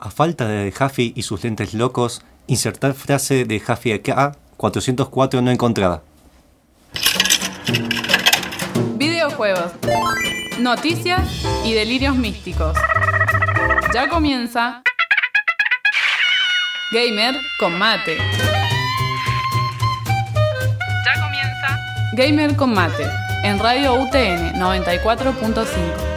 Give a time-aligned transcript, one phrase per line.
[0.00, 5.50] A falta de Jaffi y sus lentes locos, insertar frase de Jaffi acá 404 no
[5.50, 6.02] encontrada.
[8.96, 9.72] Videojuegos,
[10.60, 11.20] noticias
[11.64, 12.76] y delirios místicos.
[13.92, 14.82] Ya comienza
[16.92, 18.18] Gamer con mate.
[21.04, 21.78] Ya comienza
[22.12, 23.04] Gamer con mate
[23.42, 26.07] en Radio UTN 94.5.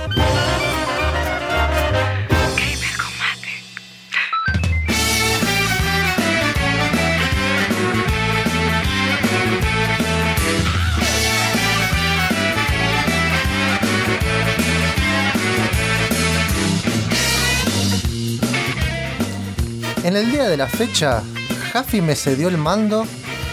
[20.12, 21.24] En el día de la fecha,
[21.72, 23.06] Jaffi me cedió el mando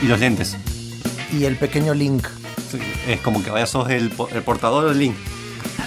[0.02, 0.56] Y los lentes.
[1.32, 2.26] y el pequeño Link.
[2.72, 5.14] Sí, Es como que vaya sos el, el portador del link.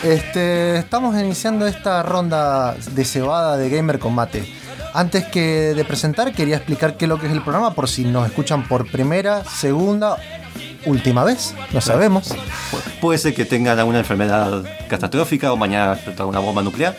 [0.02, 4.46] Este, estamos iniciando esta ronda de cebada de Gamer Combate.
[4.94, 8.06] Antes que de presentar, quería explicar qué es lo que es el programa por si
[8.06, 10.16] nos escuchan por primera, segunda,
[10.86, 11.54] última vez.
[11.74, 12.30] No sabemos.
[12.30, 16.96] Pu- Puede ser que tengan alguna enfermedad catastrófica o mañana una bomba nuclear.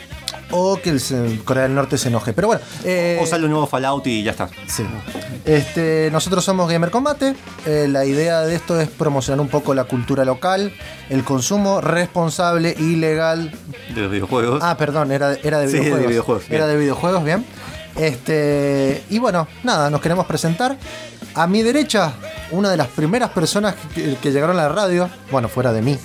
[0.52, 2.32] O que el Corea del Norte se enoje.
[2.32, 4.48] Pero bueno, eh, O sale un nuevo Fallout y ya está.
[4.66, 4.84] Sí.
[5.44, 7.34] Este, nosotros somos Gamer Combate.
[7.66, 10.72] Eh, la idea de esto es promocionar un poco la cultura local,
[11.08, 13.52] el consumo responsable y legal.
[13.94, 14.60] De los videojuegos.
[14.62, 16.08] Ah, perdón, era, era de Sí, de videojuegos.
[16.08, 16.68] videojuegos, Era bien.
[16.68, 17.46] de videojuegos, bien.
[17.96, 20.76] Este, y bueno, nada, nos queremos presentar.
[21.34, 22.12] A mi derecha,
[22.50, 25.98] una de las primeras personas que, que llegaron a la radio, bueno, fuera de mí,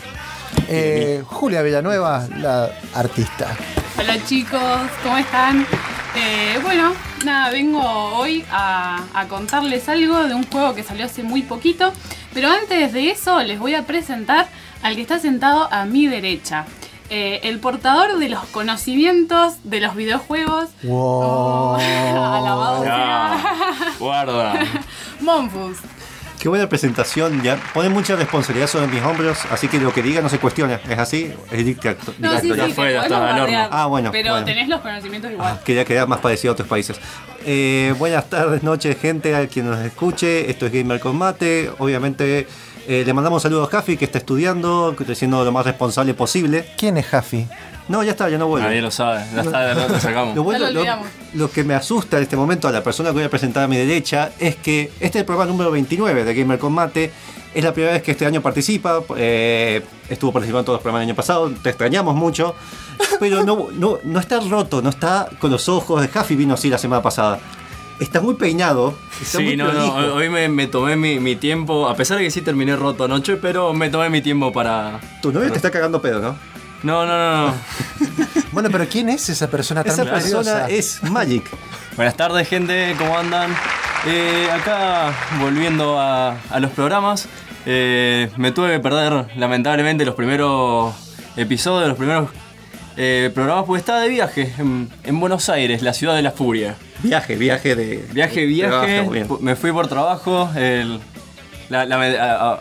[0.70, 3.48] eh, Julia Villanueva, la artista.
[4.00, 4.62] Hola chicos,
[5.04, 5.66] ¿cómo están?
[6.16, 6.94] Eh, bueno,
[7.26, 11.92] nada, vengo hoy a, a contarles algo de un juego que salió hace muy poquito,
[12.34, 14.48] pero antes de eso les voy a presentar
[14.84, 16.66] al que está sentado a mi derecha.
[17.10, 20.70] Eh, el portador de los conocimientos de los videojuegos.
[20.84, 21.76] Wow.
[21.80, 23.38] Alabado sea.
[23.98, 24.54] Guarda.
[25.22, 25.78] Monfus.
[26.40, 27.42] Qué buena presentación.
[27.42, 30.80] Ya pone mucha responsabilidad sobre mis hombros, así que lo que diga no se cuestiona.
[30.88, 31.34] ¿Es así?
[31.52, 32.68] Es dictato- No, sí, dictatorial.
[32.68, 33.70] sí, te fue, ya la norma.
[33.72, 34.46] Ah, bueno, Pero bueno.
[34.46, 35.56] tenés los conocimientos igual.
[35.58, 37.00] Ah, quería quedar más parecido a otros países.
[37.44, 40.50] Eh, buenas tardes, noches, gente, a quien nos escuche.
[40.52, 41.72] Esto es Gamer Combate.
[41.80, 42.48] Obviamente,
[42.88, 46.14] eh, le mandamos saludos a Jaffi, que está estudiando, que está siendo lo más responsable
[46.14, 46.66] posible.
[46.78, 47.48] ¿Quién es Jaffi?
[47.90, 48.68] No, ya está, ya no vuelve.
[48.68, 49.24] Nadie lo sabe.
[49.34, 50.36] Ya está, de rato sacamos.
[50.36, 51.08] Lo, bueno- Ya lo lo- olvidamos.
[51.36, 53.68] lo que me asusta en este momento a la persona que voy a presentar a
[53.68, 57.12] mi derecha es que este es el programa número 29 de Gamer Combate.
[57.56, 59.02] Es la primera vez que este año participa.
[59.16, 61.50] eh, estuvo participando en todos los programas del año pasado.
[61.64, 62.56] Te extrañamos mucho.
[63.20, 66.02] Pero no, no, no está roto, no está con los ojos.
[66.02, 67.40] de Jaffi vino así la semana pasada.
[68.00, 68.94] Está muy peinado.
[69.22, 72.24] Está Sí, muy no, no, hoy me, me tomé mi, mi tiempo, a pesar de
[72.24, 75.00] que sí terminé roto anoche, pero me tomé mi tiempo para...
[75.22, 76.36] Tu novio te está cagando pedo, ¿no?
[76.84, 77.54] No, no, no, no.
[78.52, 81.44] Bueno, pero ¿quién es esa persona tan Esa persona es Magic.
[81.96, 83.54] Buenas tardes, gente, ¿cómo andan?
[84.06, 87.28] Eh, acá, volviendo a, a los programas,
[87.66, 90.96] eh, me tuve que perder, lamentablemente, los primeros
[91.36, 92.30] episodios, los primeros
[92.98, 96.76] eh, programas, porque estaba de viaje en, en Buenos Aires, la ciudad de la furia.
[97.04, 98.06] Viaje, viaje de.
[98.12, 98.72] Viaje, viaje,
[99.22, 101.00] trabajo, me fui por trabajo, el,
[101.70, 102.60] la- la-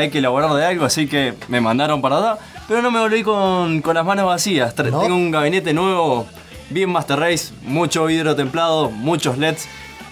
[0.00, 3.22] hay que elaborar de algo, así que me mandaron para allá, pero no me volví
[3.22, 4.74] con, con las manos vacías.
[4.74, 6.26] Tengo un gabinete nuevo,
[6.70, 9.66] bien Master Race, mucho vidrio templado, muchos LEDs,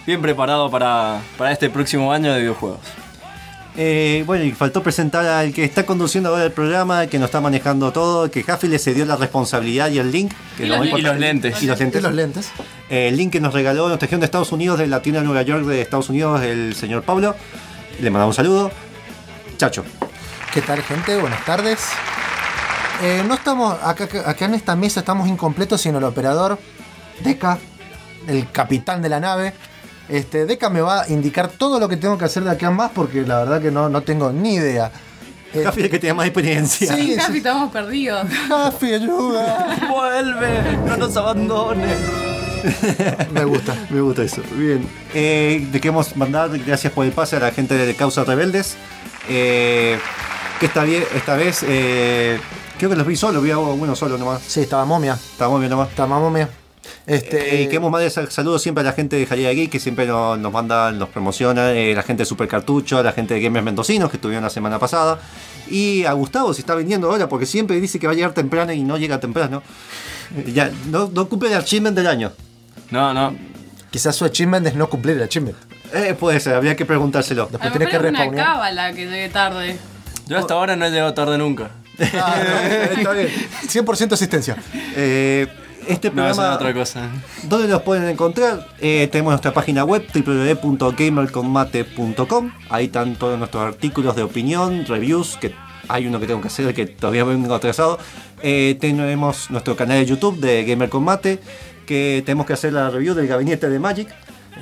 [0.07, 2.79] bien preparado para, para este próximo año de videojuegos.
[3.77, 7.25] Eh, bueno, y faltó presentar al que está conduciendo ahora el programa, el que nos
[7.25, 10.31] está manejando todo, que Jaffi le cedió la responsabilidad y el link.
[10.57, 11.61] Que Y lo los Y los lentes.
[11.61, 12.03] Y los ¿De lentes.
[12.03, 12.51] los lentes?
[12.89, 15.25] Eh, el link que nos regaló, nos trajeron de Estados Unidos, de la tienda de
[15.27, 17.35] Nueva York de Estados Unidos, el señor Pablo.
[17.99, 18.71] Le mandamos un saludo.
[19.57, 19.83] Chacho.
[20.53, 21.17] ¿Qué tal, gente?
[21.19, 21.79] Buenas tardes.
[23.03, 26.57] Eh, no estamos acá, acá en esta mesa, estamos incompletos sin el operador
[27.23, 27.57] Deca,
[28.27, 29.53] el capitán de la nave.
[30.09, 32.71] Este, Deca me va a indicar todo lo que tengo que hacer de aquí a
[32.71, 34.91] más porque la verdad que no, no tengo ni idea.
[35.53, 36.95] Eh, Jaffi es el que tiene más experiencia.
[36.95, 38.27] Sí, Casi estamos perdidos.
[38.47, 39.77] Jaffi, ayuda.
[39.89, 40.77] ¡Vuelve!
[40.85, 41.97] ¡No nos abandones!
[43.31, 43.75] Me gusta.
[43.89, 44.41] Me gusta eso.
[44.55, 44.87] Bien.
[45.13, 48.75] Eh, le queremos mandar gracias por el pase a la gente de Causa Rebeldes.
[49.29, 49.97] Eh,
[50.59, 52.39] que esta, esta vez eh,
[52.77, 54.41] creo que los vi solo, vi a uno solo nomás.
[54.41, 55.13] Sí, estaba momia.
[55.13, 55.89] Estábamos bien nomás.
[55.89, 56.49] Estaba momia.
[57.07, 59.79] Este, Eh, y queremos mandar sal- saludos siempre a la gente de Jalía Geek que
[59.79, 63.41] siempre nos, nos mandan, nos promociona, eh, la gente de Super Cartucho, la gente de
[63.41, 65.19] Gamers Mendocinos que estuvieron la semana pasada.
[65.69, 68.71] Y a Gustavo si está viniendo ahora porque siempre dice que va a llegar temprano
[68.73, 69.61] y no llega temprano.
[70.35, 72.31] Eh, Ya, no, no cumple el achievement del año.
[72.91, 73.35] No, no.
[73.91, 75.55] Quizás su achievement es no cumplir el achievement.
[75.93, 77.47] Eh, puede ser, habría que preguntárselo.
[77.51, 79.77] Después tenés que es una cábala que llegue tarde.
[80.27, 81.69] Yo hasta ahora no he llegado tarde nunca.
[82.21, 83.29] Ah, no, está bien.
[83.67, 84.57] 100% asistencia.
[84.95, 85.47] Eh,
[85.87, 86.49] este No, programa.
[86.49, 87.09] es otra cosa.
[87.43, 88.67] ¿Dónde los pueden encontrar?
[88.79, 92.51] Eh, tenemos nuestra página web www.gamerconmate.com.
[92.69, 95.53] Ahí están todos nuestros artículos de opinión, reviews, que
[95.87, 97.99] hay uno que tengo que hacer que todavía vengo atrasado.
[98.41, 101.39] Eh, tenemos nuestro canal de YouTube de Gamer Combate,
[101.85, 104.07] que tenemos que hacer la review del gabinete de Magic,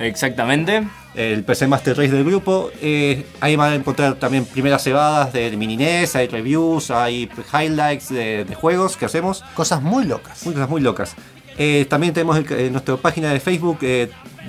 [0.00, 0.86] Exactamente.
[1.14, 2.70] El PC Master Race del grupo.
[2.82, 8.08] Eh, ahí van a encontrar también primeras cebadas del mini NES, hay reviews, hay highlights
[8.10, 9.42] de, de juegos que hacemos.
[9.54, 10.44] Cosas muy locas.
[10.44, 11.14] Muy cosas muy locas.
[11.56, 13.78] Eh, también tenemos el- eh, nuestra página de Facebook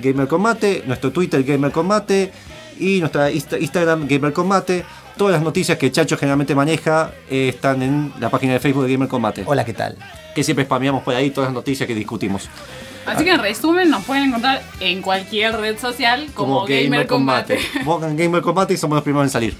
[0.02, 2.32] Gamer Combate, nuestro Twitter Gamer Combate
[2.78, 4.84] y nuestra Insta- Instagram Gamer Combate.
[5.16, 9.08] Todas las noticias que Chacho generalmente maneja están en la página de Facebook de Gamer
[9.08, 9.44] Combate.
[9.46, 9.96] Hola, ¿qué tal?
[10.34, 12.50] Que siempre spameamos por ahí todas las noticias que discutimos.
[13.06, 17.58] Así que en resumen nos pueden encontrar en cualquier red social como, Gamer Combate.
[17.84, 19.56] Buscan Gamer Combate y somos los primeros en salir.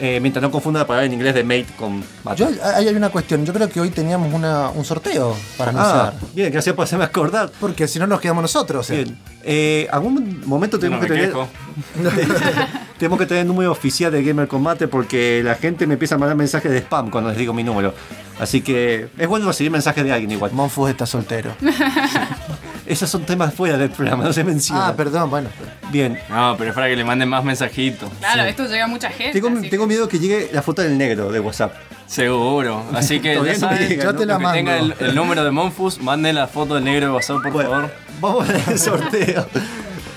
[0.00, 2.40] Eh, mientras no confunda la palabra en inglés de mate con mate.
[2.40, 3.46] Yo, ahí hay una cuestión.
[3.46, 6.34] Yo creo que hoy teníamos una- un sorteo para ah, anunciar.
[6.34, 7.50] bien, gracias por hacerme acordar.
[7.60, 8.90] Porque si no nos quedamos nosotros.
[8.90, 9.04] eh.
[9.04, 9.18] Bien.
[9.44, 11.32] Eh, algún momento no tenemos me que tener.
[12.98, 16.18] Tenemos que tener el número oficial de Gamer Combate porque la gente me empieza a
[16.18, 17.92] mandar mensajes de spam cuando les digo mi número.
[18.40, 20.52] Así que es bueno recibir mensajes de alguien igual.
[20.52, 21.52] Monfus está soltero.
[22.86, 24.90] Esos son temas fuera del programa, no se mencionan.
[24.90, 25.48] ah, perdón, bueno.
[25.90, 26.18] Bien.
[26.28, 28.10] No, pero es para que le manden más mensajitos.
[28.18, 29.40] Claro, esto llega a mucha gente.
[29.40, 31.72] Tengo, así tengo que- miedo que llegue la foto del negro de WhatsApp.
[32.06, 32.84] Seguro.
[32.92, 34.52] Así que ya no saben, llega, Yo te la mando.
[34.58, 37.70] tenga el, el número de Monfus, manden la foto del negro de WhatsApp, por Bueno,
[37.70, 37.90] favor.
[38.20, 39.46] Vamos al sorteo.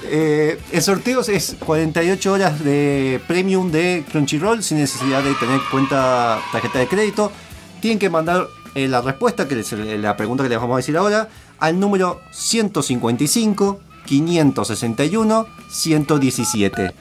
[0.09, 6.39] Eh, el sorteo es 48 horas de premium de Crunchyroll sin necesidad de tener cuenta
[6.51, 7.31] tarjeta de crédito.
[7.81, 10.95] Tienen que mandar eh, la respuesta, que es la pregunta que les vamos a decir
[10.97, 11.27] ahora,
[11.59, 16.93] al número 155 561 117.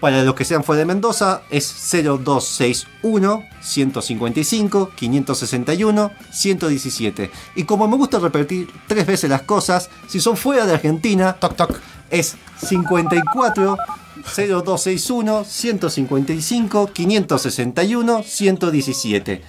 [0.00, 7.30] Para los que sean fuera de Mendoza es 0261 155 561 117.
[7.56, 11.56] Y como me gusta repetir tres veces las cosas, si son fuera de Argentina, Toc,
[11.56, 11.80] toc.
[12.10, 13.78] es 54
[14.26, 19.42] 0261 155 561 117.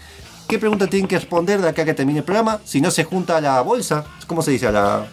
[0.47, 2.59] ¿Qué pregunta tienen que responder de acá que termine el programa?
[2.63, 4.67] Si no se junta a la bolsa, ¿cómo se dice?
[4.67, 5.05] A la,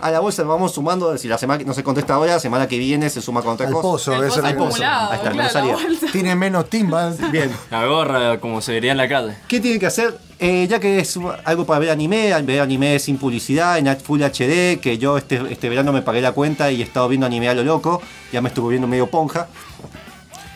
[0.00, 2.78] a la bolsa vamos sumando, si la semana que no se contesta ahora, semana que
[2.78, 3.82] viene se suma con otra Al cosa.
[3.82, 4.12] pozo.
[4.14, 4.82] El pozo es el- pozo.
[4.84, 5.76] Ahí está, no claro, salía.
[5.76, 6.06] la bolsa.
[6.12, 7.10] Tiene menos timba.
[7.30, 7.50] Bien.
[7.70, 9.36] La gorra, como se diría en la calle.
[9.48, 10.18] ¿Qué tienen que hacer?
[10.38, 14.80] Eh, ya que es algo para ver anime, ver anime sin publicidad, en Full HD,
[14.80, 17.54] que yo este, este verano me pagué la cuenta y he estado viendo anime a
[17.54, 18.00] lo loco,
[18.32, 19.46] ya me estuve viendo medio ponja.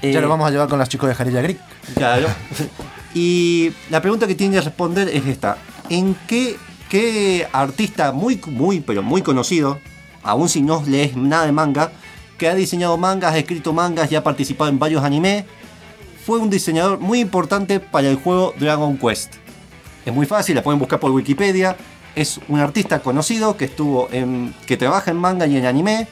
[0.03, 1.59] Ya Eh, lo vamos a llevar con los chicos de Jarilla Greek.
[1.95, 2.27] Claro.
[3.15, 5.59] Y la pregunta que tienen que responder es esta.
[5.89, 6.57] ¿En qué,
[6.89, 9.79] qué artista muy, muy, pero muy conocido,
[10.23, 11.93] aún si no lees nada de manga,
[12.37, 15.45] que ha diseñado mangas, ha escrito mangas y ha participado en varios animes,
[16.25, 19.35] fue un diseñador muy importante para el juego Dragon Quest?
[20.05, 21.77] Es muy fácil, la pueden buscar por Wikipedia.
[22.15, 24.09] Es un artista conocido que estuvo
[24.67, 26.09] que trabaja en manga y en anime.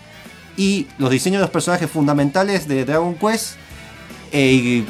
[0.56, 3.56] Y los diseños de los personajes fundamentales de Dragon Quest
[4.32, 4.84] eh,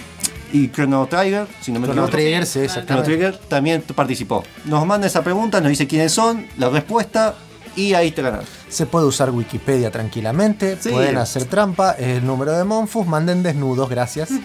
[0.53, 2.11] y, Chrono Trigger, si no me Chrono equivoco.
[2.11, 3.03] Trigger, sí, Chrono.
[3.03, 4.45] Trigger también participó.
[4.65, 7.35] Nos manda esa pregunta, nos dice quiénes son, la respuesta
[7.77, 8.41] y ahí te ganan.
[8.69, 10.79] Se puede usar Wikipedia tranquilamente.
[10.81, 10.91] Sí.
[10.91, 11.93] Pueden hacer trampa.
[11.93, 13.07] Es el número de Monfus.
[13.07, 14.31] Manden desnudos, gracias.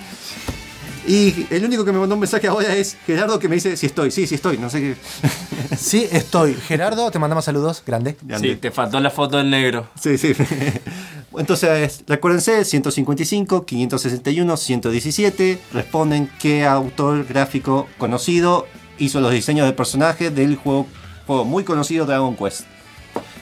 [1.08, 3.88] Y el único que me mandó un mensaje ahora es Gerardo que me dice si
[3.88, 4.96] estoy, sí, sí estoy, no sé qué.
[5.76, 6.54] Sí, estoy.
[6.54, 7.82] Gerardo, te mandamos saludos.
[7.86, 8.18] Grande.
[8.40, 9.90] Sí, te faltó la foto del negro.
[10.00, 10.34] Sí, sí.
[11.38, 15.62] Entonces, recuérdense, 155, 561, 117.
[15.74, 18.66] Responden qué autor gráfico conocido
[18.98, 20.88] hizo los diseños de personajes del juego,
[21.26, 22.66] juego muy conocido Dragon Quest.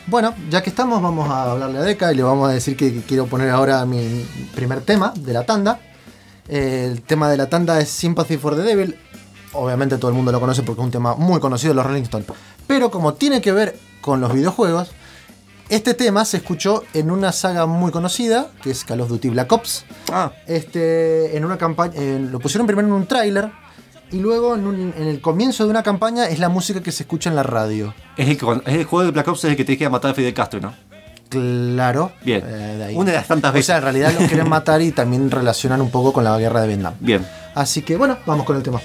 [0.08, 3.02] Bueno, ya que estamos, vamos a hablarle a Deca y le vamos a decir que
[3.02, 5.80] quiero poner ahora mi primer tema de la tanda.
[6.48, 8.96] El tema de la tanda es Sympathy for the Devil.
[9.54, 12.04] Obviamente todo el mundo lo conoce porque es un tema muy conocido de los Rolling
[12.04, 12.28] Stones.
[12.66, 14.92] Pero como tiene que ver con los videojuegos,
[15.70, 19.52] este tema se escuchó en una saga muy conocida, que es Call of Duty Black
[19.52, 19.86] Ops.
[20.12, 23.52] Ah, Este, en una campaña, lo pusieron primero en un tráiler
[24.12, 27.04] y luego en, un- en el comienzo de una campaña es la música que se
[27.04, 27.94] escucha en la radio.
[28.18, 30.12] es el, con- es el juego de Black Ops es el que te queda matar
[30.12, 30.74] a Fidel Castro, ¿no?
[31.30, 32.12] Claro.
[32.24, 32.42] Bien.
[32.44, 32.96] eh, de ahí.
[32.96, 33.68] Una de las tantas O veces.
[33.68, 36.68] sea, en realidad lo quieren matar y también relacionan un poco con la guerra de
[36.70, 36.96] Vietnam.
[37.00, 37.24] Bien.
[37.54, 38.82] Así que bueno, vamos con el tema.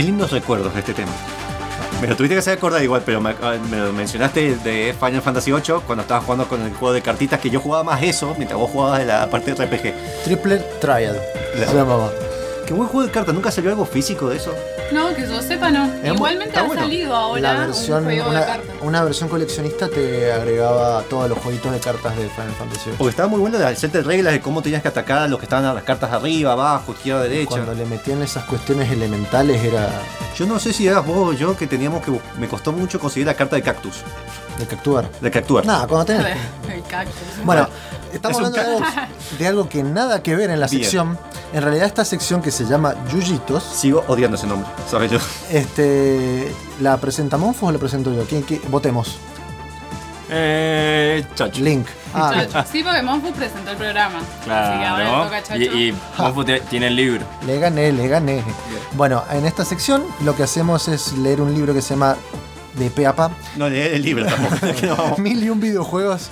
[0.00, 1.12] Qué lindos recuerdos de este tema.
[2.00, 5.20] Me lo tuviste que hacer acordar igual, pero me, ah, me lo mencionaste de Final
[5.20, 8.34] Fantasy VIII cuando estabas jugando con el juego de cartitas, que yo jugaba más eso
[8.38, 10.24] mientras vos jugabas de la parte de RPG.
[10.24, 11.16] Triple Triad.
[11.54, 12.10] Se llamaba.
[12.66, 14.54] Qué buen juego de cartas, ¿nunca salió algo físico de eso?
[14.90, 15.90] No, que yo sepa, no.
[16.02, 16.80] Igualmente ha bueno.
[16.80, 18.69] salido ahora La versión, un juego de una, cartas.
[18.82, 22.90] Una versión coleccionista te agregaba todos los jueguitos de cartas de Final Fantasy.
[22.96, 25.38] Porque estaba muy bueno el set de reglas de cómo tenías que atacar a los
[25.38, 27.50] que estaban a las cartas arriba, abajo, izquierda, derecha.
[27.50, 29.88] Cuando le metían esas cuestiones elementales era
[30.36, 32.18] Yo no sé si eras vos o yo que teníamos que.
[32.38, 34.02] Me costó mucho conseguir la carta de cactus.
[34.58, 35.10] de capturar.
[35.20, 35.66] De cactuar.
[35.66, 36.36] Nada, cuando tenés.
[36.72, 37.44] El cactus.
[37.44, 37.68] Bueno,
[38.12, 38.86] estamos Es hablando de algo,
[39.38, 40.82] de algo que nada que ver en la Bien.
[40.82, 41.18] sección.
[41.52, 45.18] En realidad esta sección que se llama Yuyitos, Sigo odiando ese nombre, ¿sabes yo?
[45.50, 48.22] este, ¿la presenta Monfo o la presento yo?
[48.24, 49.18] ¿Quién, quién- Votemos.
[50.32, 51.60] Eh, Chacho.
[51.60, 51.86] Link.
[52.14, 52.48] Ah, bien.
[52.48, 52.68] Chacho.
[52.70, 54.18] Sí, porque Monfu presentó el programa.
[54.18, 54.50] Así que
[54.86, 55.44] ahora toca Claro.
[55.46, 55.60] Chacho.
[55.76, 57.24] Y, y Monfu te- tiene el libro.
[57.46, 58.44] Le gané, le gané.
[58.92, 62.16] Bueno, en esta sección lo que hacemos es leer un libro que se llama
[62.74, 65.16] De pe a pa, No leer el libro tampoco.
[65.18, 66.28] mil y un videojuegos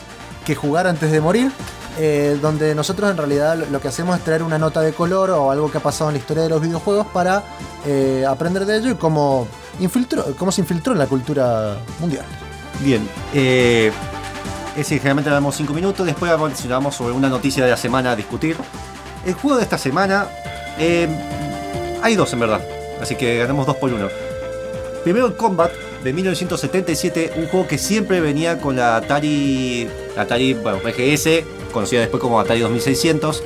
[0.48, 1.52] que jugar antes de morir.
[2.00, 5.50] eh, donde nosotros en realidad lo- que hacemos es traer una nota de color o
[5.50, 7.42] algo que ha pasado en la historia de los videojuegos para
[7.84, 9.48] eh, aprender de ello y cómo,
[9.80, 12.24] infiltró, cómo se infiltró en la cultura mundial.
[12.84, 13.02] Bien,
[13.34, 13.90] eh,
[14.70, 16.30] es decir, generalmente damos 5 minutos, después
[16.68, 18.56] vamos sobre una noticia de la semana a discutir.
[19.26, 20.28] El juego de esta semana,
[20.78, 21.08] eh,
[22.00, 22.60] hay dos en verdad,
[23.02, 24.06] así que ganamos dos por uno.
[25.02, 30.54] Primero el Combat de 1977, un juego que siempre venía con la Atari, la Atari
[30.54, 33.42] bueno, VGS, conocida después como Atari 2600,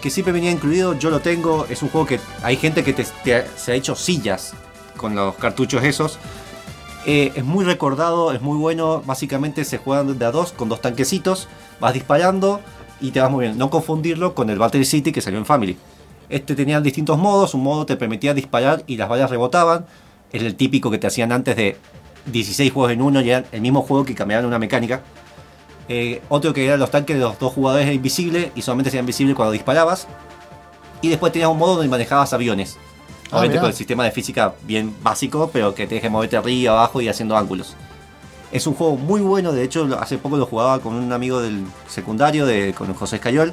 [0.00, 3.72] que siempre venía incluido, yo lo tengo, es un juego que hay gente que se
[3.72, 4.54] ha hecho sillas
[4.96, 6.18] con los cartuchos esos.
[7.08, 9.00] Eh, es muy recordado, es muy bueno.
[9.06, 11.46] Básicamente se juegan de a dos con dos tanquecitos.
[11.78, 12.60] Vas disparando
[13.00, 13.56] y te vas bien.
[13.56, 15.76] No confundirlo con el Battle City que salió en Family.
[16.28, 17.54] Este tenía distintos modos.
[17.54, 19.86] Un modo te permitía disparar y las balas rebotaban.
[20.32, 21.76] Es el típico que te hacían antes de
[22.26, 25.02] 16 juegos en uno y era el mismo juego que cambiaban una mecánica.
[25.88, 28.98] Eh, otro que eran los tanques de los dos jugadores era invisible y solamente se
[28.98, 30.08] invisible cuando disparabas.
[31.00, 32.76] Y después tenías un modo donde manejabas aviones.
[33.30, 33.60] Ah, Obviamente mirá.
[33.60, 37.08] con el sistema de física bien básico, pero que te deje moverte arriba, abajo y
[37.08, 37.76] haciendo ángulos.
[38.52, 41.64] Es un juego muy bueno, de hecho hace poco lo jugaba con un amigo del
[41.88, 43.52] secundario, de, con José Escayol,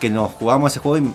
[0.00, 1.12] que nos jugábamos ese juego y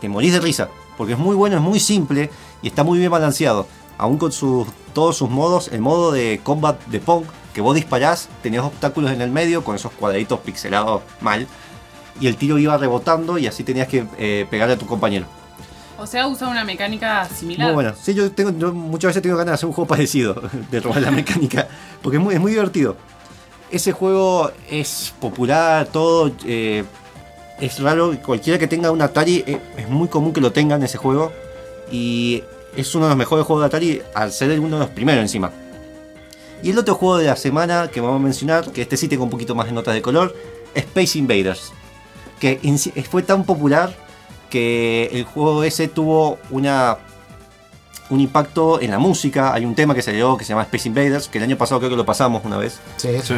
[0.00, 2.30] te morís de risa, porque es muy bueno, es muy simple
[2.62, 3.66] y está muy bien balanceado.
[3.98, 8.28] Aún con sus, todos sus modos, el modo de combat de Pong, que vos disparás,
[8.42, 11.46] tenías obstáculos en el medio con esos cuadraditos pixelados mal,
[12.20, 15.26] y el tiro iba rebotando y así tenías que eh, pegarle a tu compañero.
[15.98, 17.66] O sea, usa una mecánica similar.
[17.66, 17.92] Muy bueno.
[18.00, 21.02] Sí, yo, tengo, yo muchas veces tengo ganas de hacer un juego parecido, de robar
[21.02, 21.66] la mecánica,
[22.02, 22.96] porque es muy, es muy divertido.
[23.70, 26.32] Ese juego es popular, todo.
[26.46, 26.84] eh,
[27.60, 30.96] es raro, cualquiera que tenga un Atari, eh, es muy común que lo tengan ese
[30.96, 31.32] juego.
[31.90, 32.44] Y
[32.80, 35.50] es uno de los mejores juegos de Atari, al ser uno de los primeros encima.
[36.62, 39.24] Y el otro juego de la semana que vamos a mencionar, que este sí tengo
[39.24, 40.34] un poquito más de notas de color,
[40.74, 41.72] Space Invaders.
[42.40, 43.94] Que sí- fue tan popular
[44.50, 46.98] que el juego ese tuvo una
[48.10, 49.52] un impacto en la música.
[49.52, 51.90] Hay un tema que salió que se llama Space Invaders, que el año pasado creo
[51.90, 52.80] que lo pasamos una vez.
[52.96, 53.34] Sí, Sí.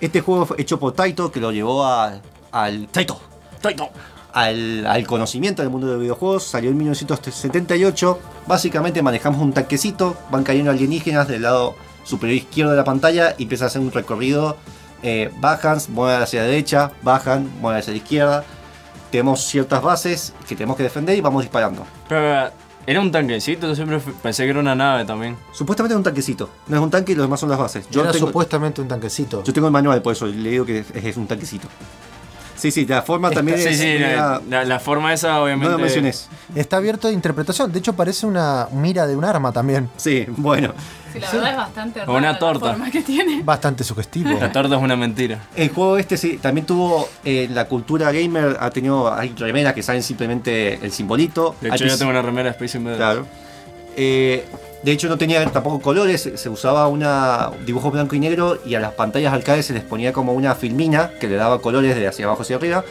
[0.00, 3.20] Este juego fue hecho por Taito, que lo llevó a- al Taito,
[3.60, 3.90] Taito,
[4.32, 6.44] al, al conocimiento del mundo de los videojuegos.
[6.44, 8.18] Salió en 1978.
[8.46, 13.44] Básicamente manejamos un tanquecito, van cayendo alienígenas del lado superior izquierdo de la pantalla y
[13.44, 14.56] empieza a hacer un recorrido.
[15.02, 18.44] eh, bajan, mueven hacia la derecha, bajan, mueven hacia la izquierda.
[19.10, 21.84] Tenemos ciertas bases que tenemos que defender y vamos disparando.
[22.08, 22.50] Pero,
[22.86, 25.36] era un tanquecito, yo siempre pensé que era una nave también.
[25.52, 26.50] Supuestamente es un tanquecito.
[26.66, 27.86] No es un tanque y los demás son las bases.
[27.90, 29.42] Yo era tengo, supuestamente un tanquecito.
[29.44, 31.68] yo tengo el manual, por eso le digo que es, es un tanquecito.
[32.56, 33.78] Sí, sí, la forma también Sí, es.
[33.78, 35.66] sí, la, la- la forma esa obviamente...
[35.70, 36.28] no lo menciones.
[36.54, 37.72] Está abierto a interpretación.
[37.72, 39.88] De hecho, parece una mira de un arma también.
[39.96, 40.72] Sí, bueno.
[41.12, 42.70] Sí, la verdad es bastante rara Una la torta.
[42.70, 43.42] forma que tiene.
[43.42, 44.30] Bastante sugestivo.
[44.40, 45.40] La torta es una mentira.
[45.56, 47.08] El juego este sí, también tuvo.
[47.24, 49.12] eh, la cultura gamer ha tenido.
[49.12, 51.54] Hay remeras que salen simplemente el simbolito.
[51.60, 52.98] De hecho, yo tengo una remera de Space Invaders.
[52.98, 53.26] Claro.
[53.96, 54.46] Eh,
[54.82, 58.80] De hecho no tenía tampoco colores, se usaba una dibujo blanco y negro y a
[58.80, 62.24] las pantallas arcade se les ponía como una filmina que le daba colores de hacia
[62.26, 62.84] abajo hacia arriba.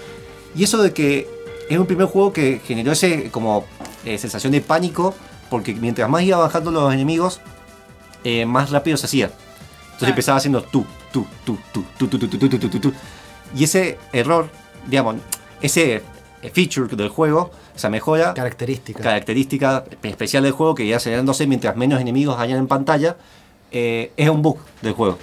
[0.56, 1.30] Y eso de que
[1.70, 3.66] era un primer juego que generó ese como
[4.06, 5.14] eh, sensación de pánico
[5.52, 7.42] porque mientras más iba bajando los enemigos,
[8.24, 9.30] eh, más rápido se hacía.
[9.84, 12.94] Entonces empezaba haciendo tú, tú, tú, tú, tú, tú, tú, tú, tú, tú, tú, tú.
[13.54, 14.50] Y ese error,
[14.88, 15.18] digamos,
[15.62, 16.04] ese
[16.50, 19.02] feature del juego, esa mejora, Característica.
[19.04, 23.16] característica especial del juego que irá acelerándose mientras menos enemigos hayan en pantalla,
[23.72, 25.18] eh, es un bug del juego.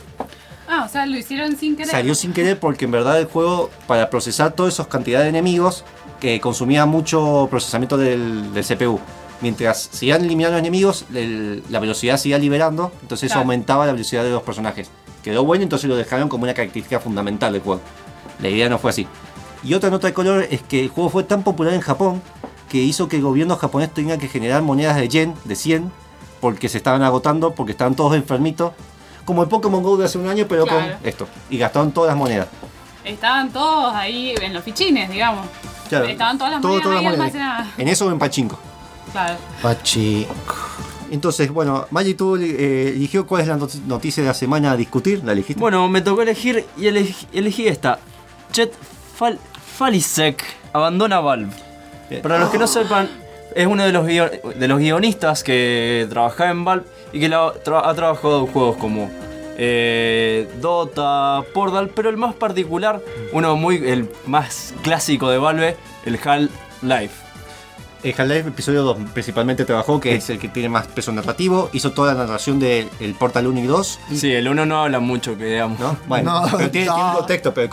[0.68, 1.90] Ah, o sea, lo hicieron sin querer.
[1.90, 5.84] Salió sin querer porque en verdad el juego, para procesar todas esas cantidades de enemigos,
[6.20, 9.00] que consumía mucho procesamiento del, del CPU.
[9.40, 13.42] Mientras se iban eliminando enemigos, el- la velocidad se iba liberando, entonces eso Claro.
[13.42, 14.90] aumentaba la velocidad de los personajes.
[15.22, 17.80] Quedó bueno, entonces lo dejaron como una característica fundamental del juego.
[18.40, 19.06] La idea no fue así.
[19.64, 22.22] Y otra nota de color es que el juego fue tan popular en Japón
[22.68, 25.90] que hizo que el gobierno japonés tenga que generar monedas de yen, de 100,
[26.40, 28.72] porque se estaban agotando, porque estaban todos enfermitos.
[29.24, 30.96] Como el Pokémon GO de hace un año, pero Claro.
[30.98, 31.28] con esto.
[31.50, 32.46] Y gastaron todas las monedas.
[33.04, 35.46] Estaban todos ahí en los fichines, digamos.
[35.90, 37.34] Estaban todas las Todo- monedas todas ahí las monedas.
[37.34, 37.68] almacenadas.
[37.78, 38.58] En eso o en Pachinko.
[39.12, 39.36] Claro.
[39.62, 40.26] Pachi.
[41.10, 44.76] Entonces, bueno, Maggi, tú eh, eligió cuál es la not- noticia de la semana a
[44.76, 45.22] discutir.
[45.24, 45.58] ¿La elegiste?
[45.58, 47.98] Bueno, me tocó elegir y elegí, elegí esta.
[48.52, 48.74] Chet
[49.18, 49.38] Fal
[49.76, 51.52] Falisek abandona Valve.
[52.22, 53.08] Para los que no sepan,
[53.54, 57.82] es uno de los, de los guionistas que trabajaba en Valve y que la- tra-
[57.84, 59.10] ha trabajado en juegos como
[59.58, 63.00] eh, Dota, Portal, pero el más particular,
[63.32, 65.76] uno muy el más clásico de Valve,
[66.06, 67.14] el Half-Life.
[68.04, 71.68] El Half-Life episodio 2 principalmente trabajó, que es el que tiene más peso narrativo.
[71.72, 74.00] Hizo toda la narración del el Portal 1 y 2.
[74.14, 75.80] Sí, el uno no habla mucho, que digamos.
[75.80, 75.96] ¿no?
[76.06, 77.18] Bueno, No, pero tiene, tiene un no.
[77.18, 77.68] contexto, pero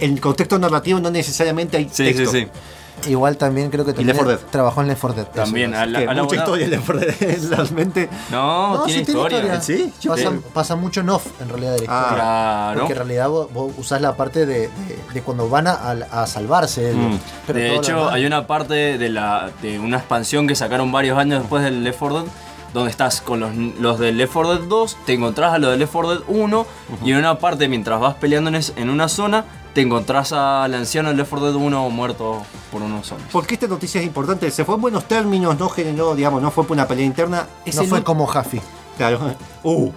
[0.00, 2.30] el contexto narrativo no necesariamente hay Sí, texto.
[2.30, 3.10] sí, sí.
[3.10, 4.38] Igual también creo que Left 4 Dead.
[4.50, 5.30] trabajó en Left 4 Dead.
[5.32, 6.96] También, a la- a la mucha historia le por
[7.50, 8.08] realmente.
[8.30, 9.60] No, No, tiene, sí historia.
[9.60, 9.92] ¿Sí?
[10.00, 10.40] Yo Pasa, creo.
[10.54, 12.14] pasa mucho en off, en realidad, de la Ah, historia.
[12.24, 12.78] Claro.
[12.80, 14.70] Porque en realidad vos, vos usás la parte de, de-
[15.12, 16.84] de cuando van a, a- salvarse.
[16.84, 17.18] de- Mm.
[17.46, 21.40] pero de hecho, hay una parte de, la, de una expansión que sacaron varios años
[21.40, 22.32] después del Left 4 Dead,
[22.72, 25.80] donde estás con los, los del Left 4 Dead 2, te encontrás a los del
[25.80, 26.66] Left 4 Dead 1,
[27.04, 29.44] y en una parte, mientras vas peleando en, es- en una zona,
[29.76, 33.30] te encontrás al anciano del Left 4 Dead 1 muerto por unos zombies.
[33.30, 34.50] ¿Por qué esta noticia es importante?
[34.50, 37.46] Se fue en buenos términos, no generó, digamos, no fue por una pelea interna.
[37.62, 38.58] Es no fue como Jaffi.
[38.96, 39.36] Claro.
[39.62, 39.92] Uh.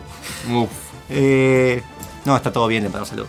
[0.52, 0.70] Uf.
[1.10, 1.82] Eh,
[2.26, 3.26] no, está todo bien, para salud.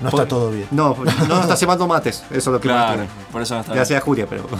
[0.00, 0.68] No Por- está todo bien.
[0.70, 0.96] No,
[1.28, 2.24] no está cebando mates.
[2.30, 3.08] Eso es lo que más Claro, tiene.
[3.30, 4.44] por eso no está Gracias a Julia, pero.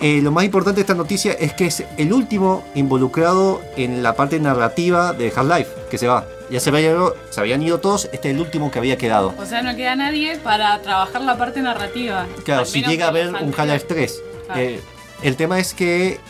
[0.00, 4.14] Eh, lo más importante de esta noticia es que es el último involucrado en la
[4.14, 6.26] parte narrativa de Half-Life, que se va.
[6.50, 9.34] Ya se, había ido- se habían ido todos, este es el último que había quedado.
[9.38, 12.26] O sea, no queda nadie para trabajar la parte narrativa.
[12.44, 13.54] Claro, si llega a haber un.
[13.56, 14.22] Half-Life 3.
[14.46, 14.60] Claro.
[14.60, 14.80] eh,
[15.22, 16.20] el tema es que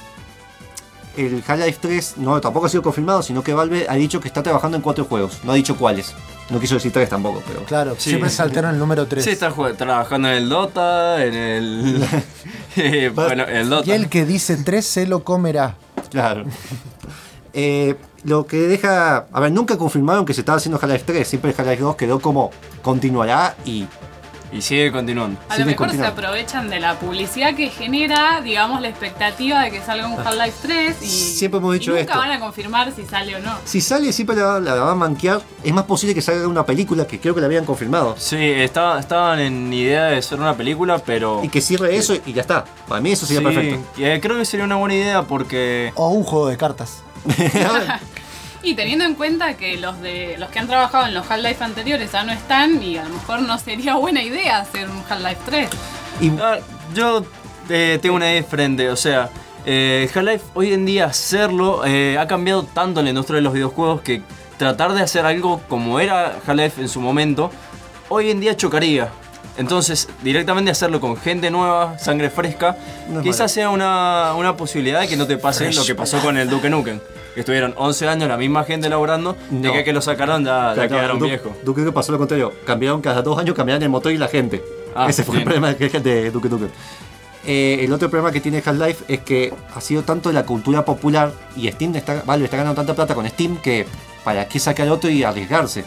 [1.17, 4.43] el Half-Life 3 no, tampoco ha sido confirmado, sino que Valve ha dicho que está
[4.43, 5.41] trabajando en cuatro juegos.
[5.45, 6.15] No ha dicho cuáles.
[6.51, 7.65] No quiso decir tres tampoco, pero.
[7.65, 8.11] Claro, Sí.
[8.11, 9.25] siempre saltaron el número 3.
[9.25, 12.09] Sí, está trabajando en el Dota, en el.
[12.77, 13.89] eh, bueno, el Dota.
[13.89, 15.77] y el que dice 3 se lo comerá.
[16.11, 16.45] Claro.
[17.55, 19.27] Eh, lo que deja.
[19.33, 21.27] A ver, nunca confirmaron que se estaba haciendo Half-Life 3.
[21.29, 22.51] Siempre el Half-Life 2 quedó como
[22.83, 23.87] continuará y.
[24.53, 25.41] Y sigue continuando.
[25.49, 29.73] A Sigue lo mejor se aprovechan de la publicidad que genera, digamos, la expectativa de
[29.73, 32.19] que salga un Half-Life 3 y, Siempre hemos dicho y nunca esto.
[32.19, 33.53] van a confirmar si sale o no.
[33.65, 35.41] Si sale, siempre la, la va a manquear.
[35.65, 38.15] Es más posible que salga una película que creo que la habían confirmado.
[38.17, 41.43] Sí, estaba- estaban en idea de hacer una película, pero.
[41.43, 42.65] Y que cierre eso y ya está.
[42.87, 43.81] Para mí eso sería Sí, perfecto.
[43.99, 45.91] eh, creo que sería una buena idea porque.
[45.97, 47.03] O un juego de cartas.
[48.65, 52.11] Y teniendo en cuenta que los de los que han trabajado en los Half-Life anteriores
[52.11, 55.69] ya no están y a lo mejor no sería buena idea hacer un Half-Life 3.
[56.23, 56.59] Y Ah,
[56.95, 57.27] yo
[57.69, 59.29] eh, tengo una idea diferente, o sea,
[59.67, 63.53] eh, Half-Life hoy en día hacerlo eh, ha cambiado tanto en la industria de los
[63.53, 64.23] videojuegos que
[64.57, 67.51] tratar de hacer algo como era Half-Life en su momento,
[68.09, 69.11] hoy en día chocaría.
[69.57, 72.77] Entonces, directamente hacerlo con gente nueva, sangre fresca,
[73.09, 73.49] No quizás malo.
[73.49, 76.69] sea una, una posibilidad de que no te pase lo que pasó con el Duke
[76.71, 76.99] Nukem.
[77.35, 79.73] Que estuvieron 11 años la misma gente laborando, de No.
[79.73, 81.53] que, que lo sacaron ya, ya Claro, quedaron Du- viejos.
[81.65, 82.53] Duke Nukem pasó lo contrario.
[82.67, 84.63] Cambiaron cada dos años, cambiaron el motor y la gente.
[84.95, 85.43] Ah, Ese fue bien.
[85.49, 86.69] el problema de, de Duke Nukem.
[87.47, 91.31] Eh, el otro problema que tiene Half-Life es que ha sido tanto la cultura popular
[91.57, 93.87] y Steam está, Valve está ganando tanta plata con Steam que
[94.25, 95.85] para qué sacar otro y arriesgarse.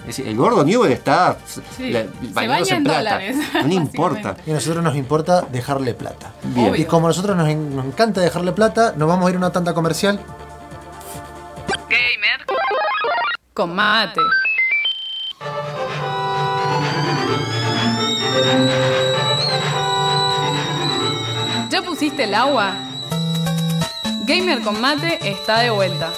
[0.00, 1.36] Es decir, el gordo Newell está
[1.76, 2.98] Sí, la- se bañándose baña en plata.
[3.00, 4.36] dólares, No le importa.
[4.46, 6.32] Y a nosotros nos importa dejarle plata.
[6.42, 6.74] Bien.
[6.76, 9.38] Y como a nosotros nos, en- nos encanta dejarle plata, nos vamos a ir a
[9.38, 10.18] una tanda comercial.
[13.52, 14.20] Con mate.
[21.70, 22.72] ¿Ya pusiste el agua?
[24.26, 26.10] Gamer con Mate está de vuelta.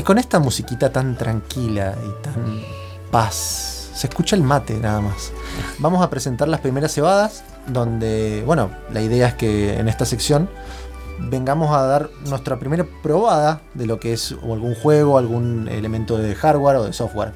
[0.00, 2.62] Y con esta musiquita tan tranquila y tan
[3.10, 5.30] paz, se escucha el mate nada más.
[5.78, 10.48] Vamos a presentar las primeras cebadas, donde, bueno, la idea es que en esta sección
[11.18, 16.34] vengamos a dar nuestra primera probada de lo que es algún juego, algún elemento de
[16.34, 17.34] hardware o de software.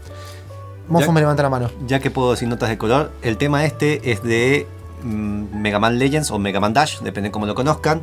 [0.89, 1.71] Mofo me levanta la mano.
[1.87, 4.67] Ya que puedo decir notas de color, el tema este es de
[5.03, 8.01] mm, Mega Man Legends o Mega Man Dash, depende cómo lo conozcan.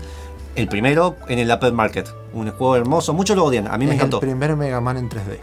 [0.56, 2.08] El primero en el Apple Market.
[2.34, 4.18] Un juego hermoso, muchos lo odian, a mí me encantó.
[4.18, 5.40] el primer Mega Man en 3D.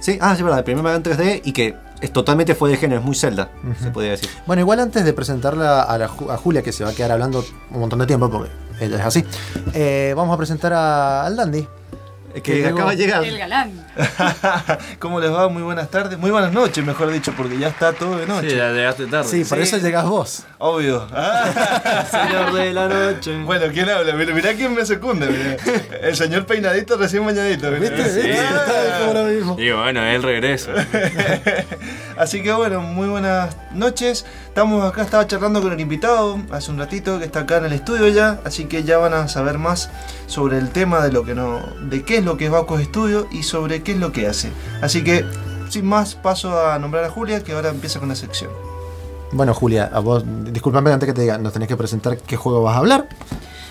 [0.00, 2.76] Sí, ah, sí, verdad, el primer Mega Man 3D y que es totalmente fue de
[2.76, 4.28] género, es muy Zelda, se podría decir.
[4.46, 7.44] Bueno, igual antes de presentarla a, la a Julia, que se va a quedar hablando
[7.70, 9.24] un montón de tiempo, porque ella es así,
[9.72, 11.66] eh, vamos a presentar a- al Dandy.
[12.34, 13.24] Es Que acaba de llegar.
[13.24, 13.72] El galán.
[14.98, 15.48] ¿Cómo les va?
[15.48, 16.18] Muy buenas tardes.
[16.18, 18.50] Muy buenas noches, mejor dicho, porque ya está todo de noche.
[18.50, 19.28] Sí, ya llegaste tarde.
[19.28, 19.62] Sí, por Sí.
[19.64, 20.44] eso llegas vos.
[20.58, 21.06] Obvio.
[21.16, 22.04] Ah.
[22.10, 23.36] Señor de la noche.
[23.44, 24.12] Bueno, ¿quién habla?
[24.14, 25.26] Mirá, mirá quién me secunda.
[25.26, 25.56] mirá.
[26.02, 27.70] El señor peinadito recién bañadito.
[27.70, 27.90] mirá.
[27.94, 28.36] ¿Viste?
[28.38, 29.24] Ah.
[29.30, 29.56] Mismo.
[29.58, 30.72] Y bueno, él regresa.
[32.16, 34.24] Así que bueno, muy buenas noches.
[34.46, 37.72] Estamos acá, estaba charlando con el invitado hace un ratito que está acá en el
[37.72, 39.90] estudio ya, así que ya van a saber más
[40.26, 43.26] sobre el tema de lo que no, de qué es lo que es Bacos Estudio
[43.32, 44.52] y sobre qué es lo que hace.
[44.80, 45.24] Así que
[45.68, 48.50] sin más paso a nombrar a Julia que ahora empieza con la sección.
[49.32, 50.22] Bueno, Julia, a vos,
[50.52, 53.08] disculpame antes que te diga, nos tenés que presentar qué juego vas a hablar.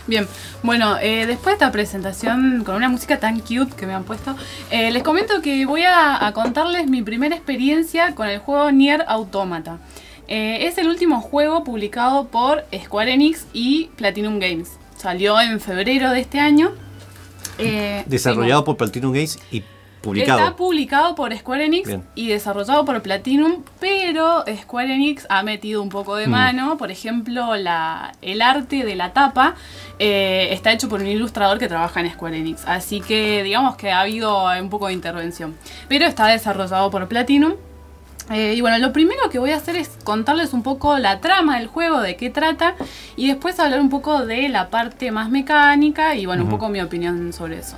[0.05, 0.27] Bien,
[0.63, 4.35] bueno, eh, después de esta presentación con una música tan cute que me han puesto,
[4.69, 9.05] eh, les comento que voy a, a contarles mi primera experiencia con el juego Nier
[9.07, 9.79] Automata.
[10.27, 14.71] Eh, es el último juego publicado por Square Enix y Platinum Games.
[14.97, 16.71] Salió en febrero de este año.
[17.57, 19.63] Eh, Desarrollado por Platinum Games y
[20.03, 20.39] publicado.
[20.39, 22.03] Está publicado por Square Enix Bien.
[22.13, 26.31] y desarrollado por Platinum, pero Square Enix ha metido un poco de Mm.
[26.31, 26.77] mano.
[26.77, 29.55] Por ejemplo, la, el arte de la tapa
[29.99, 32.63] eh, está hecho por un ilustrador que trabaja en Square Enix.
[32.67, 35.55] Así que digamos que ha habido un poco de intervención.
[35.87, 37.53] Pero está desarrollado por Platinum.
[38.29, 41.57] Eh, y bueno, lo primero que voy a hacer es contarles un poco la trama
[41.59, 42.75] del juego, de qué trata,
[43.17, 46.79] y después hablar un poco de la parte más mecánica y bueno, un poco mi
[46.79, 47.75] opinión sobre eso.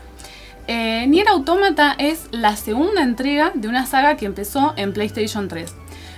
[0.67, 5.73] Eh, Nier Automata es la segunda entrega de una saga que empezó en PlayStation 3.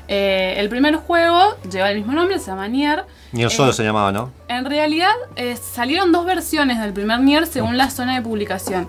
[0.10, 3.04] Eh, el primer juego lleva el mismo nombre, se llama Nier.
[3.34, 4.32] Nier Eh, solo se llamaba, ¿no?
[4.48, 8.88] En realidad eh, salieron dos versiones del primer Nier según la zona de publicación.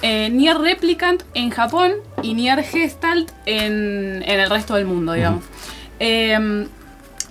[0.00, 5.44] Eh, Nier Replicant en Japón y Nier Gestalt en, en el resto del mundo, digamos.
[6.00, 6.66] Eh,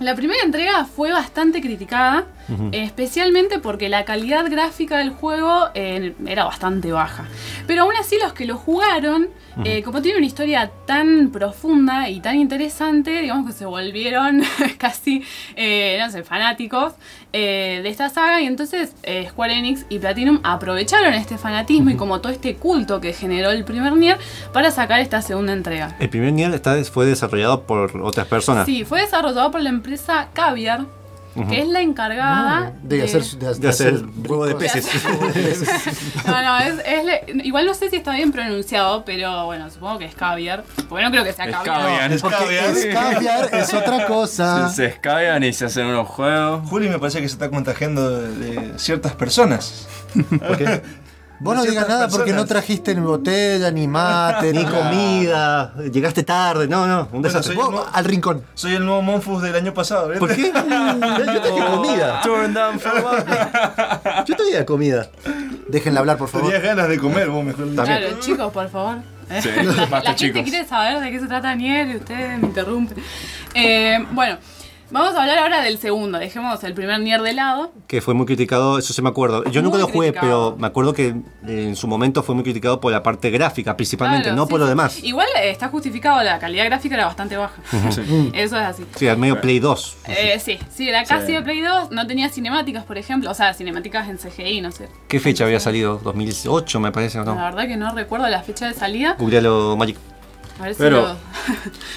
[0.00, 2.24] la primera entrega fue bastante criticada,
[2.72, 7.26] especialmente porque la calidad gráfica del juego eh, era bastante baja.
[7.66, 9.28] Pero aún así los que lo jugaron,
[9.64, 14.42] eh, como tiene una historia tan profunda y tan interesante, digamos que se volvieron
[14.78, 15.22] casi,
[15.56, 16.94] eh, no sé, fanáticos
[17.32, 18.94] de esta saga y entonces
[19.28, 23.64] Square Enix y Platinum aprovecharon este fanatismo y como todo este culto que generó el
[23.64, 24.18] primer Nier
[24.52, 25.96] para sacar esta segunda entrega.
[25.98, 26.60] El primer Nier
[26.92, 28.66] fue desarrollado por otras personas.
[28.66, 30.86] Sí, fue desarrollado por la empresa Caviar,
[31.48, 34.86] que es la encargada Ah, de, hacer, de, De hacer huevo de peces.
[36.26, 39.98] No, no, es, es le- igual no sé si está bien pronunciado, pero bueno, supongo
[39.98, 40.64] que es Caviar.
[40.88, 42.12] Porque no creo que sea Caviar.
[42.12, 42.64] Es Porque caviar.
[42.70, 44.68] es caviar, es otra cosa.
[44.70, 46.68] Se, se escabean y se hacen unos juegos.
[46.68, 49.86] Juli me parece que se está contagiando de, de ciertas personas.
[51.40, 55.74] Vos no digas nada porque no trajiste ni botella, ni mate, Ni comida.
[55.92, 57.56] llegaste tarde, no, no, un desastre.
[57.92, 58.42] al rincón.
[58.54, 60.20] Soy el nuevo Monfus del año pasado, ¿verdad?
[60.20, 60.52] ¿Por qué?
[60.52, 62.20] Yo traje comida.
[62.22, 64.24] Turn down for what?
[64.26, 65.08] Yo traía comida.
[65.68, 66.46] Déjenla hablar, por favor.
[66.50, 67.82] Tenías ganas de comer, vos mejor dicho.
[67.82, 68.98] Claro, chicos, por favor.
[69.40, 70.42] Sí, la, la gente chicos.
[70.42, 72.96] quiere saber de qué se trata Nier y ustedes me interrumpen.
[73.54, 74.36] Eh, bueno,
[74.90, 76.18] vamos a hablar ahora del segundo.
[76.18, 77.72] Dejemos el primer Nier de lado.
[77.86, 79.44] Que fue muy criticado, eso se me acuerdo.
[79.50, 80.52] Yo nunca lo jugué, criticado.
[80.54, 81.14] pero me acuerdo que
[81.46, 84.60] en su momento fue muy criticado por la parte gráfica, principalmente, Claro, no sí, por
[84.60, 84.70] lo sí.
[84.70, 85.02] demás.
[85.02, 87.54] Igual eh, está justificado, la calidad gráfica era bastante baja.
[88.32, 88.84] Eso es así.
[88.96, 89.96] Sí, al medio Play 2.
[90.08, 91.32] Eh, sí, sí, era casi Sí.
[91.32, 94.88] de Play 2, no tenía cinemáticas, por ejemplo, o sea, cinemáticas en CGI, no sé.
[95.08, 96.00] ¿Qué fecha había salido?
[96.00, 97.40] ¿2008 me parece o La no?
[97.42, 99.16] verdad que no recuerdo la fecha de salida.
[99.18, 99.96] Googlealo Magic.
[100.60, 101.16] A ver si Pero-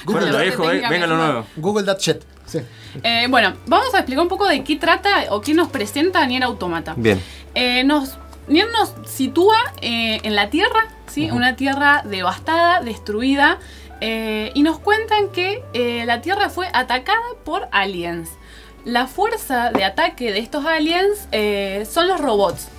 [0.06, 1.46] lo- tenga eh, venga lo nuevo.
[1.58, 2.24] Google that shit.
[2.48, 2.60] Sí.
[3.04, 6.44] Eh, bueno, vamos a explicar un poco de qué trata o qué nos presenta Nier
[6.44, 6.94] Automata.
[6.98, 7.22] Bien.
[7.54, 11.30] Eh, nos, Nier nos sitúa eh, en la Tierra, ¿sí?
[11.30, 13.60] una Tierra devastada, destruida,
[14.00, 18.30] eh, y nos cuentan que eh, la Tierra fue atacada por aliens.
[18.86, 22.70] La fuerza de ataque de estos aliens eh, son los robots.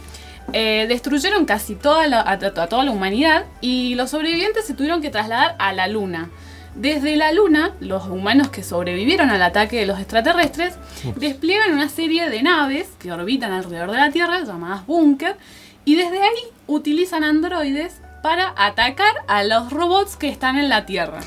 [0.55, 5.03] eh, destruyeron casi toda la, a, a toda la humanidad y los sobrevivientes se tuvieron
[5.03, 6.31] que trasladar a la Luna.
[6.75, 10.75] Desde la Luna, los humanos que sobrevivieron al ataque de los extraterrestres
[11.17, 15.37] despliegan una serie de naves que orbitan alrededor de la Tierra, llamadas búnker,
[15.85, 21.21] y desde ahí utilizan androides para atacar a los robots que están en la Tierra.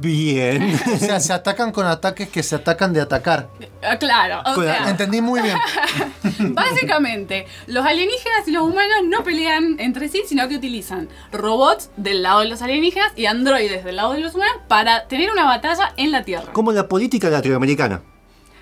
[0.00, 0.78] Bien.
[0.94, 3.48] O sea, se atacan con ataques que se atacan de atacar.
[3.82, 5.56] Ah, Claro, o Con- sea, Entendí muy bien.
[6.54, 12.22] básicamente, los alienígenas y los humanos no pelean entre sí, sino que utilizan robots del
[12.22, 15.92] lado de los alienígenas y androides del lado de los humanos para tener una batalla
[15.96, 16.52] en la Tierra.
[16.52, 18.02] Como la política latinoamericana.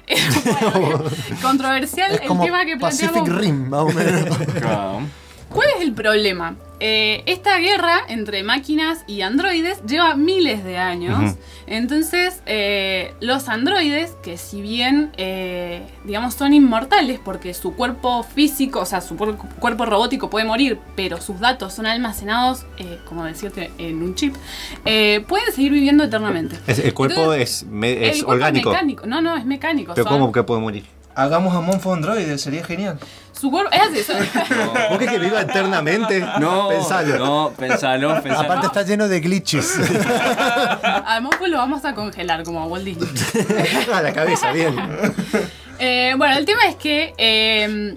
[0.45, 1.05] Bueno,
[1.41, 3.41] controversial Es el como tema que Pacific planteamos.
[3.41, 4.37] Rim, más o menos.
[4.61, 5.01] Claro.
[5.49, 6.57] ¿Cuál es el problema?
[6.87, 11.35] Eh, esta guerra entre máquinas y androides lleva miles de años.
[11.67, 18.81] Entonces, eh, los androides, que si bien, eh, digamos, son inmortales porque su cuerpo físico,
[18.81, 23.25] o sea, su cuer- cuerpo robótico puede morir, pero sus datos son almacenados, eh, como
[23.25, 24.35] decirte, en un chip,
[25.27, 26.57] pueden seguir viviendo eternamente.
[26.67, 28.71] Es- el cuerpo Entonces, es, me- es el cuerpo orgánico.
[28.73, 29.07] mecánico.
[29.07, 29.95] No, no, es mecánico.
[29.95, 30.85] Pero son- ¿cómo que puede morir?
[31.17, 32.99] Hagamos a Monfo Android, sería genial.
[33.33, 34.03] Su cuerpo es así.
[34.03, 34.17] son-
[34.91, 36.21] ¿Vos querés que viva eternamente?
[36.41, 37.19] No, Pensalo.
[37.19, 38.41] no, pensalo, pensalo.
[38.41, 39.75] Aparte está lleno de glitches.
[40.83, 43.09] Además, pues lo vamos a congelar como a Walt Disney.
[43.93, 44.77] a la cabeza, bien.
[45.79, 47.97] Eh, bueno, el tema es que eh,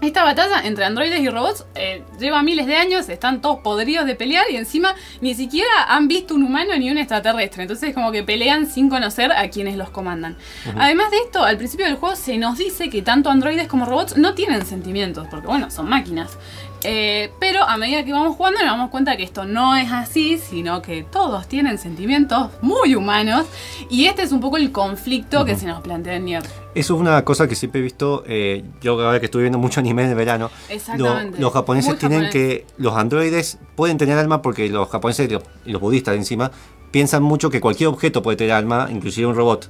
[0.00, 4.14] esta batalla entre androides y robots eh, lleva miles de años, están todos podridos de
[4.14, 7.62] pelear y encima ni siquiera han visto un humano ni un extraterrestre.
[7.62, 10.36] Entonces como que pelean sin conocer a quienes los comandan.
[10.76, 14.16] Además de esto, al principio del juego se nos dice que tanto androides como robots
[14.16, 16.38] no tienen sentimientos, porque bueno, son máquinas.
[16.82, 20.38] Eh, pero a medida que vamos jugando nos damos cuenta que esto no es así,
[20.38, 23.44] sino que todos tienen sentimientos muy humanos
[23.90, 26.42] y este es un poco el conflicto que se nos plantea en Nier.
[26.74, 29.80] Eso es una cosa que siempre he visto, eh, yo ahora que estuve viendo mucho
[29.80, 31.36] anime en el verano, Exactamente.
[31.38, 32.32] lo- los japoneses Muy tienen japonés.
[32.32, 36.50] que, los androides pueden tener alma porque los japoneses y los, y los budistas encima
[36.92, 39.68] piensan mucho que cualquier objeto puede tener alma, inclusive un robot.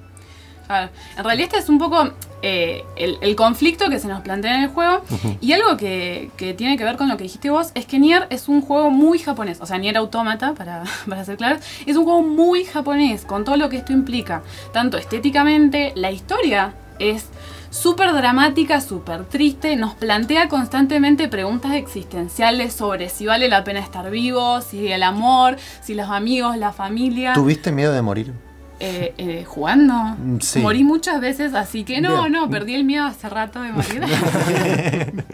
[0.70, 0.88] Claro.
[1.16, 4.62] En realidad este es un poco eh, el, el conflicto que se nos plantea en
[4.62, 5.02] el juego
[5.40, 8.28] y algo que, que tiene que ver con lo que dijiste vos es que Nier
[8.30, 12.04] es un juego muy japonés, o sea, Nier Automata, para, para ser claros, es un
[12.04, 17.26] juego muy japonés con todo lo que esto implica, tanto estéticamente, la historia es
[17.70, 24.08] súper dramática, súper triste, nos plantea constantemente preguntas existenciales sobre si vale la pena estar
[24.08, 27.32] vivo, si el amor, si los amigos, la familia.
[27.32, 28.49] ¿Tuviste miedo de morir?
[28.82, 29.92] Eh, eh, jugando.
[29.94, 30.58] Mm, sí.
[30.60, 32.32] Morí muchas veces, así que no, Bien.
[32.32, 34.02] no, perdí el miedo hace rato de morir.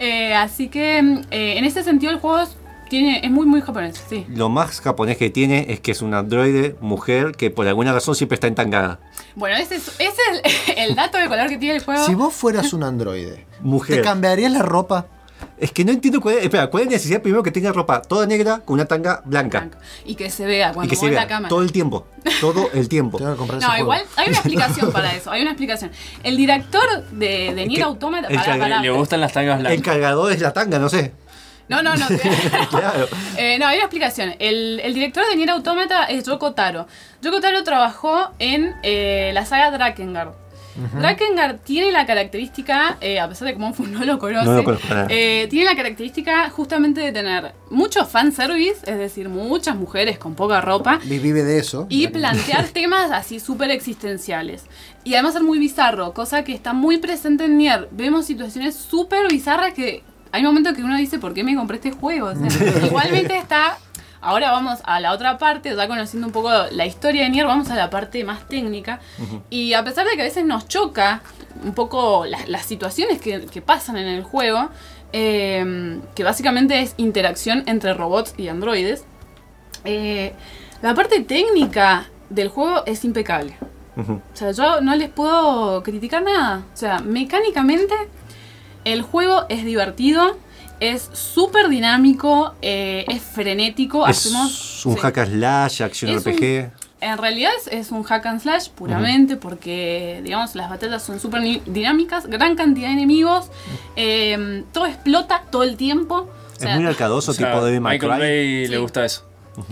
[0.00, 0.98] Eh, así que
[1.32, 2.56] eh, en ese sentido el juego es,
[2.88, 4.24] tiene, es muy, muy japonés, sí.
[4.28, 8.14] Lo más japonés que tiene es que es un androide mujer que por alguna razón
[8.14, 9.00] siempre está entangada.
[9.34, 10.06] Bueno, ese es, ese
[10.44, 12.04] es el, el dato de color que tiene el juego.
[12.06, 14.02] Si vos fueras un androide, ¿te Mujer.
[14.02, 15.06] cambiarías la ropa?
[15.58, 18.00] Es que no entiendo cuál es, espera, cuál es la necesidad primero que tenga ropa
[18.00, 19.60] toda negra con una tanga blanca.
[19.60, 19.78] Blanco.
[20.04, 21.48] Y que se vea Y cuando que se vea la cámara.
[21.48, 22.06] todo el tiempo.
[22.40, 23.18] Todo el tiempo.
[23.18, 23.84] Tengo que comprar ese No, juego.
[23.84, 25.90] igual hay una explicación para eso, hay una explicación.
[26.22, 28.28] El director de, de Nier Automata...
[28.28, 28.82] el.
[28.82, 29.82] Le gustan las tangas El blancas.
[29.84, 31.12] cargador es la tanga, no sé.
[31.68, 32.06] No, no, no.
[32.70, 33.08] Claro.
[33.36, 34.34] Eh, no, hay una explicación.
[34.38, 36.86] El, el director de Nier Automata es Yoko Taro.
[37.20, 40.32] Yoko Taro trabajó en eh, la saga Drakengard.
[40.98, 44.64] Drakengard tiene la característica, eh, a pesar de que Monfu no lo conoce, No lo
[44.64, 45.14] conozco para nada.
[45.14, 50.60] eh, tiene la característica justamente de tener mucho fanservice, es decir, muchas mujeres con poca
[50.60, 51.86] ropa, Vi- Vive de eso.
[51.88, 54.64] y plantear temas así súper existenciales.
[55.04, 57.88] Y además ser muy bizarro, cosa que está muy presente en Nier.
[57.90, 61.90] Vemos situaciones súper bizarras que hay momentos que uno dice, ¿por qué me compré este
[61.92, 62.26] juego?
[62.28, 62.48] O sea,
[62.86, 63.78] igualmente está...
[64.20, 67.70] Ahora vamos a la otra parte, ya conociendo un poco la historia de Nier, vamos
[67.70, 69.00] a la parte más técnica.
[69.50, 71.22] Y a pesar de que a veces nos choca
[71.64, 74.70] un poco las, las situaciones que, que pasan en el juego,
[75.12, 79.04] eh, que básicamente es interacción entre robots y androides,
[79.84, 80.34] eh,
[80.82, 83.56] la parte técnica del juego es impecable.
[83.96, 86.62] O sea, yo no les puedo criticar nada.
[86.72, 87.94] O sea, mecánicamente
[88.84, 90.36] el juego es divertido,
[90.80, 94.06] es súper dinámico, eh, es frenético.
[94.06, 95.00] Es hacemos, un sí.
[95.00, 96.70] hack and slash, acción Es un- RPG.
[97.00, 101.42] En realidad es, es un hack and slash puramente porque, digamos, las batallas son súper
[101.66, 103.50] dinámicas, gran cantidad de enemigos,
[103.94, 106.28] eh, todo explota todo el tiempo.
[106.56, 108.70] O sea, es muy arcadoso, O sea, tipo de Michael Bay Sí.
[108.72, 109.24] le gusta eso.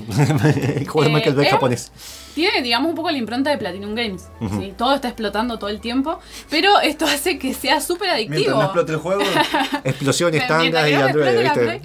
[0.76, 1.90] El juego de Eh, Michael Bay eh, japonés.
[2.36, 4.28] Tiene, digamos, un poco la impronta de Platinum Games.
[4.60, 4.74] ¿sí?
[4.76, 6.20] Todo está explotando todo el tiempo,
[6.50, 8.58] pero esto hace que sea súper Mientras adictivo.
[8.58, 9.22] no explote el juego,
[9.84, 11.80] Mientras tangas que y la ¿viste?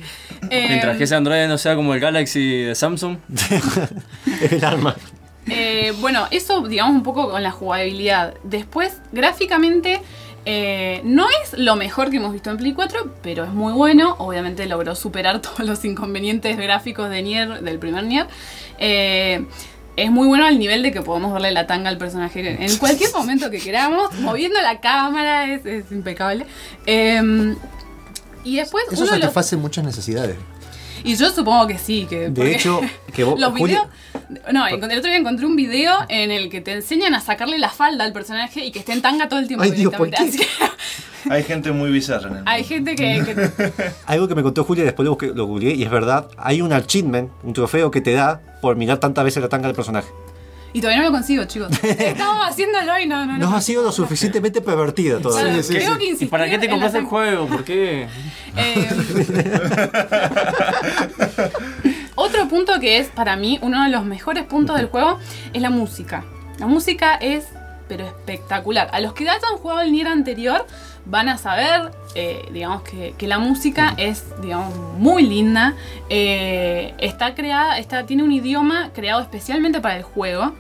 [0.50, 3.18] Eh, Mientras que ese Android no sea como el Galaxy de Samsung.
[4.42, 4.94] Es el arma.
[5.48, 8.34] Eh, bueno, eso digamos un poco con la jugabilidad.
[8.44, 10.02] Después, gráficamente,
[10.44, 14.16] Eh, no es lo mejor que hemos visto en Play 4, pero es muy bueno.
[14.18, 18.26] Obviamente logró superar todos los inconvenientes gráficos de Nier, del primer Nier.
[18.80, 19.46] Eh,
[19.98, 23.12] es muy bueno al nivel de que podemos darle la tanga al personaje en cualquier
[23.14, 26.46] momento que queramos, moviendo la cámara, es, es impecable.
[26.86, 27.56] Eh,
[28.44, 30.36] y después Eso uno de los- satisface muchas necesidades.
[31.04, 32.82] Y yo supongo que sí, que De hecho,
[33.14, 33.86] que vos, los videos.
[34.52, 37.70] No, el otro día encontré un video en el que te enseñan a sacarle la
[37.70, 39.64] falda al personaje y que esté en tanga todo el tiempo.
[39.64, 40.38] Ay, Dios, ¿por directamente.
[40.38, 40.44] qué?
[40.64, 40.72] Así
[41.26, 43.72] que Hay gente muy bizarra en el hay gente que, que-
[44.08, 46.74] Algo que me contó Julia, después lo, busqué- lo googleé y es verdad, hay un
[46.74, 50.08] achievement, un trofeo que te da por mirar tantas veces la tanga del personaje.
[50.74, 51.72] Y todavía no lo consigo, chicos.
[51.84, 53.56] Estaba haciéndolo y no, no, No no.
[53.56, 55.62] has sido lo suficientemente pervertido todavía.
[55.64, 56.18] Sí, tengo sí.
[56.18, 57.48] que ¿Y para qué te compraste el juego?
[57.48, 58.08] ¿Por qué?
[58.56, 58.90] Eh,
[62.16, 65.20] otro punto que es para mí uno de los mejores puntos del juego
[65.54, 66.24] es la música.
[66.60, 67.46] La música es
[67.92, 68.90] pero espectacular.
[68.94, 70.66] A los que ya han jugado el Nier anterior
[71.06, 75.76] van a saber, eh, digamos, que, que la música es, digamos, muy linda.
[76.10, 80.54] Eh, está creada, está, tiene un idioma creado especialmente para el juego.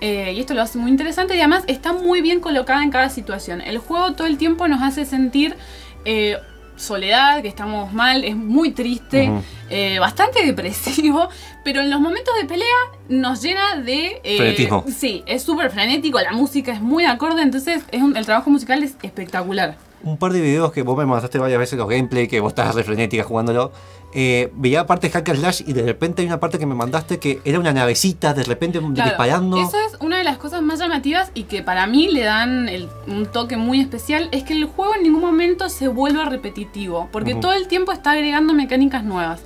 [0.00, 3.08] Eh, y esto lo hace muy interesante y además está muy bien colocada en cada
[3.10, 3.60] situación.
[3.60, 5.56] El juego todo el tiempo nos hace sentir
[6.76, 9.28] soledad, que estamos mal, es muy triste,
[9.68, 11.28] eh, bastante depresivo,
[11.64, 12.66] pero en los momentos de pelea
[13.08, 14.20] nos llena de...
[14.22, 14.84] eh, Frenetismo.
[14.96, 18.80] Sí, es súper frenético, la música es muy acorde, entonces es un- el trabajo musical
[18.84, 19.76] es espectacular.
[20.04, 22.74] Un par de videos que vos me mandaste varias veces, los gameplay, que vos estás
[22.74, 23.72] re frenética jugándolo.
[24.14, 27.18] Eh, veía partes hack and slash y de repente hay una parte que me mandaste
[27.18, 29.58] que era una navecita, de repente Claro, disparando.
[29.60, 32.88] Eso es una de las cosas más llamativas y que para mí le dan el-
[33.06, 37.34] un toque muy especial, es que el juego en ningún momento se vuelve repetitivo, porque
[37.34, 39.40] todo el tiempo está agregando mecánicas nuevas.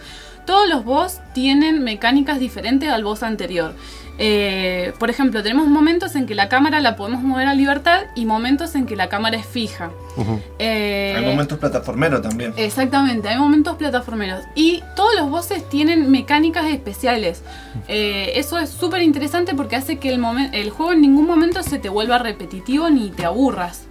[0.47, 3.75] Todos los boss tienen mecánicas diferentes al boss anterior.
[4.19, 8.27] Eh, por ejemplo, tenemos momentos en que la cámara la podemos mover a libertad y
[8.27, 9.91] momentos en que la cámara es fija.
[10.17, 10.39] Ujú.
[10.59, 12.53] Eh, Hay momentos plataformeros también.
[12.57, 14.41] Exactamente, hay momentos plataformeros.
[14.55, 17.43] Y todos los bosses tienen mecánicas especiales.
[17.89, 21.79] Eh, eso es súper interesante porque hace que el, el juego en ningún momento se
[21.79, 23.87] te vuelva repetitivo ni te aburras.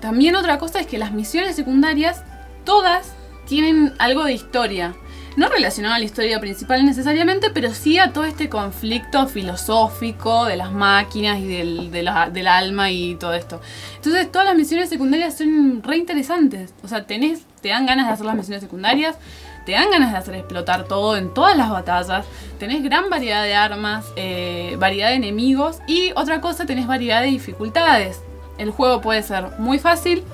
[0.00, 2.22] También otra cosa es que las misiones secundarias,
[2.64, 3.12] todas
[3.46, 4.94] tienen algo de historia.
[5.38, 10.56] No relacionado a la historia principal necesariamente, pero sí a todo este conflicto filosófico de
[10.56, 13.60] las máquinas y del, del alma y todo esto.
[13.94, 16.74] Entonces todas las misiones secundarias son re interesantes.
[16.82, 19.14] O sea, tenés, te dan ganas de hacer las misiones secundarias,
[19.64, 22.26] te dan ganas de hacer explotar todo en todas las batallas.
[22.58, 27.28] Tenés gran variedad de armas, eh, variedad de enemigos y otra cosa, tenés variedad de
[27.28, 28.22] dificultades.
[28.58, 30.24] El juego puede ser muy fácil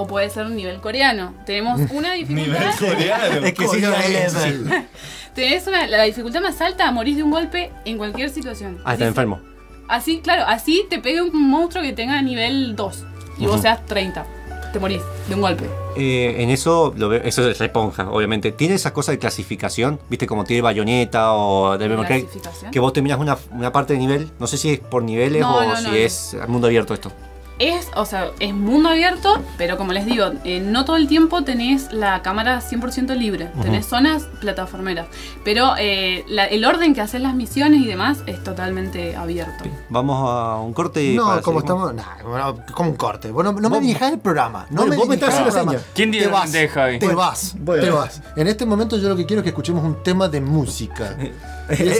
[0.00, 1.34] o puede ser un nivel coreano.
[1.44, 2.72] Tenemos una dificultad.
[2.80, 3.46] Nivel coreano.
[3.46, 4.84] Es que sí, sí.
[5.34, 8.80] Tenés una, la dificultad más alta, morís de un golpe en cualquier situación.
[8.84, 9.40] Ah, está enfermo.
[9.88, 13.04] Así, claro, así te pegue un monstruo que tenga nivel 2
[13.38, 14.24] y vos seas 30.
[14.72, 15.64] Te morís de un golpe.
[15.96, 18.52] Eh, en eso, lo veo- eso es reponja, obviamente.
[18.52, 22.70] Tiene esa cosa de clasificación, viste, como tiene bayoneta o Cry, Clasificación.
[22.70, 24.30] que vos terminás una, una parte de nivel.
[24.38, 25.96] No sé si es por niveles No, o no, si no, no.
[25.96, 27.10] es al mundo abierto esto.
[27.58, 31.42] Es, o sea, es mundo abierto, pero como les digo, eh, no todo el tiempo
[31.42, 33.50] tenés la cámara 100% libre.
[33.62, 35.06] Tenés zonas plataformeras.
[35.44, 39.64] Pero eh, la- el orden que haces las misiones y demás es totalmente abierto.
[39.88, 41.02] Vamos a un corte.
[41.04, 41.72] y No, para como seguir.
[41.72, 41.94] estamos.
[41.94, 43.30] Nah, bueno, como un corte.
[43.32, 44.66] Vos no, no me Vos- dirijas el programa.
[44.70, 45.72] No Bueno, me vos me estás el haciendo programa.
[45.72, 45.86] señas.
[45.94, 46.98] ¿Quién te vas, de Javi?
[47.00, 47.82] Te Bueno, vas, bueno.
[47.82, 48.22] te vas.
[48.36, 51.16] En este momento yo lo que quiero es que escuchemos un tema de música.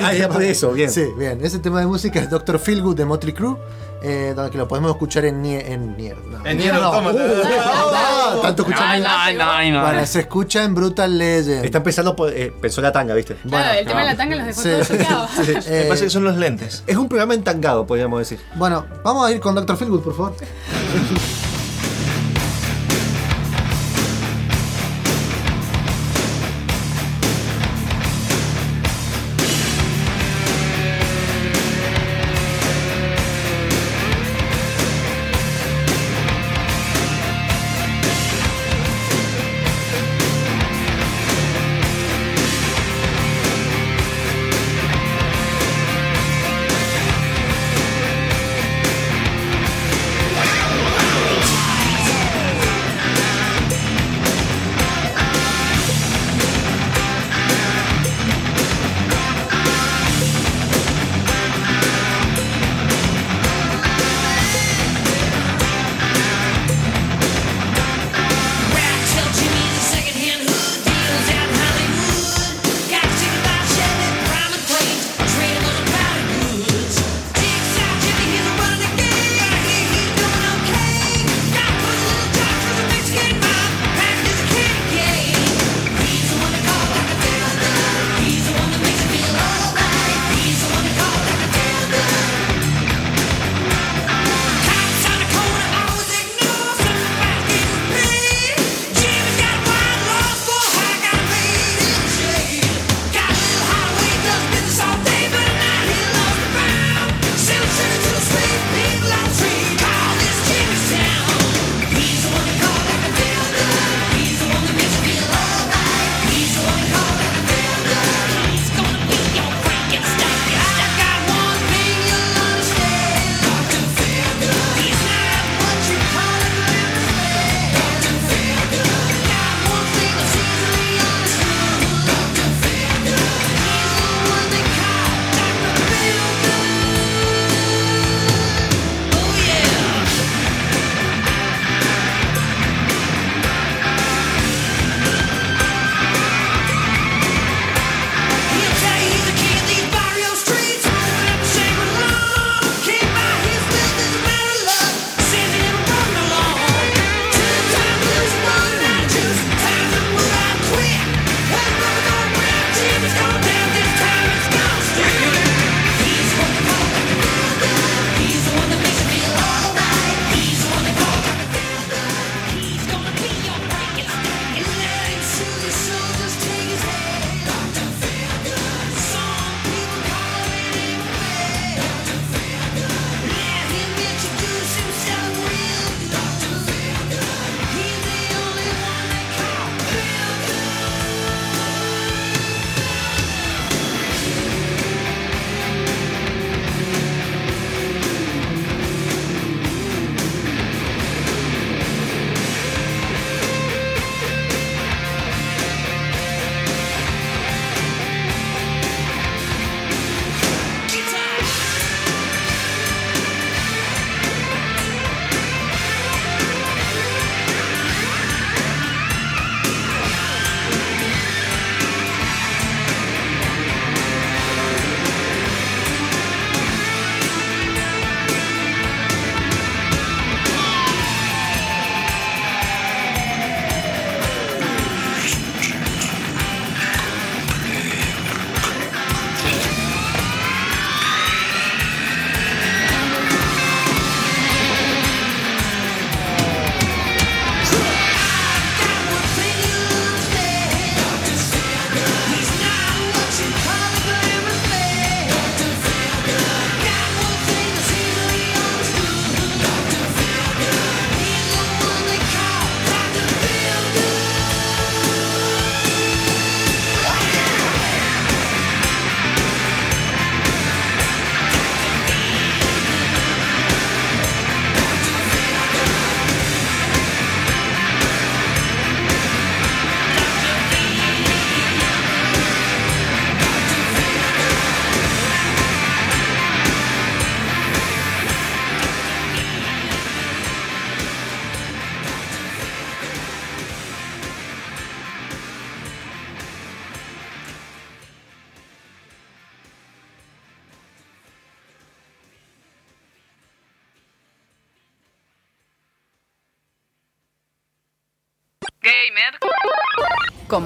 [0.03, 0.91] Ah, ya por eso, bien.
[0.91, 1.39] Sí, bien.
[1.45, 2.59] Ese tema de música es Dr.
[2.59, 3.57] Feelgood de Motley Crue,
[4.03, 5.67] eh, donde que lo podemos escuchar en Nier.
[5.71, 6.45] En Nier, no.
[6.47, 6.85] En Nier no.
[6.85, 7.19] Automata.
[7.61, 9.73] Ah, tanto ay.
[9.73, 11.65] Bueno, se escucha en Brutal Legend.
[11.65, 12.33] Está empezando por.
[12.33, 13.35] eh, pensó la tanga, viste.
[13.35, 14.69] Claro, Bueno, el tema de la tanga los dejó Sí.
[14.71, 15.31] todos choqueados.
[15.39, 16.83] Me Eh, parece que son los lentes.
[16.87, 18.39] Es un programa entangado, podríamos decir.
[18.55, 19.77] Bueno, vamos a ir con Dr.
[19.77, 20.35] Feelgood, por favor.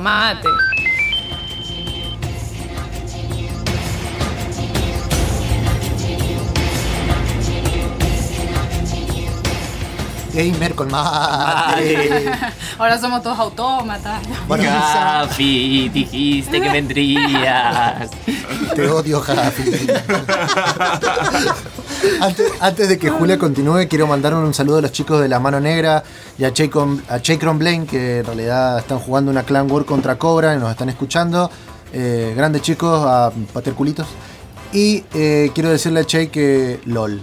[0.02, 0.48] mate.
[10.34, 12.24] Gamer con mate.
[12.78, 14.22] Ahora somos todos autómatas.
[14.48, 18.10] Bueno, Gafi, dijiste que vendrías.
[18.74, 19.88] Te odio, Javi.
[22.20, 25.38] antes, antes de que Julia continúe, quiero mandar un saludo a los chicos de La
[25.38, 26.02] Mano Negra
[26.42, 30.58] y a Chacron Blaine, que en realidad están jugando una Clan War contra Cobra y
[30.58, 31.48] nos están escuchando.
[31.92, 34.08] Eh, grandes chicos, a pater culitos.
[34.72, 37.22] Y eh, quiero decirle a Che que LOL.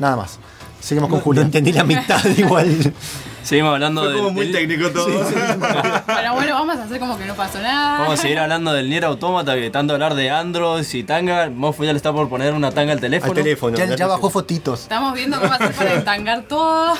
[0.00, 0.38] Nada más.
[0.80, 1.42] Seguimos con No Julia.
[1.42, 2.92] entendí la mitad igual.
[3.46, 5.06] Seguimos hablando Fue del- como muy del- técnico todo.
[6.06, 7.98] Bueno, bueno, vamos a hacer como que no pasó nada.
[8.00, 11.48] Vamos a seguir hablando del Nier Automata, que tanto hablar de Android y tanga.
[11.48, 13.30] Mofo ya le está por poner una tanga al teléfono.
[13.32, 13.76] Al teléfono.
[13.76, 14.80] Ya, ya bajó fotitos.
[14.82, 16.94] Estamos viendo cómo hacer para entangar todo.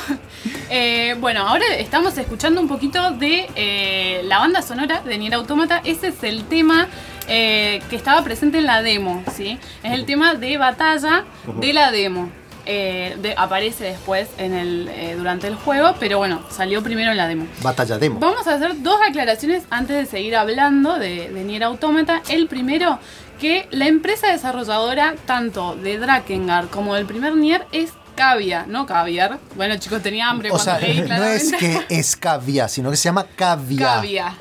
[0.71, 5.81] Eh, bueno, ahora estamos escuchando un poquito de eh, la banda sonora de Nier Automata.
[5.85, 6.87] Ese es el tema
[7.29, 9.59] eh, que estaba presente en la demo, ¿sí?
[9.83, 11.25] Es el tema de batalla
[11.61, 12.31] de la demo.
[12.67, 17.17] Eh, de- aparece después en el, eh, durante el juego, pero bueno, salió primero en
[17.17, 17.47] la demo.
[17.63, 18.19] Batalla demo.
[18.19, 22.23] Vamos a hacer dos aclaraciones antes de seguir hablando de, de Nier Automata.
[22.29, 22.99] El primero,
[23.41, 29.39] que la empresa desarrolladora tanto de Drakengard como del primer Nier es Cavia, no Caviar.
[29.57, 32.97] Bueno, chicos, tenía hambre O cuando sea, leí no es que es cavia, sino que
[32.97, 33.79] se llama cavia.
[33.87, 34.35] Cavia.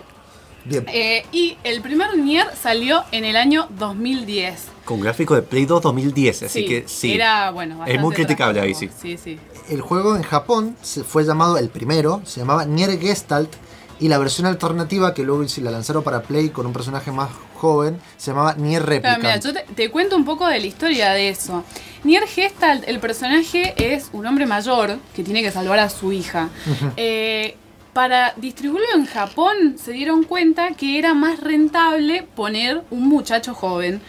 [0.66, 0.86] Bien.
[0.91, 4.66] Eh, y el primer Nier salió en el año 2010.
[4.84, 7.13] Con gráfico de Play 2 2010, así Sí, que sí.
[7.13, 8.93] Era, bueno, Es muy criticable ahí, trágico.
[9.01, 9.39] Sí, sí.
[9.70, 13.51] El juego en Japón se fue llamado, el primero, se llamaba Nier Gestalt.
[13.97, 17.30] Y la versión alternativa, que luego se la lanzaron para Play con un personaje más
[17.55, 19.20] joven, se llamaba Nier Replicant.
[19.24, 21.63] mira, yo te, te cuento un poco de la historia de eso.
[22.03, 26.49] Nier Gestalt, el personaje es un hombre mayor que tiene que salvar a su hija.
[26.97, 27.55] Eh,
[27.95, 34.01] para distribuirlo en Japón se dieron cuenta que era más rentable poner un muchacho joven.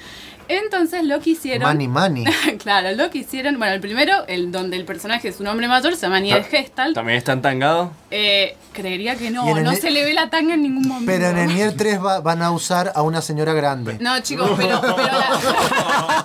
[0.49, 1.69] Entonces lo que hicieron...
[1.69, 2.25] Money Money.
[2.59, 3.59] claro, lo que hicieron...
[3.59, 6.97] Bueno, el primero, el donde el personaje es un hombre mayor, se llama Nier Gestalt.
[6.97, 7.93] También está entangado.
[8.11, 11.07] Eh, creería que no, el no se le ve la tanga en ningún momento.
[11.11, 13.97] Pero en el Nier 3 va- van a usar a una señora grande.
[14.01, 16.25] No, chicos, pero, pero la-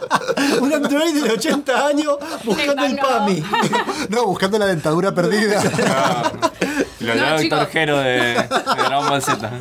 [0.61, 2.95] Un Android de 80 años buscando el.
[2.97, 3.43] PAMI.
[4.09, 5.61] No, buscando la dentadura perdida.
[6.99, 7.43] Lo No, de,
[8.05, 9.51] de Dragon Ball Z.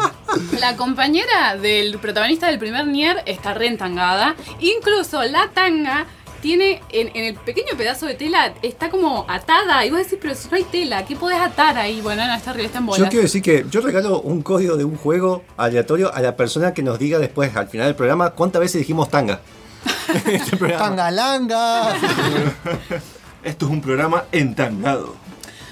[0.61, 4.35] La compañera del protagonista del primer Nier está reentangada.
[4.61, 6.05] Incluso la tanga
[6.41, 9.85] tiene en, en el pequeño pedazo de tela, está como atada.
[9.85, 12.01] Y vos decís, pero si no hay tela, ¿qué podés atar ahí?
[12.01, 13.01] Bueno, no, está arriba, está en bolas.
[13.01, 16.75] Yo quiero decir que yo regalo un código de un juego aleatorio a la persona
[16.75, 19.41] que nos diga después, al final del programa, cuántas veces dijimos tanga.
[20.27, 20.85] Este programa.
[20.85, 21.95] Tangalanga.
[23.43, 25.15] Esto es un programa entangado.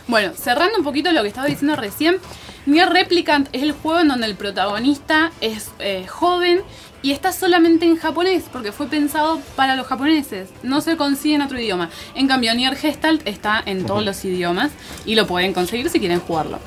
[0.06, 2.18] Bueno, cerrando un poquito lo que estaba diciendo recién,
[2.64, 6.62] Nier Replicant es el juego en donde el protagonista es eh, joven
[7.02, 10.48] y está solamente en japonés porque fue pensado para los japoneses.
[10.62, 11.90] No se consigue en otro idioma.
[12.14, 14.72] En cambio, Nier Gestalt está en todos los idiomas
[15.06, 16.58] y lo pueden conseguir si quieren jugarlo.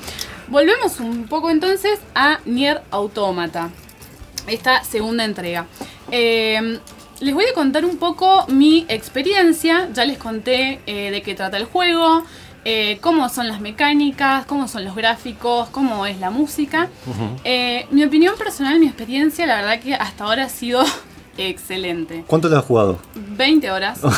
[0.48, 3.70] Volvemos un poco entonces a Nier Automata,
[4.46, 5.66] esta segunda entrega.
[6.10, 6.78] Eh,
[7.22, 9.88] les voy a contar un poco mi experiencia.
[9.94, 12.24] Ya les conté eh, de qué trata el juego,
[12.64, 16.88] eh, cómo son las mecánicas, cómo son los gráficos, cómo es la música.
[17.44, 20.82] Eh, mi opinión personal, mi experiencia, la verdad que hasta ahora ha sido
[21.36, 22.24] excelente.
[22.26, 22.98] ¿Cuánto lo has jugado?
[23.14, 23.98] 20 horas.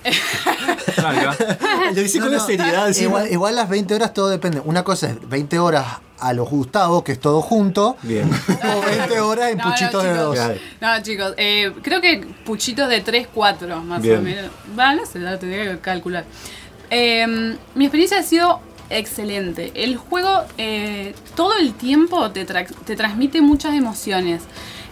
[1.94, 2.40] Lo hice No, con no.
[2.46, 3.06] seriedad encima.
[3.08, 4.60] Igual, igual las 20 horas todo depende.
[4.64, 5.86] Una cosa es 20 horas
[6.18, 8.28] a los Gustavo, que es todo junto, Bien.
[8.30, 10.38] o 20 horas en No, no, puchitos de dos.
[10.80, 14.18] No, chicos, eh, creo que puchitos de 3, 4, más Bien.
[14.18, 14.50] o menos.
[14.78, 16.24] Va, no sé, tendría que calcular.
[16.90, 18.60] Eh, mi experiencia ha sido
[18.90, 19.72] excelente.
[19.74, 24.42] El juego eh, todo el tiempo te, tra- te transmite muchas emociones.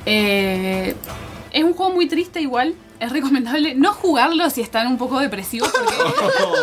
[0.06, 0.94] Eh,
[1.52, 2.74] es un juego muy triste igual.
[3.00, 5.94] Es recomendable no jugarlo si están un poco depresivos porque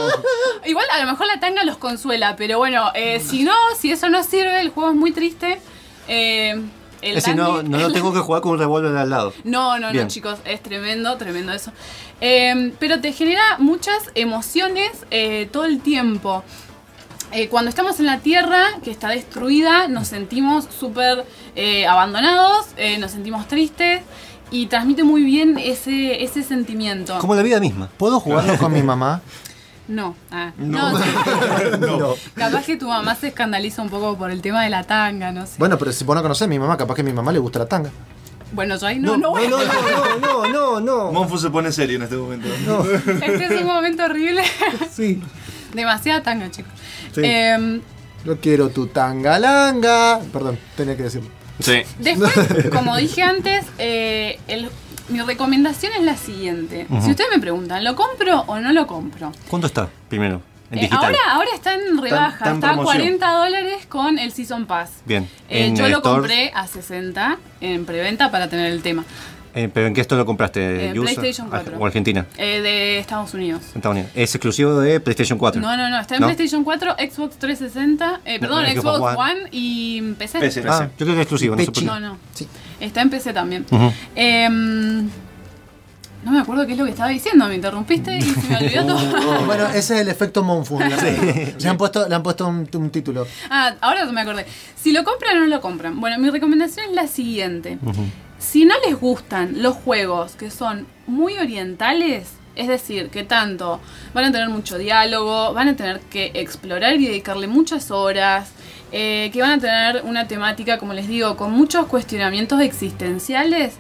[0.69, 4.09] igual a lo mejor la tanga los consuela, pero bueno, eh, si no, si eso
[4.09, 5.59] no sirve, el juego es muy triste.
[7.01, 9.33] El Es decir, no, no lo tengo que jugar con un revólver al lado.
[9.43, 10.05] no, no, Bien.
[10.05, 11.71] no, chicos, es tremendo, tremendo eso.
[12.21, 16.43] Eh, pero te genera muchas emociones eh, todo el tiempo.
[17.31, 21.25] Eh, cuando estamos en la Tierra, que está destruida, nos sentimos súper
[21.55, 24.03] eh, abandonados, eh, nos sentimos tristes
[24.51, 27.17] y transmite muy bien ese, ese sentimiento.
[27.19, 27.89] Como la vida misma.
[27.97, 29.21] ¿Puedo jugarlo con mi mamá?
[29.88, 30.15] No.
[30.31, 30.51] Ah.
[30.57, 30.91] No.
[30.91, 31.09] No, sí.
[31.79, 32.15] no.
[32.36, 35.45] Capaz que tu mamá se escandaliza un poco por el tema de la tanga, no
[35.45, 35.53] sé.
[35.57, 37.39] Bueno, pero si vos no conocés a mi mamá, capaz que a mi mamá le
[37.39, 37.91] gusta la tanga.
[38.51, 41.11] Bueno, yo ahí no, no, no voy no, no, no, no, no.
[41.11, 42.47] Monfu se pone serio en este momento.
[43.07, 44.43] Este es un momento horrible.
[44.91, 45.21] Sí.
[45.73, 46.71] Demasiada tanga, chicos.
[47.13, 47.21] Sí.
[47.23, 47.81] Em, eh,
[48.23, 50.19] no quiero tu tangalanga.
[50.31, 51.29] Perdón, tenía que decirlo.
[51.59, 51.81] Sí.
[51.99, 52.31] Después,
[52.71, 54.69] como dije antes, eh, el
[55.10, 56.88] mi recomendación es la siguiente.
[57.01, 59.32] Si ustedes me preguntan, ¿lo compro o no lo compro?
[59.49, 60.41] ¿Cuánto está primero?
[60.72, 62.97] En Eh, ahora, ahora está en rebaja, está en está a promoción.
[62.97, 64.89] 40 dólares con el Season Pass.
[65.06, 65.30] Bien.
[65.47, 69.03] Eh, yo lo store- compré a 60 en preventa para tener el tema.
[69.53, 70.89] Eh, ¿Pero en qué esto lo compraste?
[70.89, 71.14] En ¿USA?
[71.14, 71.78] PlayStation 4.
[71.80, 72.26] ¿O Argentina?
[72.38, 73.62] Eh, de Estados Unidos.
[73.74, 74.12] Estados Unidos.
[74.14, 75.62] ¿Es exclusivo de PlayStation 4?
[75.62, 76.28] No, no, no, está en ¿No?
[76.28, 79.32] PlayStation 4, Xbox 360, eh, perdón, Xbox Xbox One.
[79.32, 80.39] One, y PC.
[80.39, 80.64] PC.
[80.68, 81.56] Ah, yo creo que es exclusivo.
[81.56, 81.86] No sé por qué.
[81.86, 82.18] No, no.
[82.34, 82.49] Sí.
[82.86, 83.65] Está en PC también.
[84.15, 85.09] Em,
[86.23, 88.86] no me acuerdo qué es lo que estaba diciendo, me interrumpiste y se me olvidó
[88.86, 89.41] todo.
[89.45, 90.81] Bueno, ese es el efecto Monfun.
[91.59, 93.27] Le han puesto, le han puesto un, un título.
[93.49, 94.45] Ah, ahora me acordé.
[94.75, 95.99] Si lo compran o no lo compran.
[95.99, 97.77] Bueno, mi recomendación es la siguiente.
[98.39, 103.79] Si no les gustan los juegos que son muy orientales, es decir, que tanto
[104.13, 108.49] van a tener mucho diálogo, van a tener que explorar y dedicarle muchas horas,
[108.97, 113.73] eh, que van a tener una temática, como les digo, con muchos cuestionamientos existenciales,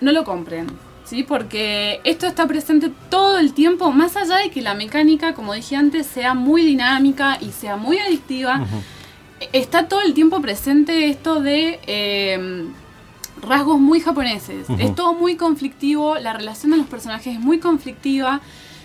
[0.00, 0.68] no lo compren.
[1.04, 1.24] ¿Sí?
[1.24, 5.74] Porque esto está presente todo el tiempo, más allá de que la mecánica, como dije
[5.74, 8.64] antes, sea muy dinámica y sea muy adictiva,
[9.52, 12.66] está todo el tiempo presente esto de eh,
[13.42, 14.68] rasgos muy japoneses.
[14.78, 18.40] Es todo muy conflictivo, la relación de los personajes es muy conflictiva.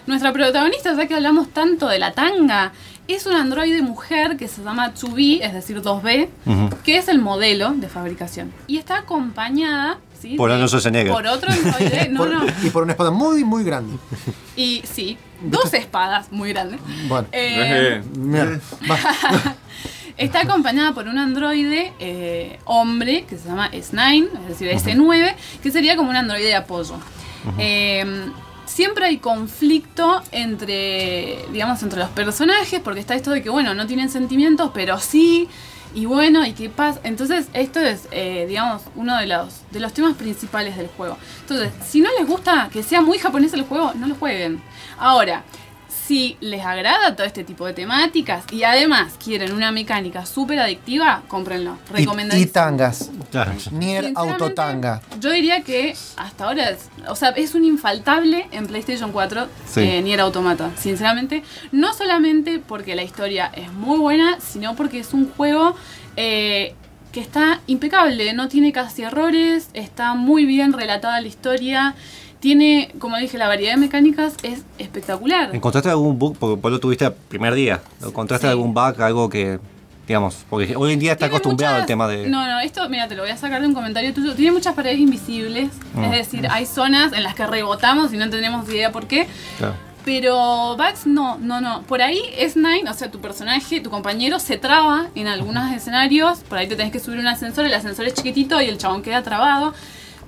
[0.07, 2.71] Nuestra protagonista, ya que hablamos tanto de la tanga,
[3.13, 6.69] es un androide mujer que se llama 2B, es decir, 2B, Ujú.
[6.83, 8.51] que es el modelo de fabricación.
[8.67, 10.35] Y está acompañada ¿sí?
[10.35, 11.11] Por de- Arnold Schwarzenegger.
[11.13, 12.45] Por otro androide, no, Por- no.
[12.63, 13.97] Y por una espada muy, muy grande.
[14.55, 16.79] Y sí, dos espadas muy grandes.
[17.07, 18.01] Bueno, Eh,
[18.33, 18.59] Eh.
[20.17, 25.33] Está acompañada por un androide eh, hombre que se llama S9, es decir, S9,
[25.63, 26.95] que sería como un androide de apoyo.
[27.57, 28.05] Eh,
[28.71, 33.85] siempre hay conflicto entre, digamos, entre los personajes, porque está esto de que, bueno, no
[33.85, 35.49] tienen sentimientos, pero sí,
[35.93, 37.01] y bueno, ¿y qué pasa?
[37.03, 41.17] Entonces, esto es, eh, digamos, uno de los, de los temas principales del juego.
[41.41, 44.61] Entonces, si no les gusta que sea muy japonés el juego, no lo jueguen.
[44.97, 45.43] Ahora,
[46.11, 51.23] si les agrada todo este tipo de temáticas y además quieren una mecánica súper adictiva,
[51.29, 51.77] cómprenlo.
[51.97, 53.09] Y, y tangas.
[53.71, 55.01] Nier Autotanga.
[55.21, 59.79] Yo diría que hasta ahora es, o sea, es un infaltable en PlayStation 4 Sí.
[59.79, 65.13] eh, Nier Automata, sinceramente, no solamente porque la historia es muy buena, sino porque es
[65.13, 65.77] un juego
[66.17, 66.75] eh,
[67.13, 71.95] que está impecable, no tiene casi errores, está muy bien relatada la historia,
[72.41, 75.51] tiene, como dije, la variedad de mecánicas es espectacular.
[75.55, 76.35] ¿Encontraste algún bug?
[76.37, 77.79] Porque vos lo tuviste el primer día.
[78.03, 78.51] ¿Encontraste Sí.
[78.51, 79.01] algún bug?
[79.01, 79.59] Algo que,
[80.07, 82.27] digamos, porque hoy en día está Tiene acostumbrado muchas- al tema de...
[82.27, 84.33] No, no, esto, mira, te lo voy a sacar de un comentario tuyo.
[84.35, 86.03] Tiene muchas paredes invisibles, Mm.
[86.05, 89.27] es decir, hay zonas en las que rebotamos y no tenemos idea por qué.
[89.59, 89.75] Claro.
[90.03, 91.83] Pero Bugs no, no, no.
[91.83, 96.39] Por ahí S9, o sea, tu personaje, tu compañero se traba en algunos escenarios.
[96.39, 99.03] Por ahí te tenés que subir un ascensor, el ascensor es chiquitito y el chabón
[99.03, 99.75] queda trabado.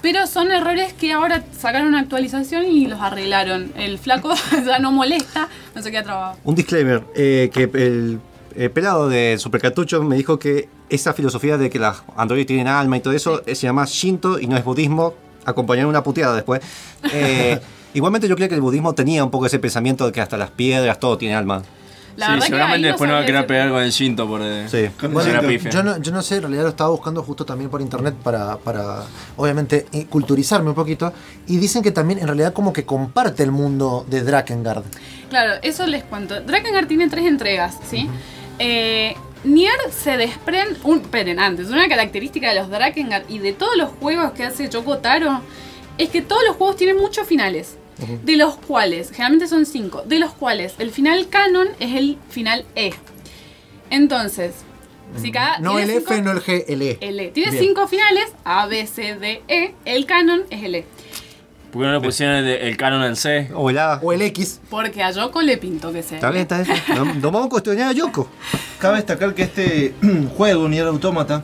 [0.03, 3.71] Pero son errores que ahora sacaron una actualización y los arreglaron.
[3.77, 4.33] El flaco
[4.65, 6.37] ya no molesta, no se queda trabado.
[6.43, 8.19] Un disclaimer, eh, que el,
[8.53, 12.97] el pelado de Supercartucho me dijo que esa filosofía de que las androides tienen alma
[12.97, 15.13] y todo eso eh, se llama Shinto y no es budismo,
[15.45, 16.61] acompañar una puteada después.
[17.13, 17.59] Eh,
[17.93, 20.51] igualmente yo creo que el budismo tenía un poco ese pensamiento de que hasta las
[20.51, 21.61] piedras, todo tiene alma.
[22.15, 24.67] La sí, verdad seguramente después no va a querer pegar con el Shinto por eh,
[24.69, 24.89] Sí.
[25.47, 25.71] Pifia.
[25.71, 28.57] Yo no, yo no sé, en realidad lo estaba buscando justo también por internet para,
[28.57, 29.03] para
[29.35, 31.11] obviamente, eh, culturizarme un poquito.
[31.47, 34.83] Y dicen que también en realidad como que comparte el mundo de Drakengard.
[35.29, 36.41] Claro, eso les cuento.
[36.41, 38.07] Drakengard tiene tres entregas, ¿sí?
[38.59, 40.79] Eh, Nier se desprende.
[40.83, 44.69] Un, esperen, antes, una característica de los Drakengard y de todos los juegos que hace
[44.69, 45.41] Yoko Taro
[45.97, 47.77] es que todos los juegos tienen muchos finales.
[48.23, 52.65] De los cuales, generalmente son cinco, de los cuales el final canon es el final
[52.75, 52.91] E.
[53.89, 54.55] Entonces,
[55.21, 55.59] si cada.
[55.59, 56.97] No el F, no el G, el E.
[57.01, 57.27] el E.
[57.27, 57.63] Tiene Bien.
[57.63, 59.75] cinco finales, A, B, C, D, E.
[59.85, 60.85] El canon es el E.
[61.71, 63.49] ¿Por qué no le pusieron el, el canon al C?
[63.55, 63.99] O el A.
[64.01, 64.59] O el X.
[64.69, 66.17] Porque a Yoko le pintó que sea.
[66.17, 66.77] Está bien, está bien.
[66.95, 68.27] No, no vamos a cuestionar a Yoko.
[68.79, 69.93] Cabe destacar que este
[70.37, 71.43] juego, Nier Automata,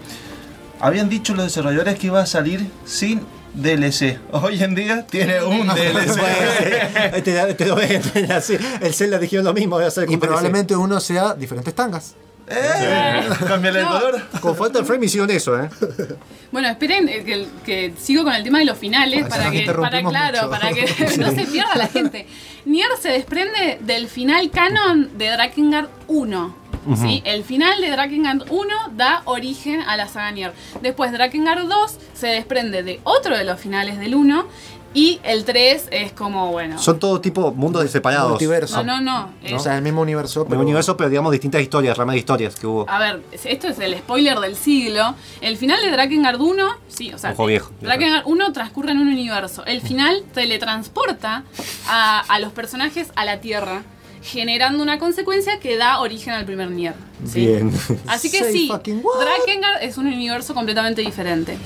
[0.80, 3.22] habían dicho los desarrolladores que iba a salir sin
[3.54, 4.20] DLC.
[4.32, 7.24] Hoy en día tiene un DLC.
[7.24, 7.76] te, te lo
[8.36, 8.58] así.
[8.82, 9.76] El Zelda dijeron lo mismo.
[9.76, 12.16] Voy a hacer Y probablemente uno sea diferentes tangas.
[12.52, 13.22] ¡Eh!
[13.48, 13.92] Cámbiale el No.
[14.00, 14.22] color.
[14.42, 15.70] Con Phantom Frame hicieron eso, ¿eh?
[16.52, 19.72] Bueno, esperen eh, que, que sigo con el tema de los finales Ah, para que,
[19.72, 20.50] para, claro, mucho.
[20.50, 20.82] para que
[21.20, 22.26] no se pierda la gente.
[22.66, 26.56] Nier se desprende del final canon de Drakengard 1.
[26.96, 27.22] ¿Sí?
[27.26, 30.54] El final de Drakengard 1 da origen a la saga Nier.
[30.82, 34.46] Después Drakengard 2 se desprende de otro de los finales del 1
[34.92, 36.80] y el 3 es como, bueno...
[36.80, 38.30] Son todo tipo mundos separados.
[38.32, 38.84] Multiverso.
[38.84, 39.34] No, no, no.
[39.44, 40.48] es- O sea, el mismo universo.
[40.50, 42.90] El universo, pero digamos distintas historias, ramas de historias que hubo.
[42.90, 45.14] A ver, esto es el spoiler del siglo.
[45.42, 47.72] El final de Drakengard 1, sí, o sea, Ojo viejo.
[47.82, 49.64] Drakengard 1 transcurre en un universo.
[49.68, 51.44] El final teletransporta
[51.88, 53.84] a, a los personajes a la Tierra,
[54.22, 56.94] generando una consecuencia que da origen al primer Nier.
[57.26, 57.46] ¿sí?
[57.48, 57.72] Bien.
[58.08, 58.68] Así que Say sí?
[58.70, 61.58] Drakengard es un universo completamente diferente.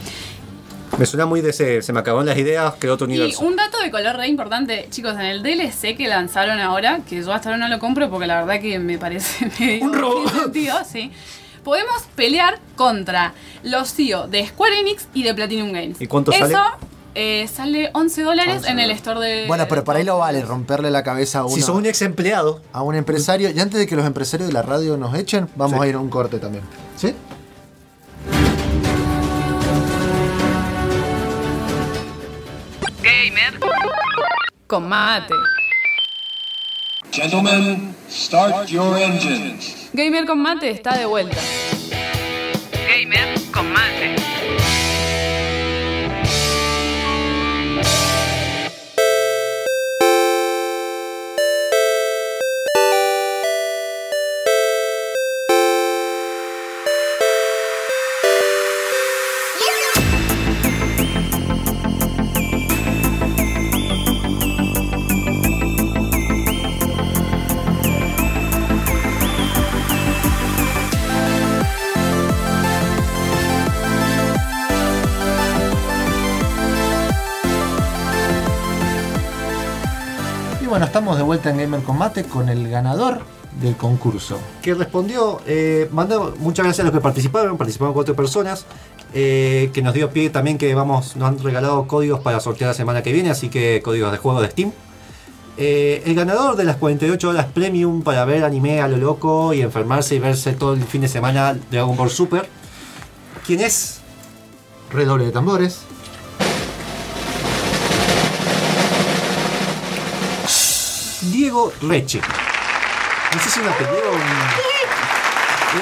[0.98, 1.82] Me suena muy de ese.
[1.82, 3.42] Se me acabaron las ideas, creó otro Y universo.
[3.42, 7.34] un dato de color re importante, chicos, en el DLC que lanzaron ahora, que yo
[7.34, 10.30] hasta ahora no lo compro porque la verdad que me parece medio Un robo.
[10.30, 11.12] sentido, sí.
[11.64, 13.34] Podemos pelear contra
[13.64, 16.00] los CEO de Square Enix y de Platinum Games.
[16.00, 16.56] ¿Y cuánto Eso, sale?
[17.16, 19.48] Eh, sale 11 dólares 11 en el store de.
[19.48, 21.56] Bueno, pero para ahí lo vale, romperle la cabeza a uno.
[21.56, 23.50] Si sos un ex empleado, a un empresario.
[23.52, 25.86] Y antes de que los empresarios de la radio nos echen, vamos Sí.
[25.86, 26.64] a ir a un corte también.
[26.96, 27.14] ¿Sí?
[34.68, 35.34] Con mate.
[37.12, 39.90] Gentlemen, start your engines.
[39.94, 41.38] Gamer con mate está de vuelta.
[81.34, 83.22] Vuelta en Gamer Combate con el ganador
[83.60, 84.40] del concurso.
[84.62, 88.68] que respondió, eh, mandó muchas gracias a los que participaron, participaron cuatro personas,
[89.16, 92.76] eh, que nos dio pie también que vamos, nos han regalado códigos para sortear la
[92.76, 94.74] semana que viene, así que códigos de juego de Steam.
[95.58, 99.62] Eh, el ganador de las 48 horas premium para ver anime a lo loco y
[99.62, 102.48] enfermarse y verse todo el fin de semana Dragon Ball Super.
[103.44, 104.02] ¿Quién es?
[104.92, 105.82] Redoble de tambores.
[111.54, 112.20] Diego Reche.
[112.20, 114.12] No un apellido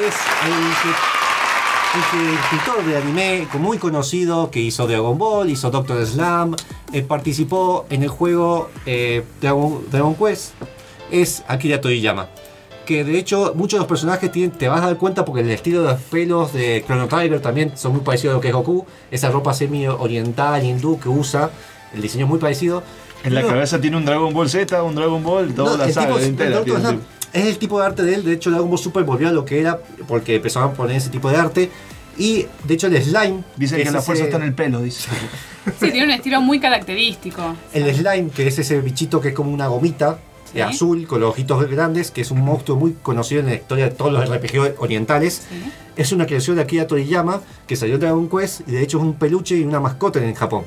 [0.05, 0.15] Es
[0.45, 0.51] el
[1.93, 6.57] el el escritor de anime muy conocido que hizo Dragon Ball, hizo Doctor Slam,
[6.91, 10.55] eh, participó en el juego eh, Dragon, Quest.
[11.09, 12.27] Es Akira Toriyama.
[12.85, 15.51] Que de hecho muchos de los personajes tienen, te vas a dar cuenta porque el
[15.51, 18.53] estilo de los pelos de Chrono Trigger también son muy parecidos a lo que es
[18.53, 18.85] Goku.
[19.09, 21.49] Esa ropa semi-oriental, hindú que usa.
[21.93, 22.83] El diseño es muy parecido.
[23.23, 25.93] En la cabeza tiene un Dragon Ball Z, un Dragon Ball, toda No, la el
[25.93, 26.57] saga tipo- entera.
[26.59, 26.99] el tiene,
[27.33, 28.23] es el tipo de arte de él.
[28.25, 31.09] De hecho, Dragon Ball Super volvió a lo que era porque empezaron a poner ese
[31.09, 31.69] tipo de arte.
[32.17, 33.43] Y de hecho, el slime.
[33.55, 35.09] Dicen que es la fuerza ese- está en el pelo, dice.
[35.79, 37.55] Sí, tiene un estilo muy característico.
[37.73, 40.19] El slime, que es ese bichito que es como una gomita
[40.51, 40.59] Sí.
[40.59, 43.91] azul con los ojitos grandes, que es un monstruo muy conocido en la historia de
[43.91, 45.43] todos los RPG orientales.
[45.49, 45.71] Sí.
[45.95, 49.03] Es una creación de Akira Toriyama que salió en Dragon Quest y de hecho es
[49.03, 50.63] un peluche y una mascota en Japón.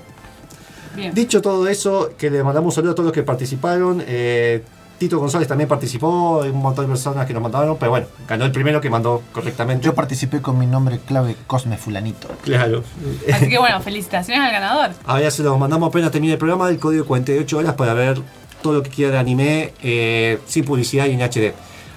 [0.94, 1.14] Bien.
[1.14, 4.02] Dicho todo eso, que le mandamos un saludo a todos los que participaron.
[4.06, 4.62] eh,
[4.98, 8.44] Tito González también participó, hay un montón de personas que nos mandaron, pero bueno, ganó
[8.44, 9.84] el primero que mandó correctamente.
[9.84, 12.28] Yo participé con mi nombre clave Cosme Fulanito.
[12.42, 12.84] Claro.
[13.32, 14.90] Así que bueno, felicitaciones al ganador.
[15.04, 18.20] Ahora se lo mandamos apenas termine el programa, el código 48 horas para ver
[18.62, 21.52] todo lo que quiera de anime eh, sin publicidad y en HD.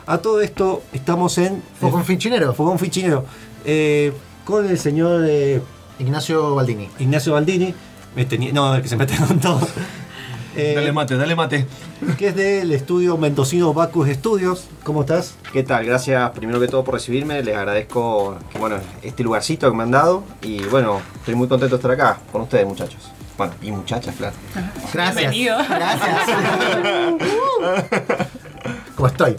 [0.08, 2.54] A todo esto estamos en Fogón Finchinero.
[2.54, 3.26] Fogón Fichinero
[3.64, 4.12] eh,
[4.44, 5.62] con el señor eh,
[6.00, 6.90] Ignacio Baldini.
[6.98, 7.76] Ignacio Baldini.
[8.18, 9.66] Me tenía- no, que se mete con todo.
[10.60, 11.68] Eh, Dale mate, dale mate.
[12.18, 14.66] que es del estudio Mendocino Bacus Studios.
[14.84, 15.36] ¿Cómo estás?
[15.54, 15.86] ¿Qué tal?
[15.86, 17.44] Gracias primero que todo por recibirme.
[17.44, 20.24] Les agradezco que, bueno, este lugarcito que me han dado.
[20.42, 23.04] Y bueno, estoy muy contento de estar acá con ustedes, muchachos.
[23.38, 24.34] Bueno, y muchachas, claro.
[24.92, 25.32] Gracias.
[25.32, 25.58] Bienvenido.
[25.70, 26.18] Gracias.
[28.96, 29.36] ¿Cómo estoy?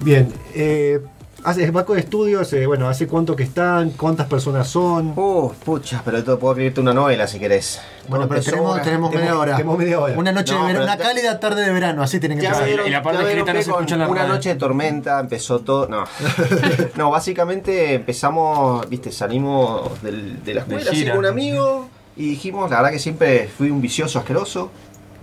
[0.00, 0.32] Bien.
[0.52, 1.00] Eh,
[1.44, 3.90] hace Bacus Studios, eh, bueno, ¿hace cuánto que están?
[3.90, 5.12] ¿Cuántas personas son?
[5.16, 7.80] Uh, pucha, pero esto puedo escribirte una novela si querés.
[8.08, 9.52] Bueno, pero tenemos, tenemos media hora.
[9.56, 10.14] tenemos media hora.
[10.18, 12.90] Una noche No, de verano, una cálida tarde de verano, así tienen que vieron- y
[12.90, 14.34] la parte escrita no se escucha en la Una radio.
[14.34, 15.86] noche de tormenta empezó todo.
[15.88, 16.04] No.
[16.96, 21.12] no, básicamente empezamos, viste, salimos del- de la escuela así gira.
[21.12, 24.70] con un amigo y dijimos, la verdad que siempre fui un vicioso asqueroso.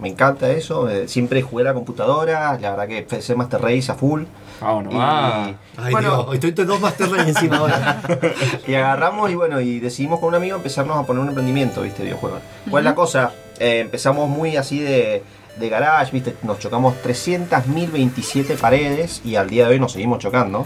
[0.02, 0.90] Me encanta eso.
[0.90, 2.58] eh, Siempre jugué a la computadora.
[2.60, 4.24] La verdad que PC Master Race a full.
[4.60, 5.46] Vámonos, Y- va.
[5.78, 8.02] Ay, bueno, Dios, estoy entre dos Master Race encima ahora.
[8.68, 12.04] y agarramos y bueno, y decidimos con un amigo empezarnos a poner un emprendimiento, ¿viste?
[12.04, 12.40] Videojuegos.
[12.70, 13.32] ¿Cuál es la cosa?
[13.60, 15.24] Eh, empezamos muy así de
[15.60, 20.66] de garage, viste, nos chocamos 300.027 paredes y al día de hoy nos seguimos chocando.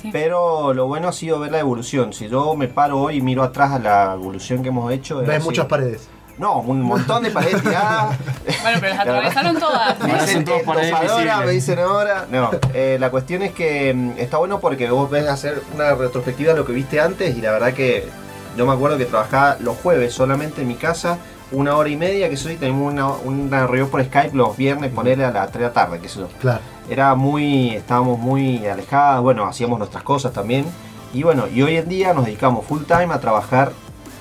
[0.00, 0.10] Sí.
[0.12, 2.12] Pero lo bueno ha sido ver la evolución.
[2.12, 5.20] Si yo me paro hoy y miro atrás a la evolución que hemos hecho.
[5.22, 5.46] es Ves así.
[5.46, 6.08] muchas paredes.
[6.40, 8.16] No, un montón de paredes tiradas.
[8.62, 10.00] Bueno, pero las atravesaron todas.
[10.00, 11.44] Me Ahora dicen dosadora, visibles.
[11.44, 12.26] me dicen ahora.
[12.30, 16.54] No, eh, la cuestión es que mm, está bueno porque vos ves hacer una retrospectiva
[16.54, 18.08] de lo que viste antes y la verdad que
[18.56, 21.18] yo me acuerdo que trabajaba los jueves solamente en mi casa
[21.52, 24.92] una hora y media, que eso sí, tenemos una, una reunión por Skype los viernes,
[24.92, 26.26] ponerle a las 3 de la tarde, que eso.
[26.40, 26.60] Claro.
[26.88, 30.64] Era muy, estábamos muy alejados, bueno, hacíamos nuestras cosas también.
[31.12, 33.72] Y bueno, y hoy en día nos dedicamos full time a trabajar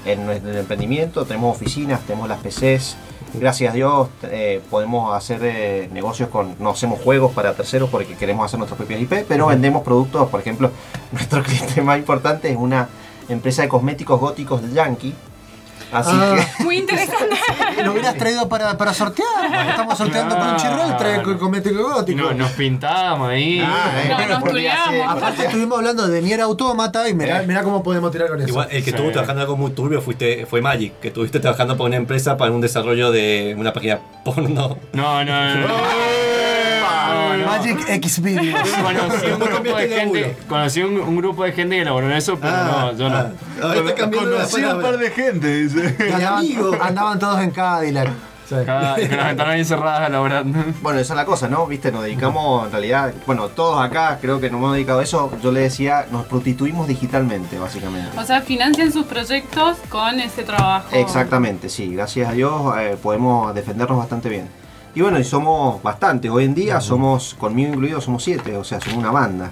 [0.05, 2.97] en nuestro emprendimiento, tenemos oficinas, tenemos las PCs.
[3.33, 8.15] Gracias a Dios eh, podemos hacer eh, negocios con, no hacemos juegos para terceros porque
[8.15, 10.71] queremos hacer nuestras propias IP, pero vendemos productos, por ejemplo,
[11.11, 12.89] nuestro cliente más importante es una
[13.27, 15.13] empresa de cosméticos góticos de Yankee.
[15.91, 16.35] Así Ah.
[16.57, 17.35] que Muy interesante.
[17.83, 19.69] Lo hubieras traído para, para sortear.
[19.69, 22.21] Estamos sorteando con un chirrol, trae con cosmético gótico.
[22.21, 23.59] No, nos pintamos ahí.
[23.65, 25.17] Ah, eh, No, nos tureamos.
[25.17, 28.49] Aparte estuvimos hablando de Nier Automata y mirá, mirá cómo podemos tirar con eso.
[28.49, 28.95] Igual, el que Sí.
[28.95, 32.37] estuvo trabajando en algo muy turbio fuiste, fue Magic, que estuviste trabajando para una empresa
[32.37, 34.77] para un desarrollo de una página porno.
[34.93, 35.55] No, no, no.
[35.67, 35.73] no.
[37.13, 37.45] No, no.
[37.45, 38.69] Magic X Videos.
[38.69, 40.47] Conocí un grupo de gente, laburo.
[40.47, 43.15] conocí un, un grupo de gente que elaboró en eso, pero no, yo no.
[43.17, 43.31] ah,
[43.61, 44.89] ahora está cambiando la Conocí un palabra.
[44.89, 45.95] par de gente, dice.
[46.13, 46.71] Andaban, amigo.
[46.81, 48.09] andaban todos en Cadillac.
[48.47, 48.55] Sí.
[48.65, 50.59] Cada- con las ventanas bien cerradas elaborando.
[50.81, 51.67] Bueno, esa es la cosa, ¿no?
[51.67, 55.31] Viste, nos dedicamos, en realidad, bueno, todos acá creo que nos hemos dedicado a eso.
[55.43, 58.17] Yo le decía, nos prostituimos digitalmente, básicamente.
[58.17, 60.87] O sea, financian sus proyectos con ese trabajo.
[60.93, 61.93] Exactamente, sí.
[61.93, 64.49] Gracias a Dios eh, podemos defendernos bastante bien.
[64.95, 66.31] Y bueno, y somos bastantes.
[66.31, 68.57] Hoy en día somos, conmigo incluido, somos siete.
[68.57, 69.51] O sea, somos una banda.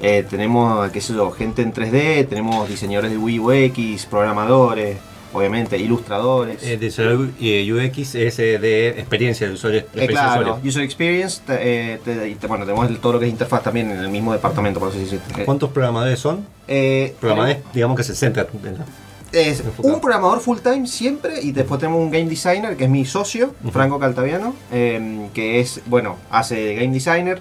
[0.00, 4.96] Eh, tenemos, qué sé yo, gente en 3D, tenemos diseñadores de Wii UX, programadores,
[5.32, 6.62] obviamente, ilustradores.
[6.62, 9.80] Eh, desarrollo eh, UX es eh, de experiencia del usuario.
[9.80, 10.60] Eh, experiencia claro.
[10.64, 13.98] User Experience, te- te- y te- bueno, tenemos todo lo que es interfaz también en
[13.98, 15.20] el mismo departamento, por así decirlo.
[15.44, 16.46] ¿Cuántos programadores son?
[16.68, 18.46] eh, Programadores, digamos que se centran.
[19.32, 19.94] Es Enfocado.
[19.94, 23.54] un programador full time siempre y después tenemos un game designer que es mi socio,
[23.72, 27.40] Franco Caltaviano, eh, que es, bueno, hace game designer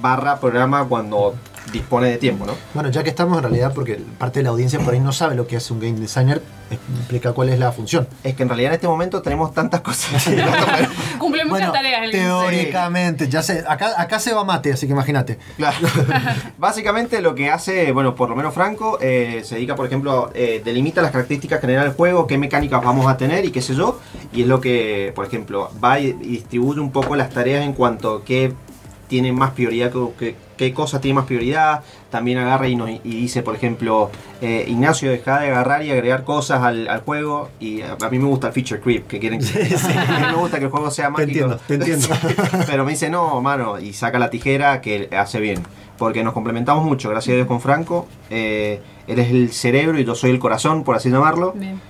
[0.00, 1.34] barra programa cuando
[1.72, 2.54] dispone de tiempo, ¿no?
[2.74, 5.34] Bueno, ya que estamos en realidad, porque parte de la audiencia por ahí no sabe
[5.34, 8.08] lo que hace un game designer, explica cuál es la función.
[8.22, 10.24] Es que en realidad en este momento tenemos tantas cosas.
[11.18, 14.92] Cumple muchas Bueno, tareas el teóricamente, ya sé, acá, acá se va mate, así que
[14.92, 15.38] imagínate.
[15.56, 15.76] Claro.
[16.58, 20.62] Básicamente lo que hace, bueno, por lo menos Franco, eh, se dedica, por ejemplo, eh,
[20.64, 24.00] delimita las características generales del juego, qué mecánicas vamos a tener y qué sé yo.
[24.32, 28.16] Y es lo que, por ejemplo, va y, distribuye un poco las tareas en cuanto
[28.16, 28.52] a qué
[29.08, 31.80] tiene más prioridad, qué, qué cosa tiene más prioridad.
[32.10, 34.10] También agarra y, nos, y dice, por ejemplo,
[34.42, 37.48] eh, Ignacio, deja de agarrar y agregar cosas al, al juego.
[37.60, 39.46] Y a, a mí me gusta el feature creep, que quieren que...
[40.08, 41.30] A mí me gusta que el juego sea Te mágico.
[41.30, 42.08] entiendo, te entiendo.
[42.66, 45.62] Pero me dice, no, mano, y saca la tijera que hace bien.
[45.96, 48.06] Porque nos complementamos mucho, gracias a Dios con Franco.
[48.30, 51.52] Eh, él es el cerebro y yo soy el corazón, por así llamarlo.
[51.56, 51.80] Bien.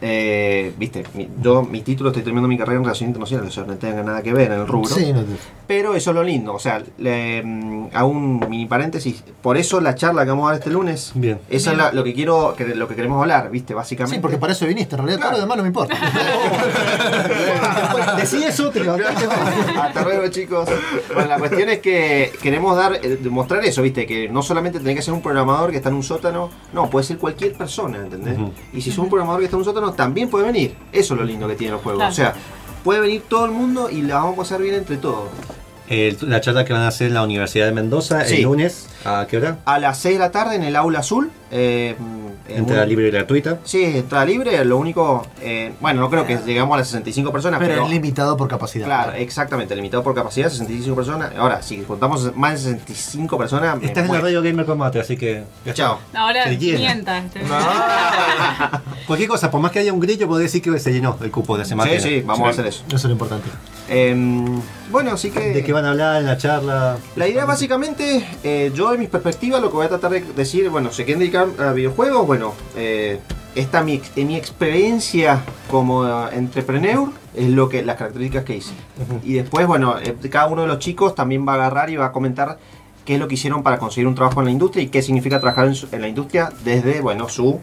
[0.00, 3.64] Eh, Viste, mi, yo mi título estoy terminando mi carrera en relaciones internacionales, o sea,
[3.72, 4.88] no tenga nada que ver en el rubro.
[4.94, 5.22] Sí, no-
[5.66, 9.24] Pero eso es lo lindo, o sea, le, mm, hago un mini paréntesis.
[9.42, 11.40] Por eso la charla que vamos a dar este lunes, Bien.
[11.50, 13.74] eso es la- lo que quiero, que, lo que queremos hablar, ¿viste?
[13.74, 14.16] Básicamente.
[14.16, 15.96] sí, porque para eso viniste, en realidad todo lo demás no me importa.
[18.16, 18.80] Decí eso, te.
[19.80, 20.68] Hasta luego, chicos.
[21.12, 24.06] Bueno, la cuestión es que queremos dar, eh, demostrar eso, ¿viste?
[24.06, 27.04] Que no solamente tiene que ser un programador que está en un sótano, no, puede
[27.04, 28.38] ser cualquier persona, ¿entendés?
[28.72, 30.74] Y si sos un programador que está en un sótano, también puede venir.
[30.92, 31.98] Eso es lo lindo que tiene el juego.
[31.98, 32.12] Claro.
[32.12, 32.34] O sea,
[32.86, 35.28] puede venir todo el mundo y la vamos a pasar bien entre todos.
[35.88, 38.36] El- la charla que van a hacer en la Universidad de Mendoza Sí.
[38.36, 39.58] el lunes, ¿a qué hora?
[39.64, 41.32] A las 6 de la tarde en el aula azul.
[41.50, 41.96] Eh,
[42.48, 43.58] Entrada un- libre y gratuita.
[43.64, 44.64] Sí, entrada libre.
[44.64, 47.84] Lo único, eh, bueno, no creo que llegamos a las 65 personas, Pero pero.
[47.84, 48.86] es limitado por capacidad.
[48.86, 51.32] Claro, exactamente, limitado por capacidad, 65 personas.
[51.36, 55.44] Ahora, si contamos más de 65 personas, Estás en la radio Gamer Combate, así que.
[55.72, 55.98] Chao.
[56.14, 56.78] Ahora Se llena.
[57.04, 57.14] 500.
[57.24, 57.40] este.
[59.06, 61.56] Cualquier cosa, por más que haya un grillo, puedo decir que se llenó el cupo
[61.58, 61.90] de semana.
[61.92, 62.84] Sí, sí, vamos a hacer eso.
[62.88, 63.48] Eso es lo importante.
[63.88, 64.60] Em,
[64.90, 65.40] bueno, así que.
[65.40, 66.96] ¿De qué van a hablar en la charla?
[67.16, 70.68] La idea básicamente, eh, yo de mis perspectivas, lo que voy a tratar de decir,
[70.70, 73.20] bueno, se quieren dedicar a videojuegos, bueno, eh,
[73.54, 78.72] esta mi, ex- mi experiencia como eh, entrepreneur es lo que las características que hice.
[79.22, 82.06] Y después, bueno, eh, cada uno de los chicos también va a agarrar y va
[82.06, 82.58] a comentar
[83.04, 85.38] qué es lo que hicieron para conseguir un trabajo en la industria y qué significa
[85.38, 87.60] trabajar en, su- en la industria desde, bueno, su...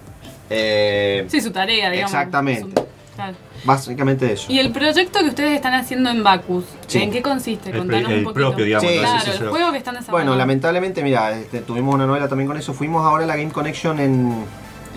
[0.50, 2.12] eh, Sí, su tarea, digamos.
[2.14, 2.62] Exactamente.
[2.82, 3.36] Su- claro.
[3.66, 4.52] Básicamente eso.
[4.52, 7.02] Y el proyecto que ustedes están haciendo en Bacus, Sí.
[7.02, 7.70] ¿en qué consiste?
[7.72, 8.48] El Contanos el un poquito.
[8.48, 8.92] propio, digamos.
[8.92, 9.44] Claro, Sí, sí, sí.
[9.44, 10.32] el juego que están desarrollando.
[10.32, 12.74] Bueno, lamentablemente, mira, este, tuvimos una novela también con eso.
[12.74, 14.46] Fuimos ahora a la Game Connection en,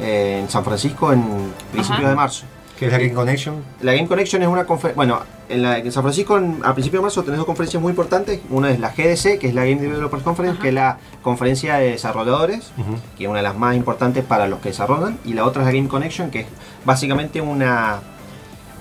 [0.01, 1.25] eh, en San Francisco en
[1.73, 2.45] principios de marzo.
[2.79, 3.55] Que es la Game Connection.
[3.81, 4.97] La Game Connection es una conferencia.
[4.97, 7.89] Bueno, en, la- en San Francisco en- a principios de marzo tenés dos conferencias muy
[7.91, 8.41] importantes.
[8.51, 11.93] Una es la GDC, que es la Game Developers Conference, que es la conferencia de
[11.93, 12.73] desarrolladores,
[13.17, 15.19] que es una de las más importantes para los que desarrollan.
[15.25, 16.47] Y la otra es la Game Connection, que es
[16.85, 18.01] básicamente una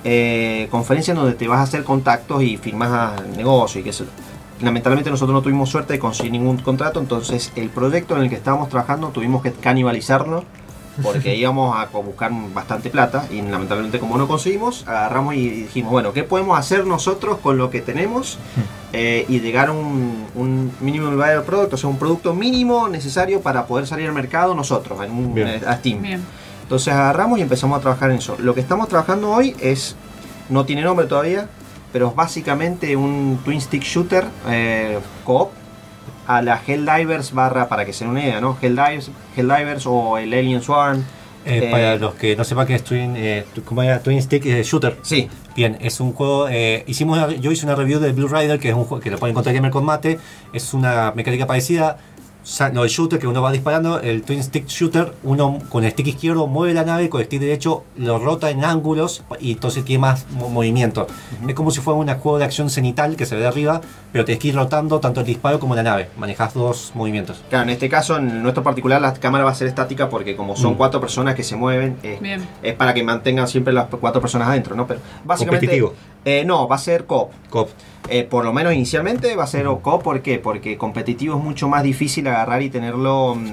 [0.05, 4.05] eh, conferencia en donde te vas a hacer contactos y firmas negocio y yo.
[4.61, 8.35] Lamentablemente nosotros no tuvimos suerte de conseguir ningún contrato, entonces el proyecto en el que
[8.35, 10.45] estábamos trabajando tuvimos que canibalizarlo
[11.03, 16.13] porque íbamos a buscar bastante plata y lamentablemente como no conseguimos, agarramos y dijimos, bueno,
[16.13, 18.37] ¿qué podemos hacer nosotros con lo que tenemos
[18.97, 23.41] Eh, y llegar a un, un minimum viable product, o sea, un producto mínimo necesario
[23.41, 25.61] para poder salir al mercado nosotros, en un- Bien.
[25.67, 26.01] a Steam.
[26.01, 26.21] Bien.
[26.65, 28.35] Entonces agarramos y empezamos a trabajar en eso.
[28.39, 29.95] Lo que estamos trabajando hoy es,
[30.49, 31.47] no tiene nombre todavía,
[31.93, 35.51] pero es básicamente un twin stick shooter eh, co-op
[36.27, 38.57] a la Helldivers barra, para que se den una idea, ¿no?
[38.59, 40.99] Helldivers, Helldivers o el Alien Swarm.
[41.45, 43.45] Eh, Eh, para los que no sepan qué es Twin, eh.
[44.03, 44.97] Twin Stick eh, Shooter.
[45.03, 46.47] Sí, Bien, es un juego.
[46.49, 49.11] eh, hicimos una- yo hice una review de Blue Rider, que es un juego que
[49.11, 50.19] lo pueden encontrar en Gamer Combate.
[50.51, 51.97] Es una mecánica parecida.
[52.73, 56.05] Lo del shooter que uno va disparando, el Twin Stick Shooter, uno con el stick
[56.07, 60.01] izquierdo mueve la nave, con el stick derecho lo rota en ángulos y entonces tiene
[60.01, 61.07] más mo- movimiento.
[61.47, 63.81] Es como si fuera un juego de acción cenital que se ve de arriba,
[64.11, 66.09] pero tenés que ir rotando tanto el disparo como la nave.
[66.17, 67.41] Manejas dos movimientos.
[67.49, 70.55] claro, en este caso, en nuestro particular, la cámara va a ser estática porque como
[70.55, 70.77] son Mm.
[70.77, 71.97] cuatro personas que se mueven,
[72.61, 74.85] es para que mantengan siempre las cuatro personas adentro, ¿no?
[74.85, 75.65] Pero básicamente...
[76.25, 77.31] Eh, no, va a ser co-op.
[77.49, 77.69] Cop.
[78.09, 80.39] Eh, por lo menos inicialmente va a ser co ¿por qué?
[80.39, 83.45] Porque competitivo es mucho más difícil agarrar y tenerlo, mm,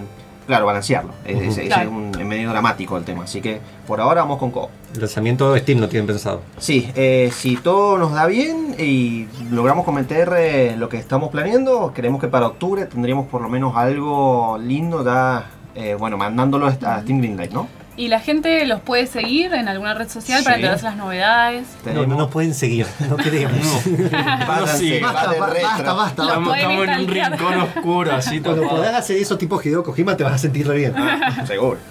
[0.47, 1.12] claro, balancearlo.
[1.25, 1.45] Es, Ujú.
[1.51, 1.91] es- es Claro.
[1.91, 5.53] un, es medio dramático el tema, así que por ahora vamos con co El lanzamiento
[5.53, 6.41] de Steam lo tienen pensado.
[6.59, 11.93] Sí, eh, si todo nos da bien y logramos cometer eh, lo que estamos planeando,
[11.95, 16.73] creemos que para octubre tendríamos por lo menos algo lindo ya, eh, bueno, mandándolo a
[16.73, 17.68] Steam Greenlight, ¿no?
[17.95, 21.66] ¿Y la gente los puede seguir en alguna red social para enterarse las novedades?
[21.84, 23.59] No, no nos pueden seguir, no queremos.
[24.49, 24.99] Váyanse, Sí.
[25.01, 26.22] va Basta, de basta, basta.
[26.24, 28.70] Estamos, en un rincón oscuro, así Cuando todo.
[28.70, 30.95] podás hacer eso tipo Hideo Kojima te vas a sentir re bien.
[31.47, 31.78] Seguro.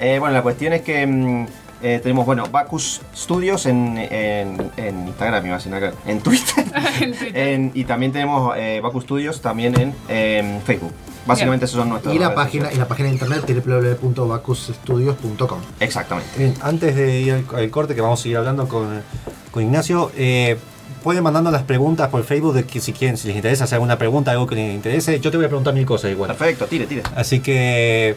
[0.00, 1.46] Eh, bueno, la cuestión es que mm,
[1.82, 6.64] eh, tenemos, bueno, Bacchus Studios en, en, en Instagram, iba a decir acá, en Twitter.
[7.00, 7.36] En Twitter.
[7.36, 10.92] En- y también tenemos eh, Bacchus Studios también en, en Facebook.
[11.28, 15.60] Básicamente esos son nuestros Y la página, y la página de internet www.bacusstudios.com.
[15.78, 16.30] Exactamente.
[16.38, 19.02] Bien, antes de ir al, al corte, que vamos a seguir hablando con,
[19.50, 20.56] con Ignacio, eh,
[21.02, 23.98] pueden mandando las preguntas por Facebook de que si quieren, si les interesa hacer alguna
[23.98, 25.20] pregunta, algo que les interese.
[25.20, 26.28] Yo te voy a preguntar mil cosas igual.
[26.28, 27.02] Perfecto, tire, tire.
[27.14, 28.16] Así que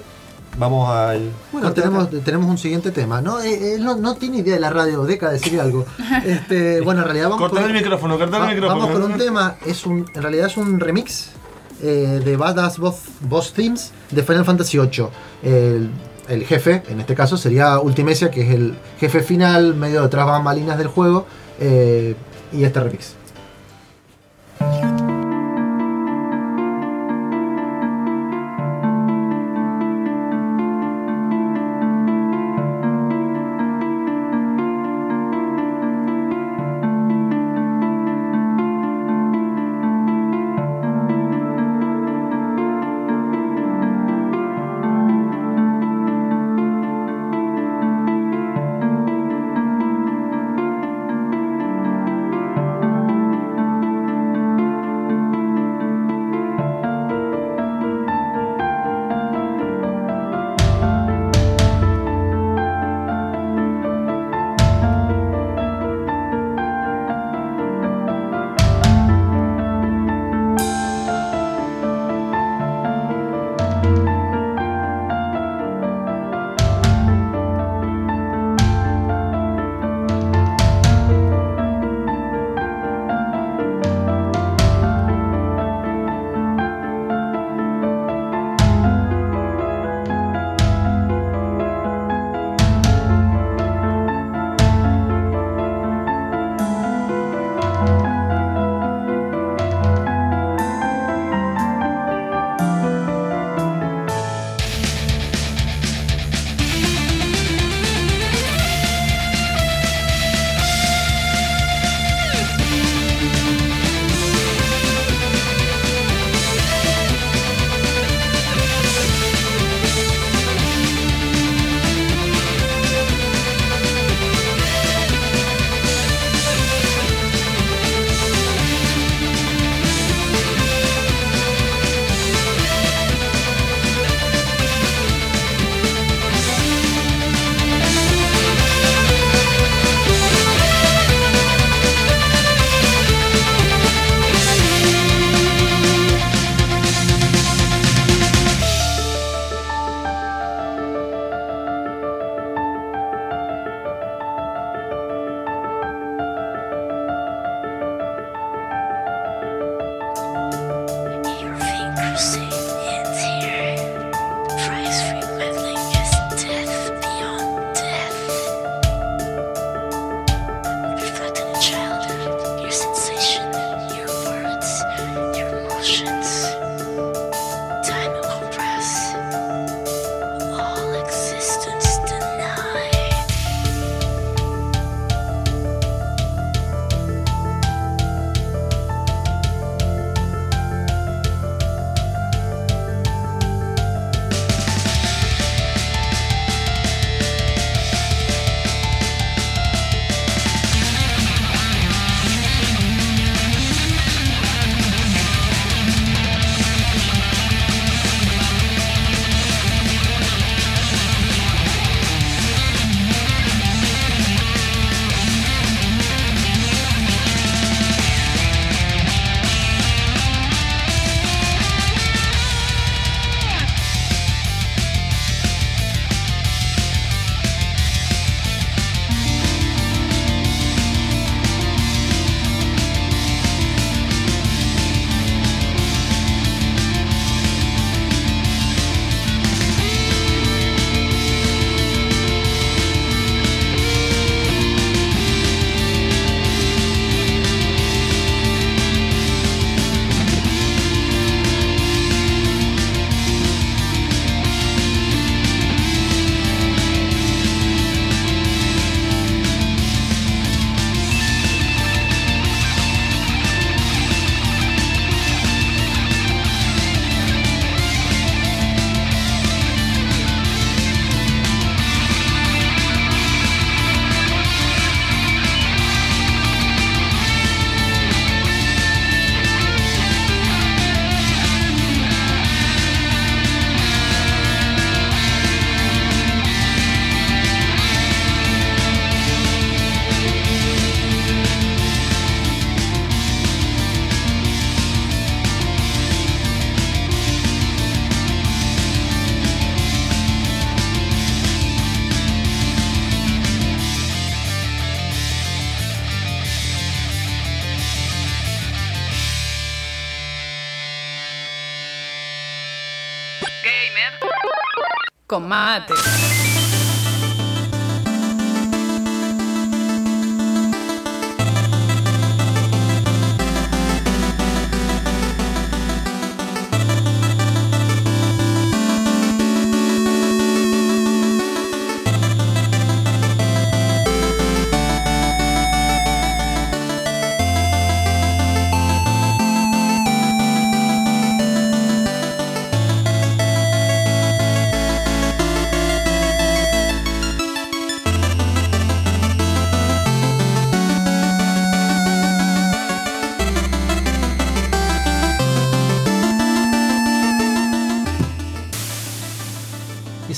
[0.57, 1.31] vamos al.
[1.51, 3.21] Bueno, tenemos, tenemos un siguiente tema.
[3.21, 3.41] ¿no?
[3.41, 5.85] Eh, él no, no tiene idea de la radio, deca de decir algo.
[6.25, 8.79] Este, bueno, en realidad vamos Cortar el micrófono, cortar el micrófono.
[8.79, 9.55] vamos con un tema.
[9.65, 11.29] Es un, en realidad es un remix
[11.81, 15.07] eh, de Badass Boss, Boss Themes de Final Fantasy VIII.
[15.43, 15.91] El,
[16.29, 20.77] el jefe, en este caso, sería Ultimecia, que es el jefe final, medio detrás bambalinas
[20.77, 21.25] del juego.
[21.59, 22.15] eh,
[22.53, 23.15] y este remix.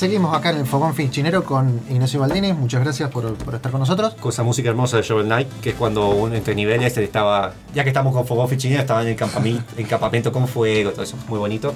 [0.04, 2.52] Seguimos acá en el Fogón Finchinero con Ignacio Baldini.
[2.52, 4.14] Muchas gracias por, por estar con nosotros.
[4.16, 7.84] Con esa música hermosa de Shovel Knight, que es cuando uno entre niveles estaba, ya
[7.86, 11.16] que estamos con Fogón Fichinero, estaba en el campamento, en campamento con fuego, todo eso,
[11.30, 11.74] muy bonito.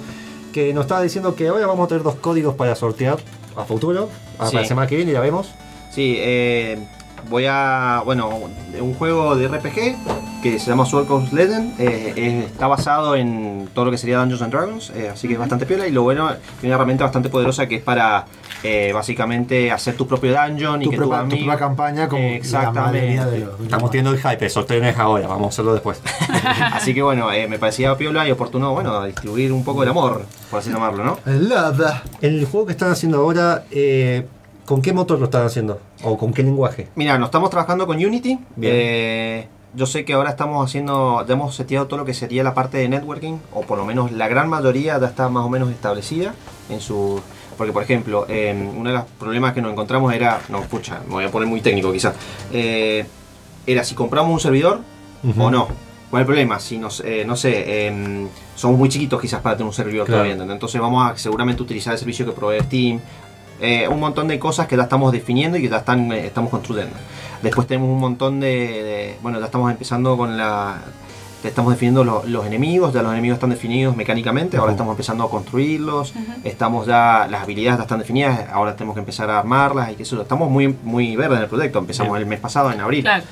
[0.52, 3.16] Que nos estaba diciendo que ahora vamos a tener dos códigos para sortear
[3.56, 4.50] a futuro, a Sí.
[4.52, 5.48] para la semana que viene, ya vemos.
[5.90, 6.86] Sí, eh,
[7.28, 8.02] voy a.
[8.04, 8.30] Bueno,
[8.80, 9.96] un juego de RPG
[10.42, 11.80] que se llama Sword Coast Legend.
[11.80, 15.34] eh, eh, está basado en todo lo que sería Dungeons and Dragons, eh, así que
[15.34, 15.86] es bastante piola.
[15.86, 16.28] Y lo bueno,
[16.60, 18.24] tiene una herramienta bastante poderosa que es para
[18.62, 21.46] eh, básicamente hacer tu propio dungeon y Tu que propia, tu tu amigo.
[21.46, 23.60] propia campaña como la mayoría de los.
[23.60, 26.00] Estamos teniendo el hype, el sorteo no es ahora, vamos a hacerlo después.
[26.72, 30.24] Así que bueno, eh, me parecía piola y oportuno, bueno, distribuir un poco el amor,
[30.50, 31.18] por así llamarlo, ¿no?
[31.26, 31.80] El love.
[32.20, 34.24] El juego que están haciendo ahora, eh,
[34.68, 35.80] ¿con qué motor lo están haciendo?
[36.04, 36.88] ¿O con qué lenguaje?
[36.94, 38.38] Mira, nos estamos trabajando con Unity.
[38.54, 38.72] Bien.
[38.76, 42.52] Eh, yo sé que ahora estamos haciendo, ya hemos seteado todo lo que sería la
[42.52, 45.70] parte de networking, o por lo menos la gran mayoría ya está más o menos
[45.70, 46.34] establecida
[46.68, 47.18] en su...
[47.56, 51.14] Porque, por ejemplo, eh, uno de los problemas que nos encontramos era, no, pucha, me
[51.14, 52.14] voy a poner muy técnico quizás,
[52.52, 53.06] eh,
[53.66, 54.80] era si compramos un servidor
[55.38, 55.68] o no.
[56.10, 56.58] ¿Cuál es el problema?
[56.60, 60.18] Si nos, eh, no sé, em, somos muy chiquitos quizás para tener un servidor Claro.
[60.18, 60.54] todavía, ¿entendés?
[60.54, 63.00] entonces vamos a seguramente utilizar el servicio que provee Steam,
[63.60, 66.50] eh, un montón de cosas que ya estamos definiendo y que ya están, eh, estamos
[66.50, 66.94] construyendo.
[67.42, 70.78] Después tenemos un montón de, de- bueno, ya estamos empezando con la,
[71.42, 74.76] ya estamos definiendo lo- los enemigos, ya los enemigos están definidos mecánicamente, ahora Ujú.
[74.76, 76.14] estamos empezando a construirlos,
[76.44, 80.02] estamos ya, las habilidades ya están definidas, ahora tenemos que empezar a armarlas y que
[80.02, 82.22] eso, estamos muy, muy verde en el proyecto, empezamos Bien.
[82.22, 83.22] el mes pasado, en abril, Claro.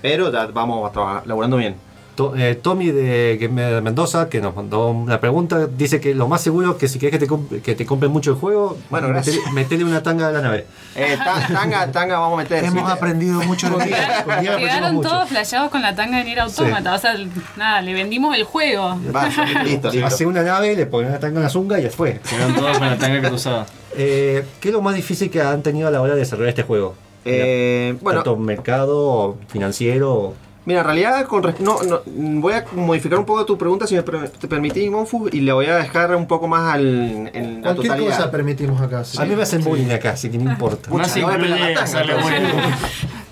[0.00, 1.74] pero ya vamos a trabajar, laburando bien.
[2.16, 6.70] To- eh, Tommy de, Mendoza, que nos mandó una pregunta, dice que lo más seguro
[6.72, 9.84] es que si quieres que te, que te compren mucho el juego, Bueno, metele, metele
[9.84, 10.66] una tanga a la nave.
[10.94, 12.64] Eh, ta- tanga, tanga, vamos a meter.
[12.64, 12.96] Hemos sí.
[12.96, 13.90] aprendido mucho de ti.
[13.90, 14.00] Con
[14.32, 15.08] aprendimos Quedaron mucho.
[15.10, 16.94] todos flasheados con la tanga de Nier Automata.
[16.94, 17.14] O sea,
[17.56, 18.98] nada, le vendimos el juego.
[19.12, 20.06] Vaya, listo, listo.
[20.06, 22.18] Hace una nave, le ponen una tanga en la zunga y ya fue.
[22.30, 23.68] Quedan todos con la tanga que tú usabas.
[23.94, 26.62] Eh, ¿Qué es lo más difícil que han tenido a la hora de desarrollar este
[26.62, 26.94] juego?
[27.26, 30.34] Eh, bueno, Tanto mercado, financiero.
[30.66, 33.94] Mira, en realidad con res- no, no, voy a modificar un poco tu pregunta si
[33.94, 37.72] me te permitís, Monfu, y le voy a dejar un poco más al, en la
[37.72, 38.16] Cualquier totalidad.
[38.18, 39.04] cosa permitimos acá.
[39.04, 39.16] sí.
[39.18, 40.90] A mí me hacen bullying acá, así que no importa.
[40.90, 41.28] Pucha, no.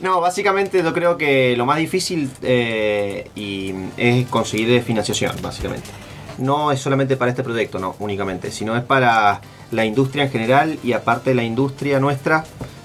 [0.00, 5.88] No, básicamente yo creo que lo más difícil eh, y es conseguir financiación, básicamente.
[6.36, 9.40] No es solamente para este proyecto, no, únicamente, sino es para
[9.70, 12.44] la industria en general y aparte la industria nuestra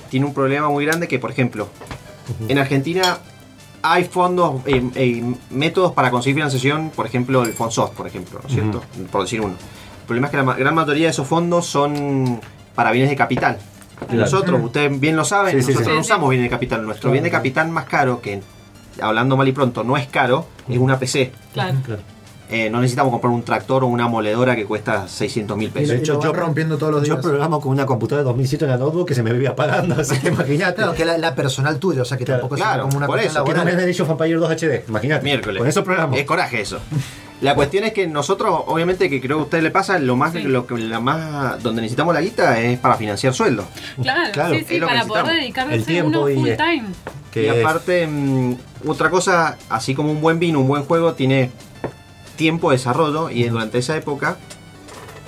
[0.10, 1.68] tiene un problema muy grande que, por ejemplo,
[2.48, 3.18] en Argentina
[3.82, 8.48] hay fondos, eh, eh, métodos para conseguir financiación, por ejemplo, el Fonsoft, por ejemplo, ¿no
[8.48, 8.82] es cierto?
[9.12, 9.54] Por decir uno.
[9.54, 12.42] El problema es que la gran mayoría de esos fondos son
[12.76, 13.58] para bienes de capital.
[14.02, 14.22] Y Claro.
[14.22, 15.94] Nosotros, ustedes bien lo saben, Sí, sí, nosotros sí.
[15.96, 16.86] no usamos bienes de capital.
[16.86, 17.14] Nuestro Claro.
[17.14, 18.42] bien de capital más caro, que
[19.02, 21.32] hablando mal y pronto no es caro, es una PC.
[21.54, 21.78] Claro.
[21.86, 22.02] Claro.
[22.52, 25.90] Eh, no necesitamos comprar un tractor o una moledora que cuesta 600 mil Y, pesos.
[25.90, 27.24] lo- y hecho, yo- rompiendo todos los Yo días.
[27.26, 30.18] programo con una computadora de 2007 en la notebook que se me vivía apagando, así
[30.20, 30.76] que imagínate.
[30.78, 33.06] Claro, que la, la personal tuya, o sea que Claro, tampoco claro, es como una
[33.08, 35.24] por eso, que no me hecho Vampire 2 HD, imagínate.
[35.24, 35.60] Miércoles.
[35.60, 36.16] Con eso programo.
[36.16, 36.80] Es coraje eso.
[37.42, 40.34] La cuestión es que nosotros, obviamente, que creo que a ustedes le pasa, lo más,
[40.34, 40.42] Sí.
[40.42, 43.66] lo que la más, donde necesitamos la guita es para financiar sueldos.
[44.02, 46.84] Claro, Claro, sí, para poder dedicarse El tiempo uno y, full time.
[47.32, 48.56] Que y aparte, mm,
[48.88, 51.50] otra cosa, así como un buen vino, un buen juego, tiene
[52.40, 54.38] tiempo de desarrollo y durante esa época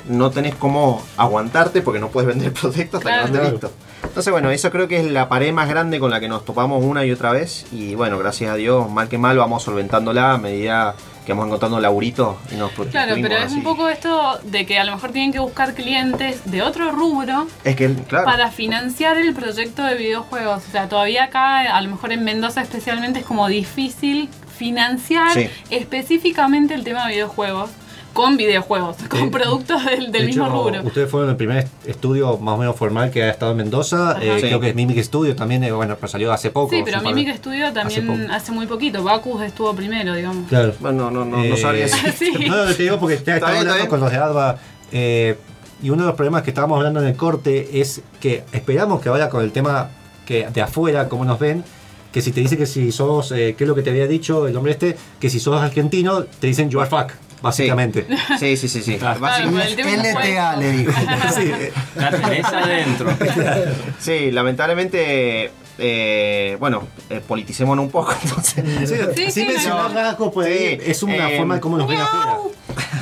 [0.09, 3.25] no tenés cómo aguantarte porque no puedes vender el proyecto hasta Claro.
[3.25, 3.71] que no esté listo.
[4.03, 6.83] Entonces, bueno, eso creo que es la pared más grande con la que nos topamos
[6.83, 7.67] una y otra vez.
[7.71, 11.79] Y bueno, gracias a Dios, mal que mal, vamos solventándola a medida que vamos encontrando
[11.79, 13.55] laburitos y nos Claro, pero es así.
[13.57, 17.45] un poco esto de que a lo mejor tienen que buscar clientes de otro rubro
[17.63, 18.25] Es que, claro.
[18.25, 20.63] para financiar el proyecto de videojuegos.
[20.67, 24.29] O sea, todavía acá, a lo mejor en Mendoza especialmente, es como difícil
[24.65, 25.49] financiar Sí.
[25.71, 27.71] específicamente el tema de videojuegos
[28.13, 30.83] con videojuegos, con productos del, del de mismo hecho, rubro.
[30.83, 34.17] Ustedes fueron el primer est- estudio más o menos formal que ha estado en Mendoza.
[34.21, 34.47] Eh, Sí.
[34.47, 36.71] Creo que es Mimic Studio también, eh, bueno, salió hace poco.
[36.75, 39.01] Sí, pero Mimic de- Studio también hace, muy poquito.
[39.01, 40.47] Bacus estuvo primero, digamos.
[40.49, 40.73] Claro.
[40.81, 42.13] Bueno, no, no, no Eh, sabría decir.
[42.17, 42.33] Sí.
[42.49, 43.88] No, no, te digo porque estaba está hablando bien.
[43.88, 44.57] con los de Adva.
[44.91, 45.38] eh,
[45.81, 49.07] Y uno de los problemas que estábamos hablando en el corte es que esperamos que
[49.09, 49.89] ahora con el tema
[50.27, 51.63] que de afuera, cómo nos ven,
[52.11, 54.47] que si te dice que si sos, eh, ¿qué es lo que te había dicho
[54.47, 54.97] el hombre este?
[55.19, 57.11] Que si sos argentino, te dicen you are fuck,
[57.41, 58.05] básicamente.
[58.39, 58.97] Sí, sí, sí, sí.
[58.97, 60.91] Claro, LTA le dijo.
[61.35, 61.51] Sí,
[61.95, 63.09] La tenés adentro.
[63.99, 68.63] Sí, lamentablemente, eh, bueno, eh, politicémonos un poco, entonces.
[68.89, 69.95] sí, Sí, sí, mencionar no.
[70.01, 72.38] rasgos, pues Sí, es una eh, forma de cómo nos ven afuera.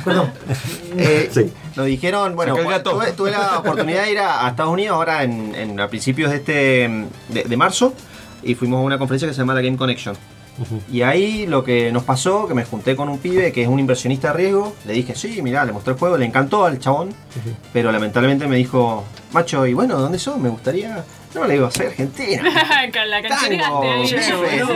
[0.04, 0.32] Perdón.
[0.96, 1.52] Eh, Sí.
[1.76, 5.54] Lo dijeron, bueno, tuve, tuve la oportunidad de ir a, a Estados Unidos ahora en,
[5.54, 6.52] en- a principios de este
[7.28, 7.94] de, de marzo
[8.42, 10.16] y fuimos a una conferencia que se llama la Game Connection.
[10.92, 13.78] Y ahí lo que nos pasó, que me junté con un pibe que es un
[13.78, 17.10] inversionista de riesgo, le dije, sí, mirá, le mostré el juego, le encantó al chabón,
[17.72, 20.38] pero lamentablemente me dijo, macho, y bueno, ¿dónde sos?
[20.38, 21.04] Me gustaría...
[21.34, 22.42] No, le digo, soy argentino.
[22.92, 23.84] Con la Tango.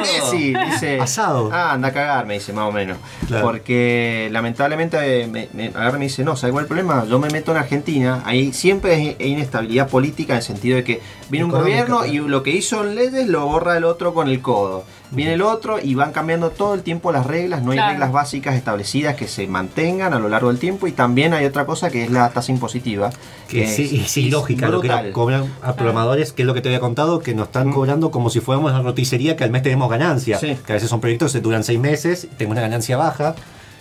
[0.01, 1.01] Messi, dice.
[1.01, 1.51] Asado.
[1.53, 2.99] Ah, anda a cagar, me dice, más o menos.
[3.27, 3.45] Claro.
[3.45, 7.05] Porque lamentablemente eh, me, me agarra y me dice, no, ¿sabes cuál es el problema?
[7.07, 10.85] Yo me meto en Argentina, ahí siempre hay hay inestabilidad política en el sentido de
[10.85, 14.29] que viene un gobierno y lo que hizo en leyes lo borra el otro con
[14.29, 14.85] el codo.
[15.11, 17.91] Viene el otro y van cambiando todo el tiempo las reglas, no hay Claro.
[17.93, 21.67] reglas básicas establecidas que se mantengan a lo largo del tiempo y también hay otra
[21.67, 23.11] cosa que es la tasa impositiva.
[23.49, 26.69] Que sí, es- es ilógica lo que cobran a programadores, que es lo que te
[26.69, 27.73] había contado, que nos están Mm.
[27.75, 30.39] cobrando como si fuéramos la roticería que al mes tenemos ganancia.
[30.39, 30.57] Sí.
[30.67, 33.35] Que a veces son proyectos que duran seis meses, tengo una ganancia baja.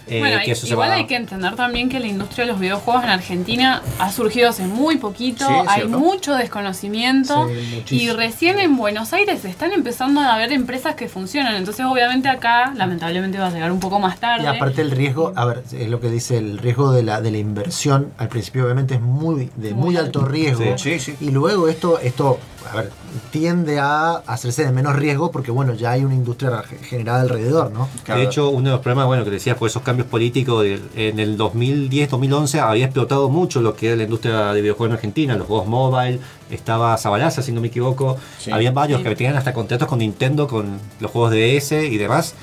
[0.07, 2.51] Eh, Bueno, que eso se igual va- hay que entender también que la industria de
[2.51, 5.99] los videojuegos en Argentina ha surgido hace muy poquito, Sí, hay cierto.
[5.99, 7.47] mucho desconocimiento
[7.85, 12.27] Sí, y recién en Buenos Aires están empezando a haber empresas que funcionan, entonces obviamente
[12.29, 14.43] acá lamentablemente va a llegar un poco más tarde.
[14.43, 17.31] Y aparte el riesgo, a ver, es lo que dice el riesgo de la, de
[17.31, 20.77] la inversión, al principio obviamente es muy de muy, Muy alto riesgo.
[20.77, 21.25] Sí, sí, sí.
[21.25, 22.39] Y luego esto, esto,
[22.71, 22.91] a ver,
[23.31, 27.87] tiende a hacerse de menos riesgo porque bueno, ya hay una industria generada alrededor, ¿no?
[28.03, 28.21] Claro.
[28.21, 31.19] De hecho, uno de los problemas, bueno, que decía, por esos cambios políticos, de- en
[31.19, 35.47] el 2010-2011 había explotado mucho lo que era la industria de videojuegos en Argentina, los
[35.47, 38.51] juegos mobile, estaba Zabalaza, si no me equivoco, Sí.
[38.51, 39.07] había varios Sí.
[39.07, 42.33] que tenían hasta contratos con Nintendo, con los juegos de DS y demás,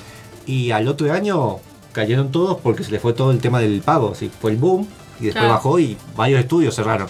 [0.45, 1.57] y al otro año
[1.91, 4.87] cayeron todos porque se les fue todo el tema del pago, sí, fue el boom,
[5.19, 5.49] y después Claro.
[5.55, 7.07] bajó y varios estudios cerraron.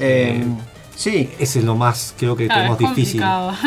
[0.00, 0.44] Eh,
[0.96, 3.22] sí, Ese es lo más, creo que Claro, tenemos es difícil.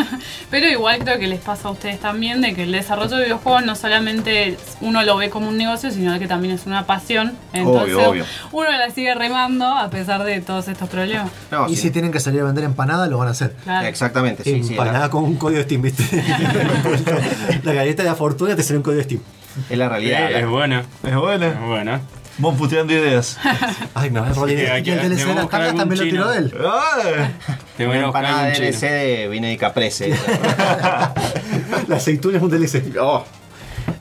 [0.51, 3.65] Pero igual creo que les pasa a ustedes también de que el desarrollo de videojuegos
[3.65, 7.33] no solamente uno lo ve como un negocio, sino que también es una pasión.
[7.53, 8.25] Entonces Obvio, obvio.
[8.51, 11.29] uno la sigue remando a pesar de todos estos problemas.
[11.51, 11.83] no, y sí.
[11.83, 13.55] si tienen que salir a vender empanada, lo van a hacer.
[13.63, 13.87] Claro.
[13.87, 14.69] Exactamente, sí, sí.
[14.73, 16.03] Empanada la- con un código de Steam, ¿viste?
[17.63, 19.21] la galleta de la fortuna te sale un código de Steam.
[19.69, 20.31] Es la realidad.
[20.31, 20.83] es buena.
[21.03, 21.47] Es buena.
[21.47, 22.01] Es buena.
[22.39, 23.37] Vos puteando ideas.
[23.95, 26.53] Ay, me va a robar Y el DLC de las algún también lo tiró él.
[26.59, 27.35] ¡Ay!
[27.75, 28.91] Tengo Una que buscar empanada algún DLC chino.
[28.91, 30.09] de vine de Caprese.
[31.87, 32.95] La aceituna es un DLC.
[32.99, 33.25] Oh.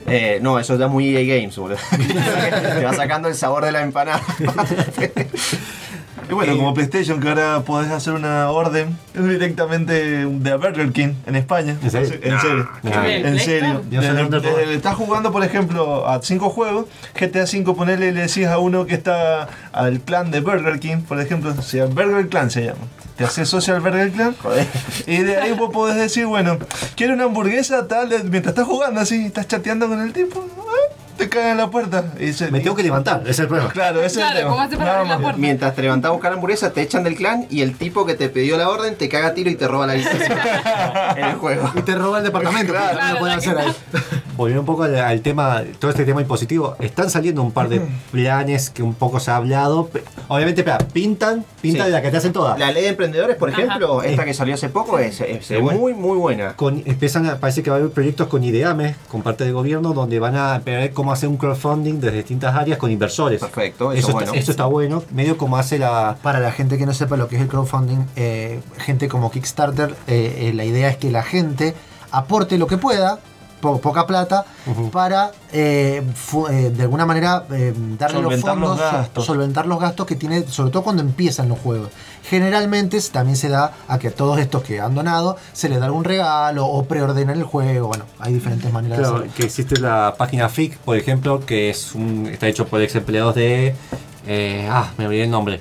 [0.06, 1.78] Eh, no, eso ya es muy EA Games, boludo.
[2.78, 4.20] Te va sacando el sabor de la empanada.
[6.28, 11.36] Y bueno, como PlayStation, que ahora podés hacer una orden directamente de Burger King en
[11.36, 11.76] España.
[11.82, 12.68] ¿En serio?
[12.82, 13.82] En serio.
[13.90, 16.86] En estás jugando, por ejemplo, a 5 juegos.
[17.18, 21.20] GTA 5, ponele, le decís a uno que está al clan de Burger King, por
[21.20, 22.80] ejemplo, o sea, Burger Clan se llama.
[23.16, 24.36] Te haces socio al Burger Clan.
[25.06, 26.58] Y de ahí vos podés decir, bueno,
[26.96, 30.65] quiero una hamburguesa tal, mientras estás jugando así, estás chateando con el tipo, ah,
[31.16, 32.04] te cae en la puerta.
[32.18, 33.70] Y dice, Me tengo que levantar, ese es el problema.
[33.72, 34.48] Claro, ese es el Claro.
[34.48, 35.22] ¿cómo hace para Nada abrir la más.
[35.22, 35.40] puerta?
[35.40, 38.28] Mientras te levantás a buscar hamburguesa, te echan del clan y el tipo que te
[38.28, 41.70] pidió la orden te caga a tiro y te roba la licencia en el juego.
[41.74, 43.74] Y te roba el departamento, porque también lo pueden hacer ahí.
[44.36, 47.80] Volviendo un poco al, al tema, todo este tema impositivo, están saliendo un par de
[48.10, 49.88] planes que un poco se ha hablado.
[50.28, 51.86] Obviamente, espera, pintan, pintan Sí.
[51.86, 52.58] de la que te hacen todas.
[52.58, 53.62] La ley de emprendedores, por Ajá.
[53.62, 55.78] ejemplo, esta que salió hace poco, es, es Es buena.
[55.78, 56.54] muy, muy buena.
[56.56, 59.92] Con, empiezan a, parece que va a haber proyectos con IDEAME, con parte del gobierno,
[59.94, 63.40] donde van a ver cómo hacer un crowdfunding desde distintas áreas con inversores.
[63.40, 64.26] Perfecto, eso eso, es bueno.
[64.28, 66.16] está, eso está bueno, medio como hace la...
[66.22, 69.94] Para la gente que no sepa lo que es el crowdfunding, eh, gente como Kickstarter,
[70.06, 71.74] eh, eh, la idea es que la gente
[72.10, 73.18] aporte lo que pueda,
[73.72, 74.44] po- poca plata,
[74.92, 76.02] para eh,
[76.50, 79.24] eh, de alguna manera eh, darle los Solventar los fondos, gastos.
[79.26, 81.90] solventar los gastos que tiene, sobre todo cuando empiezan los juegos.
[82.28, 85.86] Generalmente también se da a que a todos estos que han donado se les da
[85.86, 87.88] algún regalo o preordenan el juego.
[87.88, 89.26] Bueno, hay diferentes maneras de hacerlo.
[89.36, 93.34] que existe la página FIC, por ejemplo, que es un, está hecho por ex empleados
[93.34, 93.74] de...
[94.70, 95.60] ah, me olvidé el nombre.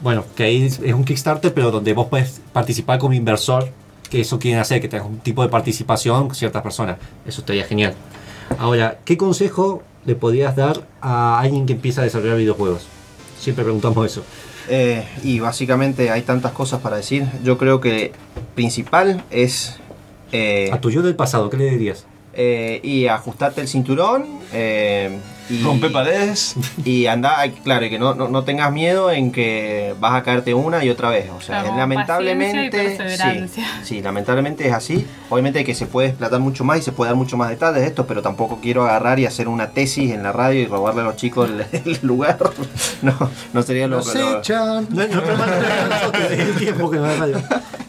[0.00, 3.68] Bueno, que ahí es un Kickstarter, pero donde vos puedes participar como inversor,
[4.10, 6.98] que eso quieren hacer, que tengas un tipo de participación con ciertas personas.
[7.26, 7.94] Eso estaría genial.
[8.58, 12.86] Ahora, ¿qué consejo le podrías dar a alguien que empieza a desarrollar videojuegos?
[13.38, 14.22] Siempre preguntamos eso.
[14.68, 17.26] Eh, y básicamente hay tantas cosas para decir.
[17.42, 18.12] Yo creo que
[18.54, 19.76] principal es
[20.32, 22.06] eh, A tu yo del pasado, ¿qué le dirías?
[22.40, 25.18] eh, y ajustarte el cinturón, eh,
[25.50, 26.54] Y, Rompe paredes.
[26.84, 30.54] y anda, claro, y que no, no, no tengas miedo en que vas a caerte
[30.54, 31.30] una y otra vez.
[31.36, 32.98] O sea, Claro, lamentablemente.
[33.14, 35.06] y Sí, sí, lamentablemente es así.
[35.30, 37.86] Obviamente que se puede explotar mucho más y se puede dar mucho más detalles de
[37.88, 41.04] esto, pero tampoco quiero agarrar y hacer una tesis en la radio y robarle a
[41.04, 42.38] los chicos el, el lugar.
[43.02, 43.14] No,
[43.52, 44.18] no sería lo que.
[44.18, 45.40] No, de nosotros,
[46.30, 47.36] es el tiempo que nos da radio.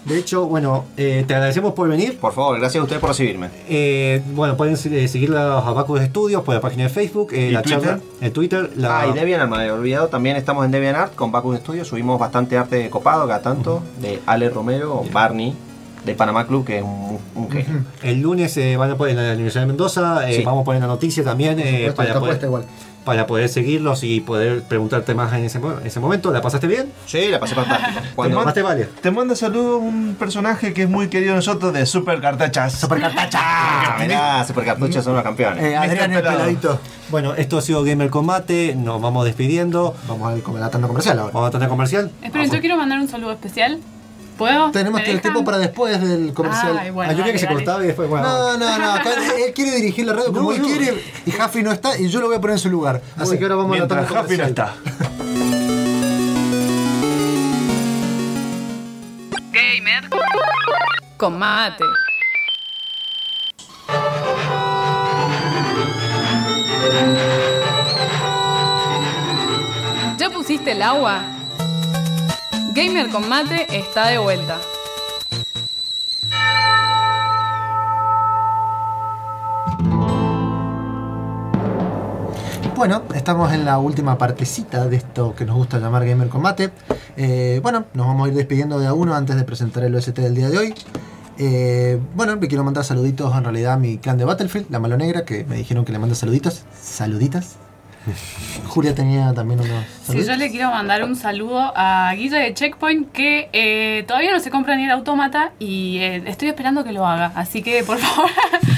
[0.06, 2.18] De hecho, bueno, eh, te agradecemos por venir.
[2.18, 3.50] Por favor, gracias a ustedes por recibirme.
[3.68, 7.54] Eh, bueno, pueden eh, seguir los Abacus Estudios por la página de Facebook, eh, ¿Y
[7.54, 7.82] la Twitter?
[7.82, 8.70] charla, en Twitter.
[8.76, 12.20] La, Ah, y DeviantArt, me había olvidado, también estamos en DeviantArt con Bacus Studio, subimos
[12.20, 15.54] bastante arte copado cada tanto, de Ale Romero, Barney,
[16.06, 17.84] de Panamá Club, que es un, un genio.
[18.04, 20.44] El lunes eh, van a poner en la Universidad de Mendoza, eh, Sí.
[20.44, 22.64] vamos a poner la noticia también Por eh, para, poder, igual.
[23.10, 26.32] Para poder seguirlos y poder preguntarte más en ese, ese momento.
[26.32, 26.94] ¿La pasaste bien?
[27.08, 28.02] Sí, la pasé fantástico.
[28.16, 28.86] Cuando, Más te vale.
[29.02, 32.74] Te manda saludos un personaje que es muy querido de nosotros de Super Cartachas.
[32.74, 33.40] Super cartacha.
[33.52, 35.64] Ah, mirá, Super Cartuchos son los campeones.
[35.64, 36.80] Eh, Adrián el peladito.
[37.10, 39.96] Bueno, esto ha sido Gamer Combate, nos vamos despidiendo.
[40.08, 41.32] Vamos al com- la tanda comercial ahora.
[41.34, 42.12] Vamos a tener comercial.
[42.22, 43.80] Esperen, yo quiero mandar un saludo especial.
[44.40, 44.72] ¿Puedo?
[44.72, 46.78] Tenemos ¿Me el tiempo para después del comercial.
[46.80, 48.26] Ay, bueno, ah, yo quería que se cortaba y después, bueno.
[48.26, 48.94] No, no, no.
[48.94, 49.10] Acá
[49.46, 52.22] él quiere dirigir la radio como No, él quiere y Jaffi no está y yo
[52.22, 53.02] lo voy a poner en su lugar.
[53.18, 54.76] Así que ahora vamos a la Mientras Happy no está.
[59.52, 60.10] Gamer.
[61.18, 61.84] Con mate.
[70.18, 71.39] ¿Ya pusiste el agua?
[72.80, 74.58] Gamer con mate está de vuelta.
[82.78, 86.72] Bueno, estamos en la última partecita de esto que nos gusta llamar Gamer Combate.
[87.18, 90.18] Eh, bueno, nos vamos a ir despidiendo de a uno antes de presentar el OST
[90.20, 90.74] del día de hoy.
[91.38, 94.96] Eh, bueno, le quiero mandar saluditos en realidad a mi clan de Battlefield, la Malo
[94.96, 96.64] Negra, que me dijeron que le mando saluditos.
[96.82, 97.58] Saluditas.
[98.68, 103.12] Julia tenía también unos Sí, yo le quiero mandar un saludo a Guille de Checkpoint
[103.12, 107.06] que eh, todavía no se compra ni el autómata y eh, estoy esperando que lo
[107.06, 107.32] haga.
[107.36, 108.30] Así que, por favor.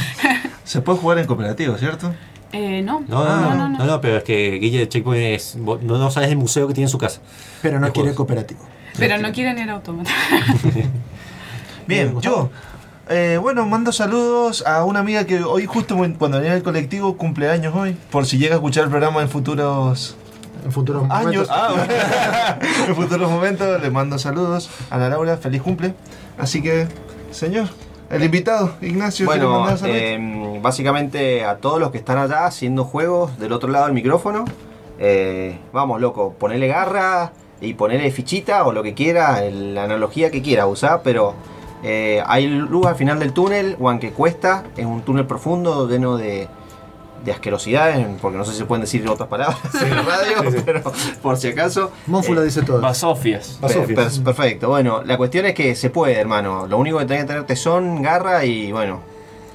[0.64, 2.14] Se puede jugar en cooperativo, ¿cierto?
[2.53, 3.03] eh, no.
[3.07, 5.56] No, no, no, no, no, pero es que Guille de Checkpoint es.
[5.56, 7.22] No, no sabes el museo que tiene en su casa.
[7.61, 8.18] Pero no quiere juegos.
[8.18, 8.61] cooperativo.
[8.98, 10.11] Pero no quieren el autómata.
[11.88, 12.49] Bien, yo.
[13.10, 17.76] Eh, bueno, mando saludos a una amiga que hoy, justo cuando venía el colectivo, cumpleaños
[17.76, 17.98] hoy.
[18.11, 20.15] Por si llega a escuchar el programa en futuros
[20.64, 21.48] En futuros años.
[21.48, 21.49] momentos.
[21.49, 22.57] Ah,
[22.88, 25.94] en futuros momentos le mando saludos a la Laura, feliz cumple.
[26.38, 26.88] Así que,
[27.32, 27.68] señor,
[28.10, 33.38] el invitado, Ignacio, ¿quiere Bueno, eh, básicamente a todos los que están allá haciendo juegos
[33.40, 34.45] del otro lado del micrófono,
[34.99, 40.30] eh, vamos, loco, ponele garra y ponele fichita o lo que quiera, el- la analogía
[40.32, 41.34] que quiera usar, pero
[41.84, 46.18] eh, hay luz al final del túnel, o aunque cuesta, es un túnel profundo lleno
[46.18, 46.48] de,
[47.26, 50.36] de asquerosidades, porque no sé si se pueden decir otras palabras en la radio,
[50.66, 50.82] pero
[51.22, 51.91] por si acaso.
[52.08, 52.82] Monfu lo eh, dice todo.
[52.82, 53.60] Basofias.
[53.62, 56.68] Per- perfecto, bueno, la cuestión es que se puede, hermano.
[56.68, 58.99] Lo único que tenés que tener tesón, garra y bueno,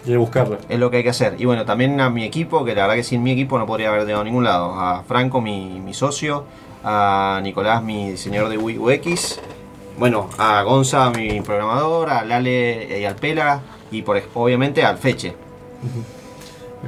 [0.05, 0.59] Quiero buscarlo.
[0.69, 1.35] es lo que hay que hacer.
[1.39, 3.89] Y bueno, también a mi equipo, que la verdad que sin mi equipo no podría
[3.89, 4.73] haber llegado a ningún lado.
[4.79, 6.45] A Franco, mi, mi socio,
[6.85, 9.41] a Nicolás, mi diseñador de UX,
[9.99, 13.61] bueno, a Gonza, mi programador, a Lale y al Pela,
[13.91, 15.35] y por, obviamente al Feche.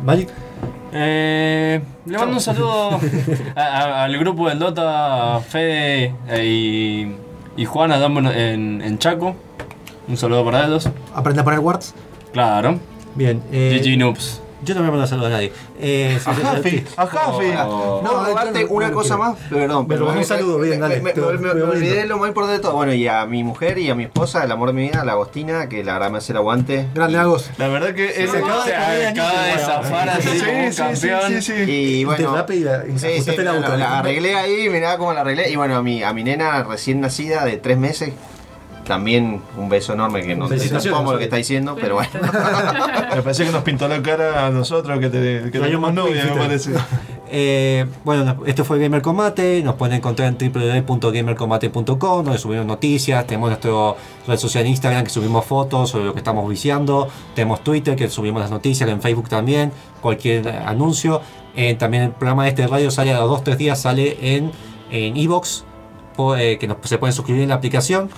[0.04, 0.28] Magic.
[0.92, 2.98] Eh, le mando un saludo
[3.56, 8.82] a- a- al grupo del Dota, a Fede eh, y, y Juan allá en, en-
[8.82, 9.34] en Chaco.
[10.08, 10.88] Un saludo para ellos.
[11.14, 11.94] Aprende a poner words.
[12.32, 12.78] Claro.
[13.14, 13.42] Bien.
[13.52, 14.40] Eh, GG Noobs.
[14.62, 15.52] Yo no me mando a saludar a nadie.
[15.80, 16.84] Eh, A sí, sí, Jaffi, sí.
[16.96, 17.46] a Jaffi.
[17.64, 18.00] Oh.
[18.02, 19.86] No, No, no, no, una no cosa más, perdón.
[19.86, 22.18] Pero pero un saludo, me- bien, dale, me- me- te- me- me te- olvidé lo
[22.18, 22.72] más importante de todo.
[22.72, 25.12] Bueno, y a mi mujer y a mi esposa, el amor de mi vida, la
[25.12, 26.88] Agostina, que la verdad me hace el aguante.
[26.94, 27.50] Grande Agos.
[27.58, 31.08] La verdad que es Se acaba Se de acaba zafar así Sí, como sí, sí,
[31.08, 31.20] campeón.
[31.28, 31.52] sí, sí.
[31.70, 35.50] Y bueno, y sí, sí, la, la arreglé ahí, mirá cómo la arreglé.
[35.50, 38.12] Y bueno, a mi, a mi nena recién nacida de tres meses,
[38.88, 42.10] también un beso enorme que no sé Felicitaciones, tampoco lo que está diciendo, pero bueno.
[43.14, 46.32] Me parece que nos pintó la cara a nosotros que, te, que tenemos novia, me
[46.32, 46.72] parece.
[47.30, 49.62] Eh, bueno, esto fue Gamer Combate.
[49.62, 50.52] Nos pueden encontrar en
[50.86, 53.26] www.gamercombate.com, donde subimos noticias.
[53.26, 53.96] Tenemos nuestro
[54.26, 57.08] red social en Instagram que subimos fotos sobre lo que estamos viciando.
[57.34, 59.70] Tenemos Twitter que subimos las noticias, en Facebook también.
[60.00, 61.20] Cualquier eh, anuncio.
[61.54, 64.50] Eh, también el programa de este de radio sale a los 2-3 días, sale en
[64.90, 65.64] en Evox,
[66.16, 68.08] que nos, se pueden suscribir en la aplicación.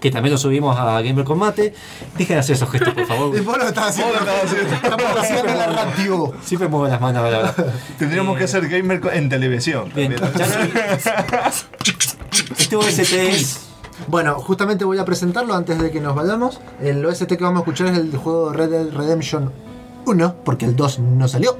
[0.00, 1.74] Que también lo subimos a Gamer Combate.
[2.16, 3.36] Dejen de hacer esos gestos, por favor.
[3.36, 4.14] Y vos lo estás haciendo.
[4.14, 5.52] Vos lo estás haciendo.
[5.74, 6.32] Radio.
[6.42, 7.74] Siempre muevo las manos, la verdad.
[7.98, 9.90] Tendríamos que hacer gamer co- en televisión.
[9.94, 10.48] Bien, también.
[10.48, 13.60] ya no- Este OST es.
[14.06, 16.60] Bueno, justamente voy a presentarlo antes de que nos vayamos.
[16.80, 19.52] El OST que vamos a escuchar es el juego Red Dead Redemption
[20.08, 21.56] 1, porque el 2 no salió.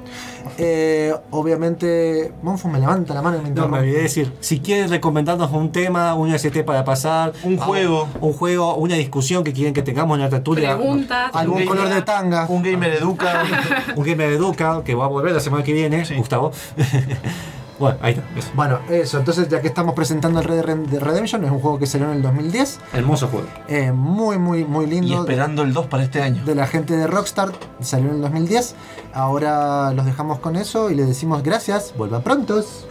[0.61, 4.59] Eh, obviamente, Monfo me levanta la mano y me No, me olvidé de decir, si
[4.61, 8.09] quieren recomendarnos un tema, un ST para pasar, Un a- juego.
[8.21, 11.31] un juego, una discusión que quieren que tengamos en la tertulia, Preguntas.
[11.35, 12.47] Algún color gamer- de tanga.
[12.49, 13.45] Un gamer educa.
[13.97, 16.15] un gamer educa que va a volver la semana que viene, Sí.
[16.17, 16.51] Gustavo.
[17.79, 18.25] bueno, ahí está.
[18.39, 18.49] eso.
[18.55, 21.87] Bueno, eso, entonces ya que estamos presentando el Red Dead Redemption, es un juego que
[21.87, 22.81] salió en el 2010.
[22.93, 23.47] Hermoso juego.
[23.69, 25.21] eh, muy, muy, muy y lindo.
[25.21, 26.45] esperando el 2 para este año.
[26.45, 28.75] de la gente de Rockstar, salió en el 2010.
[29.15, 32.87] Ahora los dejamos con eso y les decimos gracias, vuelvan prontos.